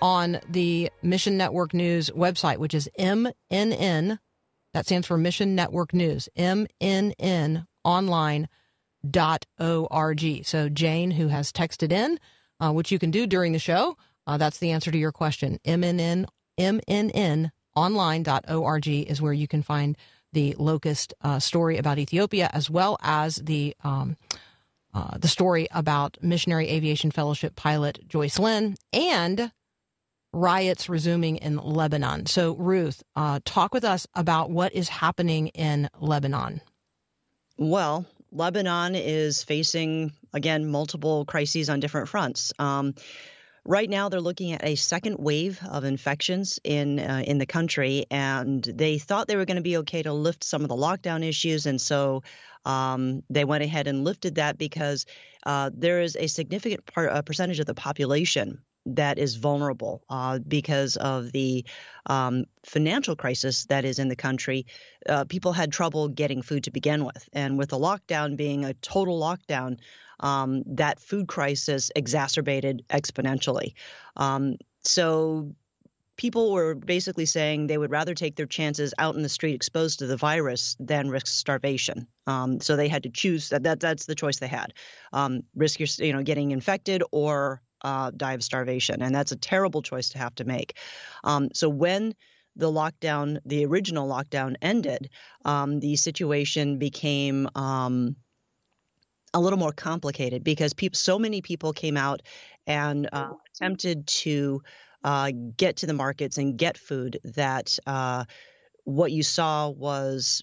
on 0.00 0.40
the 0.48 0.90
Mission 1.02 1.36
Network 1.36 1.74
News 1.74 2.08
website, 2.08 2.56
which 2.56 2.72
is 2.72 2.88
MNN. 2.98 4.18
That 4.72 4.86
stands 4.86 5.06
for 5.06 5.18
Mission 5.18 5.54
Network 5.54 5.92
News, 5.92 6.26
MNN 6.38 7.66
online 7.84 8.48
dot 9.10 9.44
org. 9.60 10.46
So 10.46 10.70
Jane, 10.70 11.10
who 11.10 11.28
has 11.28 11.52
texted 11.52 11.92
in, 11.92 12.18
uh, 12.60 12.72
which 12.72 12.90
you 12.90 12.98
can 12.98 13.10
do 13.10 13.26
during 13.26 13.52
the 13.52 13.58
show, 13.58 13.98
uh, 14.26 14.38
that's 14.38 14.56
the 14.56 14.70
answer 14.70 14.90
to 14.90 14.96
your 14.96 15.12
question. 15.12 15.58
MNN 15.66 16.24
MNN 16.58 17.50
online.org 17.76 18.88
is 18.88 19.20
where 19.20 19.34
you 19.34 19.46
can 19.46 19.62
find 19.62 19.98
the 20.34 20.54
locust 20.58 21.14
uh, 21.22 21.38
story 21.38 21.78
about 21.78 21.98
Ethiopia, 21.98 22.50
as 22.52 22.68
well 22.68 22.98
as 23.02 23.36
the 23.36 23.74
um, 23.82 24.16
uh, 24.92 25.18
the 25.18 25.28
story 25.28 25.66
about 25.72 26.16
Missionary 26.22 26.68
Aviation 26.68 27.10
Fellowship 27.10 27.56
pilot 27.56 28.06
Joyce 28.06 28.38
Lin 28.38 28.76
and 28.92 29.50
riots 30.32 30.88
resuming 30.88 31.36
in 31.36 31.56
Lebanon. 31.56 32.26
So, 32.26 32.54
Ruth, 32.54 33.02
uh, 33.16 33.40
talk 33.44 33.74
with 33.74 33.84
us 33.84 34.06
about 34.14 34.50
what 34.50 34.72
is 34.72 34.88
happening 34.88 35.48
in 35.48 35.88
Lebanon. 35.98 36.60
Well, 37.56 38.06
Lebanon 38.32 38.94
is 38.94 39.42
facing, 39.42 40.12
again, 40.32 40.68
multiple 40.68 41.24
crises 41.24 41.70
on 41.70 41.80
different 41.80 42.08
fronts. 42.08 42.52
Um, 42.58 42.94
right 43.64 43.88
now, 43.88 44.08
they're 44.08 44.20
looking 44.20 44.52
at 44.52 44.64
a 44.64 44.74
second 44.74 45.16
wave 45.18 45.60
of 45.68 45.84
infections 45.84 46.58
in 46.64 46.98
uh, 46.98 47.22
in 47.26 47.38
the 47.38 47.46
country, 47.46 48.06
and 48.10 48.62
they 48.62 48.98
thought 48.98 49.28
they 49.28 49.36
were 49.36 49.44
going 49.44 49.56
to 49.56 49.62
be 49.62 49.78
okay 49.78 50.02
to 50.02 50.12
lift 50.12 50.44
some 50.44 50.62
of 50.62 50.68
the 50.68 50.76
lockdown 50.76 51.26
issues, 51.26 51.66
and 51.66 51.80
so 51.80 52.22
um, 52.64 53.22
they 53.30 53.44
went 53.44 53.64
ahead 53.64 53.86
and 53.86 54.04
lifted 54.04 54.36
that 54.36 54.58
because 54.58 55.06
uh, 55.44 55.70
there 55.74 56.00
is 56.00 56.16
a 56.16 56.26
significant 56.26 56.86
part, 56.86 57.10
uh, 57.10 57.22
percentage 57.22 57.60
of 57.60 57.66
the 57.66 57.74
population 57.74 58.62
that 58.86 59.18
is 59.18 59.36
vulnerable 59.36 60.02
uh, 60.10 60.38
because 60.38 60.96
of 60.96 61.32
the 61.32 61.64
um, 62.06 62.44
financial 62.66 63.16
crisis 63.16 63.64
that 63.66 63.84
is 63.84 63.98
in 63.98 64.08
the 64.08 64.16
country. 64.16 64.66
Uh, 65.08 65.24
people 65.24 65.52
had 65.52 65.72
trouble 65.72 66.08
getting 66.08 66.42
food 66.42 66.64
to 66.64 66.70
begin 66.70 67.04
with. 67.04 67.28
And 67.32 67.56
with 67.56 67.70
the 67.70 67.78
lockdown 67.78 68.36
being 68.36 68.64
a 68.64 68.74
total 68.74 69.18
lockdown, 69.18 69.78
um, 70.20 70.62
that 70.66 71.00
food 71.00 71.28
crisis 71.28 71.90
exacerbated 71.94 72.84
exponentially. 72.88 73.74
Um, 74.16 74.56
so 74.82 75.54
people 76.16 76.52
were 76.52 76.74
basically 76.74 77.26
saying 77.26 77.66
they 77.66 77.78
would 77.78 77.90
rather 77.90 78.14
take 78.14 78.36
their 78.36 78.46
chances 78.46 78.94
out 78.98 79.16
in 79.16 79.22
the 79.22 79.28
street 79.28 79.54
exposed 79.54 79.98
to 79.98 80.06
the 80.06 80.16
virus 80.16 80.76
than 80.78 81.10
risk 81.10 81.26
starvation. 81.26 82.06
Um, 82.26 82.60
so 82.60 82.76
they 82.76 82.88
had 82.88 83.02
to 83.02 83.10
choose 83.10 83.48
that, 83.48 83.64
that 83.64 83.80
that's 83.80 84.06
the 84.06 84.14
choice 84.14 84.38
they 84.38 84.46
had. 84.46 84.74
Um, 85.12 85.42
risk 85.54 85.80
your, 85.80 85.88
you 85.98 86.12
know, 86.12 86.22
getting 86.22 86.52
infected 86.52 87.02
or 87.10 87.62
uh, 87.82 88.10
die 88.16 88.32
of 88.32 88.42
starvation. 88.42 89.02
And 89.02 89.14
that's 89.14 89.32
a 89.32 89.36
terrible 89.36 89.82
choice 89.82 90.10
to 90.10 90.18
have 90.18 90.34
to 90.36 90.44
make. 90.44 90.78
Um, 91.24 91.48
so 91.52 91.68
when 91.68 92.14
the 92.56 92.70
lockdown, 92.70 93.38
the 93.44 93.66
original 93.66 94.08
lockdown 94.08 94.54
ended, 94.62 95.10
um, 95.44 95.80
the 95.80 95.96
situation 95.96 96.78
became 96.78 97.48
um, 97.54 98.16
a 99.34 99.40
little 99.40 99.58
more 99.58 99.72
complicated 99.72 100.44
because 100.44 100.72
people, 100.72 100.96
so 100.96 101.18
many 101.18 101.42
people 101.42 101.72
came 101.72 101.96
out 101.96 102.22
and 102.66 103.08
uh, 103.12 103.32
attempted 103.54 104.06
to 104.06 104.62
uh, 105.02 105.32
get 105.56 105.76
to 105.78 105.86
the 105.86 105.92
markets 105.92 106.38
and 106.38 106.56
get 106.56 106.78
food 106.78 107.18
that 107.24 107.78
uh, 107.86 108.24
what 108.84 109.12
you 109.12 109.22
saw 109.22 109.68
was 109.68 110.42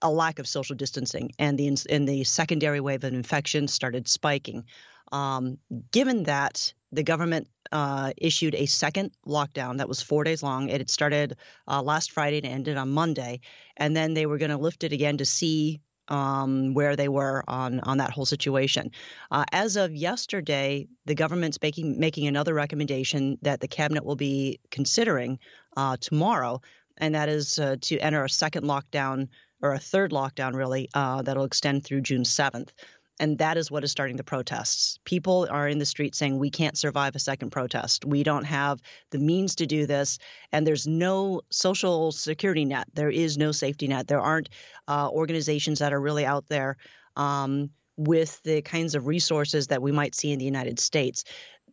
a 0.00 0.10
lack 0.10 0.40
of 0.40 0.48
social 0.48 0.74
distancing, 0.74 1.30
and 1.38 1.56
the 1.56 1.76
and 1.88 2.08
the 2.08 2.24
secondary 2.24 2.80
wave 2.80 3.04
of 3.04 3.14
infection 3.14 3.68
started 3.68 4.08
spiking. 4.08 4.64
Um, 5.12 5.58
given 5.92 6.24
that 6.24 6.72
the 6.90 7.04
government 7.04 7.48
uh, 7.70 8.12
issued 8.16 8.54
a 8.54 8.66
second 8.66 9.12
lockdown 9.26 9.78
that 9.78 9.88
was 9.88 10.02
four 10.02 10.24
days 10.24 10.42
long, 10.42 10.70
it 10.70 10.80
had 10.80 10.90
started 10.90 11.36
uh, 11.68 11.82
last 11.82 12.10
Friday 12.10 12.38
and 12.38 12.46
ended 12.46 12.76
on 12.76 12.90
Monday, 12.90 13.40
and 13.76 13.94
then 13.94 14.14
they 14.14 14.26
were 14.26 14.38
going 14.38 14.50
to 14.50 14.56
lift 14.56 14.82
it 14.82 14.92
again 14.92 15.18
to 15.18 15.24
see 15.24 15.80
um, 16.12 16.74
where 16.74 16.94
they 16.94 17.08
were 17.08 17.42
on 17.48 17.80
on 17.80 17.98
that 17.98 18.10
whole 18.10 18.26
situation. 18.26 18.90
Uh, 19.30 19.44
as 19.50 19.76
of 19.76 19.94
yesterday, 19.94 20.86
the 21.06 21.14
government's 21.14 21.58
making 21.60 21.98
making 21.98 22.26
another 22.26 22.54
recommendation 22.54 23.38
that 23.42 23.60
the 23.60 23.68
cabinet 23.68 24.04
will 24.04 24.16
be 24.16 24.60
considering 24.70 25.38
uh, 25.76 25.96
tomorrow, 26.00 26.60
and 26.98 27.14
that 27.14 27.28
is 27.28 27.58
uh, 27.58 27.76
to 27.80 27.98
enter 27.98 28.22
a 28.24 28.28
second 28.28 28.64
lockdown 28.64 29.28
or 29.62 29.72
a 29.72 29.78
third 29.78 30.10
lockdown, 30.10 30.54
really, 30.54 30.88
uh, 30.92 31.22
that'll 31.22 31.44
extend 31.44 31.84
through 31.84 32.02
June 32.02 32.24
seventh. 32.24 32.72
And 33.20 33.38
that 33.38 33.56
is 33.56 33.70
what 33.70 33.84
is 33.84 33.92
starting 33.92 34.16
the 34.16 34.24
protests. 34.24 34.98
People 35.04 35.46
are 35.50 35.68
in 35.68 35.78
the 35.78 35.86
street 35.86 36.14
saying, 36.14 36.38
We 36.38 36.50
can't 36.50 36.76
survive 36.76 37.14
a 37.14 37.20
second 37.20 37.50
protest. 37.50 38.04
We 38.04 38.22
don't 38.22 38.44
have 38.44 38.80
the 39.10 39.18
means 39.18 39.56
to 39.56 39.66
do 39.66 39.86
this. 39.86 40.18
And 40.50 40.66
there's 40.66 40.86
no 40.86 41.42
social 41.50 42.12
security 42.12 42.64
net. 42.64 42.88
There 42.94 43.10
is 43.10 43.38
no 43.38 43.52
safety 43.52 43.86
net. 43.86 44.08
There 44.08 44.20
aren't 44.20 44.48
uh, 44.88 45.08
organizations 45.10 45.80
that 45.80 45.92
are 45.92 46.00
really 46.00 46.26
out 46.26 46.48
there 46.48 46.78
um, 47.16 47.70
with 47.96 48.42
the 48.42 48.62
kinds 48.62 48.94
of 48.94 49.06
resources 49.06 49.68
that 49.68 49.82
we 49.82 49.92
might 49.92 50.14
see 50.14 50.32
in 50.32 50.38
the 50.38 50.44
United 50.44 50.80
States. 50.80 51.24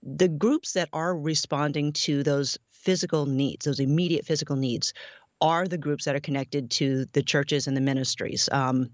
The 0.03 0.27
groups 0.27 0.73
that 0.73 0.89
are 0.93 1.17
responding 1.17 1.93
to 1.93 2.23
those 2.23 2.57
physical 2.71 3.25
needs, 3.25 3.65
those 3.65 3.79
immediate 3.79 4.25
physical 4.25 4.55
needs, 4.55 4.93
are 5.41 5.67
the 5.67 5.77
groups 5.77 6.05
that 6.05 6.15
are 6.15 6.21
connected 6.21 6.71
to 6.71 7.05
the 7.13 7.23
churches 7.23 7.67
and 7.67 7.75
the 7.75 7.81
ministries. 7.81 8.49
Um, 8.51 8.89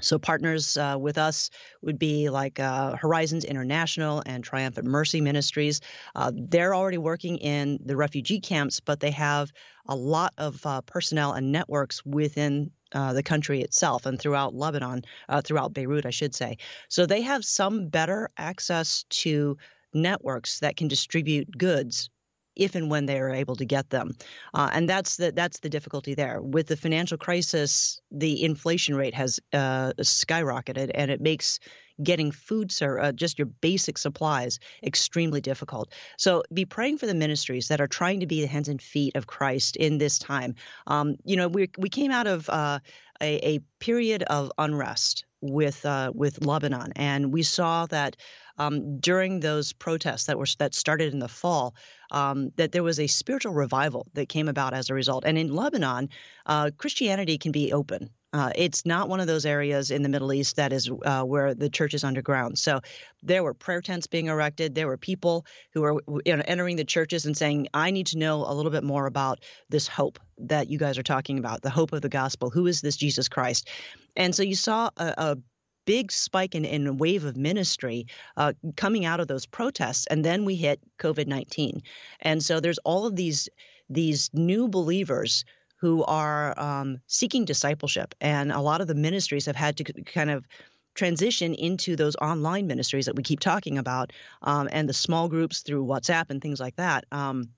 so 0.00 0.18
partners 0.18 0.76
uh, 0.76 0.96
with 0.98 1.18
us 1.18 1.50
would 1.82 1.98
be 1.98 2.30
like 2.30 2.58
uh, 2.58 2.96
Horizons 2.96 3.44
International 3.44 4.22
and 4.24 4.42
Triumphant 4.42 4.86
Mercy 4.86 5.20
Ministries. 5.20 5.80
Uh, 6.14 6.32
they're 6.34 6.74
already 6.74 6.98
working 6.98 7.36
in 7.38 7.78
the 7.84 7.96
refugee 7.96 8.40
camps, 8.40 8.80
but 8.80 9.00
they 9.00 9.10
have 9.10 9.52
a 9.86 9.94
lot 9.94 10.32
of 10.38 10.64
uh, 10.64 10.80
personnel 10.82 11.32
and 11.32 11.52
networks 11.52 12.04
within 12.06 12.70
uh, 12.92 13.12
the 13.12 13.22
country 13.22 13.60
itself 13.60 14.06
and 14.06 14.18
throughout 14.18 14.54
Lebanon, 14.54 15.02
uh, 15.28 15.42
throughout 15.42 15.74
Beirut, 15.74 16.06
I 16.06 16.10
should 16.10 16.34
say. 16.34 16.56
So 16.88 17.06
they 17.06 17.22
have 17.22 17.44
some 17.44 17.88
better 17.88 18.30
access 18.36 19.04
to 19.10 19.56
networks 19.94 20.60
that 20.60 20.76
can 20.76 20.88
distribute 20.88 21.56
goods 21.56 22.08
if 22.56 22.74
and 22.74 22.90
when 22.90 23.06
they 23.06 23.18
are 23.18 23.30
able 23.30 23.56
to 23.56 23.64
get 23.64 23.90
them. 23.90 24.12
Uh, 24.54 24.70
and 24.72 24.88
that's 24.88 25.16
the 25.16 25.32
that's 25.32 25.60
the 25.60 25.68
difficulty 25.68 26.14
there. 26.14 26.40
With 26.40 26.66
the 26.66 26.76
financial 26.76 27.18
crisis, 27.18 28.00
the 28.10 28.42
inflation 28.44 28.94
rate 28.94 29.14
has 29.14 29.40
uh, 29.52 29.92
skyrocketed, 30.00 30.90
and 30.94 31.10
it 31.10 31.20
makes 31.20 31.58
getting 32.02 32.32
food, 32.32 32.72
sir, 32.72 32.98
uh, 32.98 33.12
just 33.12 33.38
your 33.38 33.46
basic 33.46 33.98
supplies, 33.98 34.58
extremely 34.82 35.40
difficult. 35.40 35.92
So 36.16 36.42
be 36.52 36.64
praying 36.64 36.98
for 36.98 37.06
the 37.06 37.14
ministries 37.14 37.68
that 37.68 37.80
are 37.80 37.86
trying 37.86 38.20
to 38.20 38.26
be 38.26 38.40
the 38.40 38.46
hands 38.46 38.68
and 38.68 38.80
feet 38.80 39.16
of 39.16 39.26
Christ 39.26 39.76
in 39.76 39.98
this 39.98 40.18
time. 40.18 40.54
Um, 40.86 41.16
you 41.24 41.36
know, 41.36 41.48
we 41.48 41.70
we 41.78 41.88
came 41.88 42.10
out 42.10 42.26
of 42.26 42.48
uh, 42.48 42.78
a, 43.20 43.56
a 43.56 43.60
period 43.78 44.22
of 44.24 44.50
unrest 44.58 45.24
with 45.40 45.84
uh, 45.84 46.12
with 46.14 46.44
Lebanon, 46.44 46.92
and 46.96 47.32
we 47.32 47.42
saw 47.42 47.86
that 47.86 48.16
um, 48.58 48.98
during 48.98 49.40
those 49.40 49.72
protests 49.72 50.26
that 50.26 50.38
were 50.38 50.46
that 50.58 50.74
started 50.74 51.12
in 51.12 51.18
the 51.18 51.28
fall, 51.28 51.74
um, 52.10 52.52
that 52.56 52.72
there 52.72 52.82
was 52.82 53.00
a 53.00 53.06
spiritual 53.06 53.52
revival 53.52 54.06
that 54.14 54.28
came 54.28 54.48
about 54.48 54.74
as 54.74 54.90
a 54.90 54.94
result. 54.94 55.24
And 55.24 55.38
in 55.38 55.54
Lebanon, 55.54 56.10
uh, 56.46 56.70
Christianity 56.76 57.38
can 57.38 57.52
be 57.52 57.72
open. 57.72 58.10
Uh, 58.34 58.50
it's 58.56 58.86
not 58.86 59.10
one 59.10 59.20
of 59.20 59.26
those 59.26 59.44
areas 59.44 59.90
in 59.90 60.02
the 60.02 60.08
Middle 60.08 60.32
East 60.32 60.56
that 60.56 60.72
is 60.72 60.90
uh, 61.04 61.22
where 61.22 61.54
the 61.54 61.68
church 61.68 61.92
is 61.92 62.02
underground. 62.02 62.58
So 62.58 62.80
there 63.22 63.42
were 63.42 63.52
prayer 63.52 63.82
tents 63.82 64.06
being 64.06 64.26
erected. 64.26 64.74
There 64.74 64.86
were 64.86 64.96
people 64.96 65.44
who 65.74 65.82
were 65.82 66.02
you 66.24 66.36
know, 66.36 66.42
entering 66.46 66.76
the 66.76 66.84
churches 66.84 67.26
and 67.26 67.36
saying, 67.36 67.68
"I 67.74 67.90
need 67.90 68.06
to 68.08 68.18
know 68.18 68.46
a 68.46 68.54
little 68.54 68.70
bit 68.70 68.84
more 68.84 69.06
about 69.06 69.40
this 69.68 69.86
hope 69.86 70.18
that 70.38 70.70
you 70.70 70.78
guys 70.78 70.96
are 70.96 71.02
talking 71.02 71.38
about, 71.38 71.60
the 71.60 71.68
hope 71.68 71.92
of 71.92 72.00
the 72.00 72.08
gospel. 72.08 72.48
Who 72.48 72.66
is 72.66 72.80
this 72.80 72.96
Jesus 72.96 73.28
Christ?" 73.28 73.68
And 74.16 74.34
so 74.34 74.42
you 74.42 74.56
saw 74.56 74.88
a, 74.96 75.14
a 75.18 75.38
big 75.84 76.12
spike 76.12 76.54
in, 76.54 76.64
in 76.64 76.98
wave 76.98 77.24
of 77.24 77.36
ministry 77.36 78.06
uh, 78.36 78.52
coming 78.76 79.04
out 79.04 79.20
of 79.20 79.28
those 79.28 79.46
protests, 79.46 80.06
and 80.06 80.24
then 80.24 80.44
we 80.44 80.54
hit 80.54 80.80
COVID 80.98 81.26
nineteen, 81.26 81.82
and 82.20 82.42
so 82.42 82.60
there's 82.60 82.78
all 82.78 83.06
of 83.06 83.16
these 83.16 83.48
these 83.88 84.30
new 84.32 84.68
believers 84.68 85.44
who 85.76 86.04
are 86.04 86.58
um, 86.60 86.98
seeking 87.06 87.44
discipleship, 87.44 88.14
and 88.20 88.52
a 88.52 88.60
lot 88.60 88.80
of 88.80 88.86
the 88.86 88.94
ministries 88.94 89.46
have 89.46 89.56
had 89.56 89.76
to 89.76 89.84
kind 90.04 90.30
of 90.30 90.46
transition 90.94 91.54
into 91.54 91.96
those 91.96 92.14
online 92.16 92.66
ministries 92.66 93.06
that 93.06 93.16
we 93.16 93.22
keep 93.22 93.40
talking 93.40 93.78
about, 93.78 94.12
um, 94.42 94.68
and 94.72 94.88
the 94.88 94.92
small 94.94 95.28
groups 95.28 95.60
through 95.60 95.84
WhatsApp 95.84 96.30
and 96.30 96.40
things 96.40 96.60
like 96.60 96.76
that. 96.76 97.04
Um, 97.10 97.48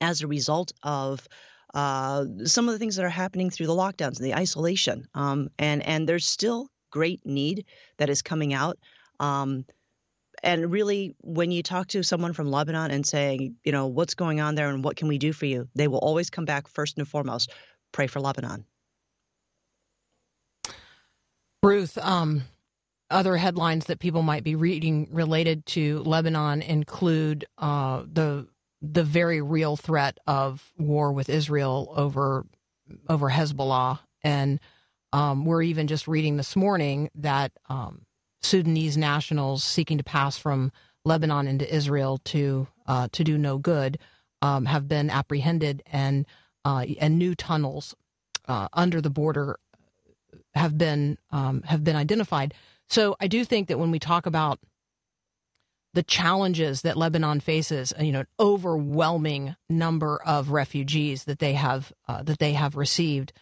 as 0.00 0.22
a 0.22 0.26
result 0.26 0.72
of 0.82 1.26
uh, 1.74 2.24
some 2.44 2.68
of 2.68 2.72
the 2.72 2.78
things 2.78 2.96
that 2.96 3.04
are 3.04 3.10
happening 3.10 3.50
through 3.50 3.66
the 3.66 3.74
lockdowns 3.74 4.18
and 4.18 4.26
the 4.26 4.34
isolation, 4.34 5.06
um, 5.14 5.48
and 5.58 5.82
and 5.82 6.08
there's 6.08 6.26
still 6.26 6.68
great 6.90 7.24
need 7.24 7.64
that 7.98 8.10
is 8.10 8.22
coming 8.22 8.54
out. 8.54 8.78
Um, 9.20 9.64
and 10.42 10.70
really, 10.70 11.16
when 11.20 11.50
you 11.50 11.62
talk 11.62 11.88
to 11.88 12.02
someone 12.02 12.32
from 12.32 12.50
Lebanon 12.50 12.90
and 12.90 13.04
saying, 13.04 13.56
you 13.64 13.72
know, 13.72 13.86
what's 13.86 14.14
going 14.14 14.40
on 14.40 14.54
there 14.54 14.68
and 14.68 14.84
what 14.84 14.96
can 14.96 15.08
we 15.08 15.18
do 15.18 15.32
for 15.32 15.46
you, 15.46 15.68
they 15.74 15.88
will 15.88 15.98
always 15.98 16.30
come 16.30 16.44
back 16.44 16.68
first 16.68 16.98
and 16.98 17.08
foremost, 17.08 17.52
pray 17.92 18.06
for 18.06 18.20
Lebanon. 18.20 18.64
Ruth, 21.62 21.98
um, 21.98 22.42
other 23.10 23.36
headlines 23.36 23.86
that 23.86 23.98
people 23.98 24.22
might 24.22 24.44
be 24.44 24.54
reading 24.54 25.08
related 25.10 25.66
to 25.66 26.00
Lebanon 26.00 26.62
include 26.62 27.46
uh, 27.58 28.02
the 28.10 28.46
the 28.80 29.02
very 29.02 29.42
real 29.42 29.76
threat 29.76 30.18
of 30.28 30.72
war 30.78 31.12
with 31.12 31.28
Israel 31.28 31.92
over 31.96 32.46
over 33.08 33.28
Hezbollah, 33.28 33.98
and 34.22 34.60
um, 35.12 35.44
we're 35.44 35.62
even 35.62 35.86
just 35.86 36.08
reading 36.08 36.36
this 36.36 36.56
morning 36.56 37.10
that 37.14 37.52
um, 37.68 38.02
Sudanese 38.42 38.96
nationals 38.96 39.64
seeking 39.64 39.98
to 39.98 40.04
pass 40.04 40.38
from 40.38 40.72
Lebanon 41.04 41.46
into 41.46 41.72
Israel 41.74 42.18
to 42.24 42.66
uh, 42.86 43.08
to 43.12 43.24
do 43.24 43.38
no 43.38 43.58
good 43.58 43.98
um, 44.42 44.66
have 44.66 44.88
been 44.88 45.10
apprehended, 45.10 45.82
and 45.86 46.26
uh, 46.64 46.84
and 47.00 47.18
new 47.18 47.34
tunnels 47.34 47.94
uh, 48.46 48.68
under 48.72 49.00
the 49.00 49.10
border 49.10 49.58
have 50.54 50.76
been 50.76 51.18
um, 51.30 51.62
have 51.62 51.82
been 51.84 51.96
identified. 51.96 52.54
So 52.88 53.16
I 53.20 53.28
do 53.28 53.44
think 53.44 53.68
that 53.68 53.78
when 53.78 53.90
we 53.90 53.98
talk 53.98 54.26
about 54.26 54.58
the 55.94 56.02
challenges 56.02 56.82
that 56.82 56.96
Lebanon 56.96 57.40
faces, 57.40 57.92
you 57.98 58.12
know, 58.12 58.20
an 58.20 58.26
overwhelming 58.38 59.56
number 59.68 60.20
of 60.24 60.50
refugees 60.50 61.24
that 61.24 61.38
they 61.38 61.54
have 61.54 61.92
uh, 62.06 62.22
that 62.22 62.38
they 62.38 62.52
have 62.52 62.76
received 62.76 63.32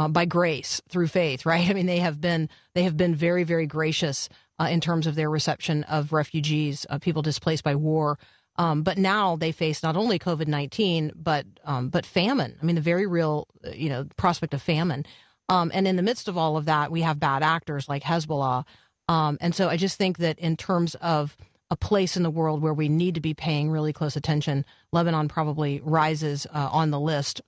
uh, 0.00 0.08
by 0.08 0.24
grace 0.24 0.80
through 0.88 1.08
faith, 1.08 1.44
right? 1.44 1.68
I 1.70 1.74
mean, 1.74 1.86
they 1.86 1.98
have 1.98 2.20
been 2.20 2.48
they 2.74 2.84
have 2.84 2.96
been 2.96 3.14
very 3.14 3.44
very 3.44 3.66
gracious 3.66 4.28
uh, 4.58 4.68
in 4.70 4.80
terms 4.80 5.06
of 5.06 5.14
their 5.14 5.30
reception 5.30 5.84
of 5.84 6.12
refugees, 6.12 6.86
uh, 6.88 6.98
people 6.98 7.22
displaced 7.22 7.64
by 7.64 7.74
war. 7.74 8.18
Um, 8.56 8.82
but 8.82 8.98
now 8.98 9.36
they 9.36 9.52
face 9.52 9.82
not 9.82 9.96
only 9.96 10.18
COVID 10.18 10.46
nineteen, 10.46 11.12
but 11.14 11.46
um, 11.64 11.88
but 11.90 12.06
famine. 12.06 12.56
I 12.60 12.64
mean, 12.64 12.76
the 12.76 12.82
very 12.82 13.06
real, 13.06 13.46
you 13.74 13.88
know, 13.90 14.06
prospect 14.16 14.54
of 14.54 14.62
famine. 14.62 15.04
Um, 15.48 15.70
and 15.74 15.86
in 15.86 15.96
the 15.96 16.02
midst 16.02 16.28
of 16.28 16.38
all 16.38 16.56
of 16.56 16.66
that, 16.66 16.90
we 16.90 17.02
have 17.02 17.18
bad 17.18 17.42
actors 17.42 17.88
like 17.88 18.02
Hezbollah. 18.02 18.64
Um, 19.08 19.36
and 19.40 19.54
so 19.54 19.68
I 19.68 19.76
just 19.76 19.98
think 19.98 20.18
that 20.18 20.38
in 20.38 20.56
terms 20.56 20.94
of 20.96 21.36
a 21.70 21.76
place 21.76 22.16
in 22.16 22.22
the 22.22 22.30
world 22.30 22.62
where 22.62 22.74
we 22.74 22.88
need 22.88 23.16
to 23.16 23.20
be 23.20 23.34
paying 23.34 23.70
really 23.70 23.92
close 23.92 24.16
attention, 24.16 24.64
Lebanon 24.92 25.28
probably 25.28 25.80
rises 25.82 26.46
uh, 26.54 26.68
on 26.70 26.90
the 26.90 27.00
list, 27.00 27.40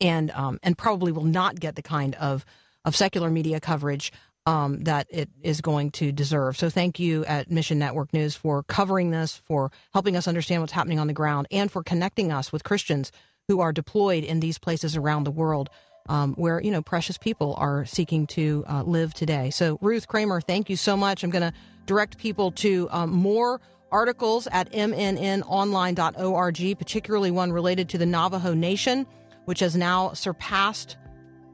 and 0.00 0.30
um, 0.32 0.58
and 0.62 0.76
probably 0.76 1.12
will 1.12 1.24
not 1.24 1.58
get 1.58 1.76
the 1.76 1.82
kind 1.82 2.14
of 2.16 2.44
of 2.84 2.96
secular 2.96 3.30
media 3.30 3.60
coverage 3.60 4.12
um, 4.46 4.82
that 4.84 5.06
it 5.10 5.28
is 5.42 5.60
going 5.60 5.90
to 5.92 6.10
deserve. 6.10 6.56
So 6.56 6.68
thank 6.68 6.98
you 6.98 7.24
at 7.26 7.50
Mission 7.50 7.78
Network 7.78 8.12
News 8.12 8.34
for 8.34 8.62
covering 8.64 9.10
this, 9.10 9.40
for 9.44 9.70
helping 9.92 10.16
us 10.16 10.26
understand 10.26 10.62
what's 10.62 10.72
happening 10.72 10.98
on 10.98 11.06
the 11.06 11.12
ground, 11.12 11.46
and 11.50 11.70
for 11.70 11.82
connecting 11.82 12.32
us 12.32 12.52
with 12.52 12.64
Christians 12.64 13.12
who 13.48 13.60
are 13.60 13.72
deployed 13.72 14.24
in 14.24 14.40
these 14.40 14.58
places 14.58 14.96
around 14.96 15.24
the 15.24 15.30
world 15.30 15.68
um, 16.08 16.34
where 16.34 16.60
you 16.60 16.70
know 16.70 16.82
precious 16.82 17.18
people 17.18 17.54
are 17.58 17.84
seeking 17.84 18.26
to 18.28 18.64
uh, 18.68 18.82
live 18.82 19.14
today. 19.14 19.50
So 19.50 19.78
Ruth 19.80 20.08
Kramer, 20.08 20.40
thank 20.40 20.68
you 20.68 20.76
so 20.76 20.96
much. 20.96 21.22
I'm 21.22 21.30
going 21.30 21.48
to 21.48 21.52
direct 21.86 22.18
people 22.18 22.50
to 22.52 22.88
um, 22.90 23.10
more 23.10 23.60
articles 23.90 24.48
at 24.50 24.72
mnnonline.org, 24.72 26.78
particularly 26.78 27.30
one 27.30 27.52
related 27.52 27.88
to 27.90 27.98
the 27.98 28.06
Navajo 28.06 28.54
Nation, 28.54 29.06
which 29.44 29.60
has 29.60 29.76
now 29.76 30.12
surpassed 30.12 30.96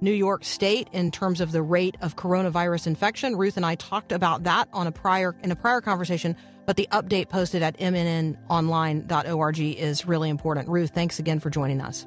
New 0.00 0.12
York 0.12 0.44
State 0.44 0.88
in 0.92 1.10
terms 1.10 1.40
of 1.40 1.52
the 1.52 1.62
rate 1.62 1.96
of 2.00 2.16
coronavirus 2.16 2.86
infection. 2.86 3.36
Ruth 3.36 3.56
and 3.56 3.66
I 3.66 3.74
talked 3.74 4.12
about 4.12 4.44
that 4.44 4.68
on 4.72 4.86
a 4.86 4.92
prior 4.92 5.34
in 5.42 5.50
a 5.50 5.56
prior 5.56 5.80
conversation, 5.80 6.36
but 6.66 6.76
the 6.76 6.88
update 6.92 7.28
posted 7.28 7.62
at 7.62 7.78
mnnonline.org 7.78 9.58
is 9.60 10.06
really 10.06 10.28
important. 10.28 10.68
Ruth, 10.68 10.90
thanks 10.90 11.18
again 11.18 11.40
for 11.40 11.50
joining 11.50 11.80
us. 11.80 12.06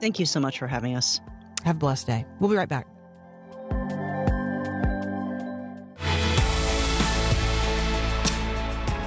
Thank 0.00 0.18
you 0.18 0.26
so 0.26 0.40
much 0.40 0.58
for 0.58 0.66
having 0.66 0.96
us. 0.96 1.20
Have 1.64 1.76
a 1.76 1.78
blessed 1.78 2.06
day. 2.06 2.26
We'll 2.40 2.50
be 2.50 2.56
right 2.56 2.68
back. 2.68 2.86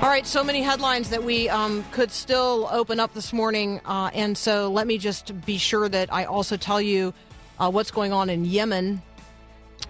All 0.04 0.10
right, 0.10 0.28
so 0.28 0.43
many 0.43 0.62
headlines 0.62 1.12
that 1.12 1.24
we 1.24 1.47
um, 1.47 1.82
could 1.91 2.12
still 2.12 2.68
open 2.74 2.99
up 2.99 3.14
this 3.14 3.32
morning. 3.32 3.80
Uh, 3.86 4.10
and 4.14 4.38
so 4.38 4.70
let 4.70 4.86
me 4.86 4.97
just 4.97 5.45
be 5.45 5.58
sure 5.58 5.88
that 5.88 6.12
I 6.12 6.26
also 6.26 6.58
tell 6.58 6.82
you 6.82 7.14
uh, 7.58 7.72
what's 7.72 7.89
going 7.89 8.12
on 8.12 8.30
in 8.30 8.43
Yemen. 8.43 9.01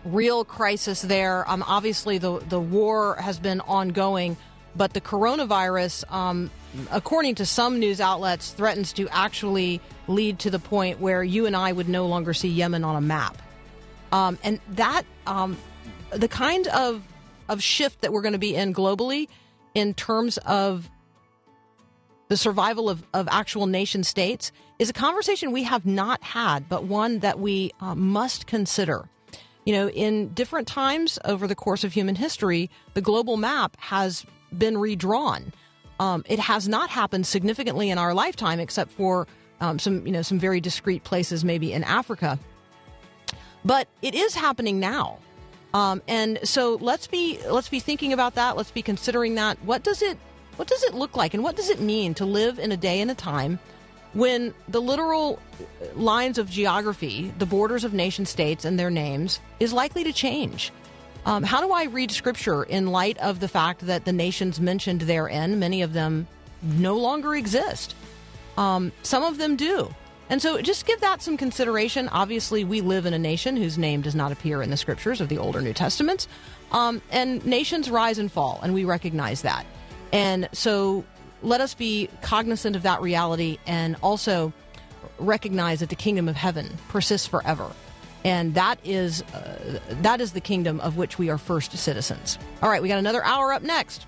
Real 0.06 0.46
crisis 0.46 1.02
there. 1.02 1.50
Um, 1.50 1.64
obviously, 1.66 2.20
the, 2.20 2.38
the 2.42 2.60
war 2.60 3.16
has 3.16 3.40
been 3.40 3.60
ongoing, 3.62 4.38
but 4.76 4.94
the 4.94 5.02
coronavirus, 5.02 6.04
um, 6.14 6.52
according 6.92 7.34
to 7.36 7.46
some 7.48 7.80
news 7.80 8.00
outlets, 8.00 8.52
threatens 8.52 8.94
to 8.94 9.10
actually 9.10 9.82
lead 10.08 10.38
to 10.38 10.52
the 10.52 10.60
point 10.60 11.00
where 11.00 11.24
you 11.24 11.48
and 11.48 11.56
I 11.56 11.72
would 11.72 11.90
no 11.90 12.06
longer 12.06 12.36
see 12.36 12.50
Yemen 12.50 12.84
on 12.84 12.96
a 12.96 13.02
map. 13.02 13.42
Um, 14.12 14.38
and 14.44 14.60
that, 14.74 15.06
um, 15.26 15.58
the 16.12 16.28
kind 16.28 16.68
of, 16.68 17.02
of 17.50 17.64
shift 17.64 18.02
that 18.02 18.14
we're 18.14 18.22
going 18.22 18.34
to 18.34 18.38
be 18.40 18.56
in 18.56 18.76
globally 18.76 19.28
in 19.74 19.94
terms 19.94 20.38
of 20.40 20.90
the 22.30 22.38
survival 22.38 22.90
of, 22.90 23.04
of 23.14 23.28
actual 23.30 23.68
nation 23.68 24.04
states 24.04 24.52
is 24.80 24.90
a 24.90 24.94
conversation 24.94 25.52
we 25.52 25.64
have 25.64 25.86
not 25.86 26.24
had, 26.24 26.68
but 26.68 26.86
one 26.86 27.20
that 27.20 27.40
we 27.40 27.72
uh, 27.80 27.96
must 27.96 28.48
consider. 28.48 29.08
You 29.66 29.74
know, 29.74 29.90
in 29.90 30.34
different 30.34 30.68
times 30.68 31.20
over 31.26 31.48
the 31.48 31.56
course 31.56 31.84
of 31.84 31.94
human 31.94 32.16
history, 32.16 32.70
the 32.96 33.02
global 33.02 33.38
map 33.38 33.78
has 33.80 34.26
been 34.58 34.78
redrawn. 34.78 35.54
Um, 36.00 36.24
it 36.28 36.40
has 36.40 36.68
not 36.68 36.90
happened 36.90 37.26
significantly 37.28 37.90
in 37.90 37.98
our 37.98 38.14
lifetime, 38.14 38.60
except 38.60 38.92
for 38.92 39.28
um, 39.62 39.80
some, 39.80 40.06
you 40.06 40.12
know, 40.12 40.22
some 40.22 40.40
very 40.40 40.60
discrete 40.60 41.04
places, 41.04 41.46
maybe 41.46 41.72
in 41.72 41.84
Africa. 41.84 42.40
But 43.64 43.88
it 44.02 44.16
is 44.16 44.36
happening 44.36 44.80
now. 44.80 45.20
Um, 45.74 46.02
and 46.08 46.40
so 46.44 46.76
let's 46.76 47.08
be 47.08 47.40
let's 47.50 47.70
be 47.70 47.80
thinking 47.80 48.14
about 48.14 48.36
that. 48.36 48.56
Let's 48.56 48.72
be 48.72 48.82
considering 48.82 49.36
that. 49.36 49.58
What 49.64 49.84
does 49.84 50.02
it 50.02 50.18
what 50.56 50.68
does 50.68 50.84
it 50.84 50.94
look 50.94 51.18
like, 51.18 51.34
and 51.34 51.44
what 51.44 51.56
does 51.56 51.70
it 51.70 51.80
mean 51.80 52.14
to 52.16 52.26
live 52.26 52.60
in 52.60 52.72
a 52.72 52.78
day 52.78 53.02
and 53.02 53.10
a 53.10 53.16
time 53.16 53.60
when 54.14 54.54
the 54.68 54.82
literal 54.82 55.40
lines 55.96 56.38
of 56.38 56.50
geography, 56.50 57.34
the 57.40 57.46
borders 57.46 57.84
of 57.84 57.94
nation 57.94 58.26
states 58.26 58.64
and 58.64 58.80
their 58.80 58.92
names, 58.92 59.40
is 59.60 59.74
likely 59.74 60.04
to 60.04 60.14
change? 60.14 60.72
Um, 61.26 61.42
how 61.42 61.62
do 61.62 61.72
I 61.72 61.86
read 61.86 62.12
Scripture 62.12 62.64
in 62.64 62.88
light 62.88 63.18
of 63.20 63.40
the 63.40 63.48
fact 63.48 63.86
that 63.88 64.06
the 64.06 64.14
nations 64.14 64.60
mentioned 64.60 65.02
therein, 65.02 65.58
many 65.58 65.82
of 65.82 65.94
them 65.94 66.28
no 66.62 66.98
longer 66.98 67.34
exist? 67.36 67.96
Um, 68.58 68.92
some 69.02 69.24
of 69.24 69.38
them 69.38 69.56
do. 69.56 69.94
And 70.34 70.42
so 70.42 70.60
just 70.64 70.88
give 70.88 71.00
that 71.02 71.22
some 71.22 71.38
consideration. 71.38 72.10
Obviously, 72.10 72.64
we 72.64 72.82
live 72.82 73.06
in 73.06 73.14
a 73.14 73.20
nation 73.20 73.56
whose 73.56 73.78
name 73.78 74.02
does 74.02 74.16
not 74.16 74.32
appear 74.32 74.64
in 74.64 74.72
the 74.72 74.78
scriptures 74.78 75.22
of 75.22 75.30
the 75.30 75.38
Old 75.38 75.56
or 75.56 75.62
New 75.62 75.74
Testaments. 75.74 76.28
Um, 76.72 77.04
and 77.12 77.46
nations 77.46 77.88
rise 77.88 78.18
and 78.18 78.32
fall, 78.32 78.60
and 78.64 78.74
we 78.74 78.84
recognize 78.84 79.44
that. 79.44 79.64
And 80.12 80.50
so 80.52 81.06
let 81.44 81.62
us 81.62 81.76
be 81.76 82.10
cognizant 82.24 82.76
of 82.76 82.82
that 82.82 83.00
reality 83.00 83.60
and 83.68 83.96
also 84.02 84.52
recognize 85.20 85.82
that 85.82 85.90
the 85.90 85.96
kingdom 85.96 86.28
of 86.28 86.36
heaven 86.36 86.68
persists 86.90 87.28
forever. 87.28 87.72
And 88.26 88.56
that 88.56 88.80
is 88.84 89.22
uh, 89.36 89.80
that 90.02 90.20
is 90.20 90.32
the 90.32 90.42
kingdom 90.42 90.80
of 90.80 90.98
which 90.98 91.20
we 91.20 91.30
are 91.30 91.38
first 91.38 91.78
citizens. 91.78 92.40
All 92.64 92.72
right, 92.72 92.82
we 92.82 92.88
got 92.88 92.98
another 92.98 93.24
hour 93.24 93.54
up 93.54 93.62
next. 93.62 94.08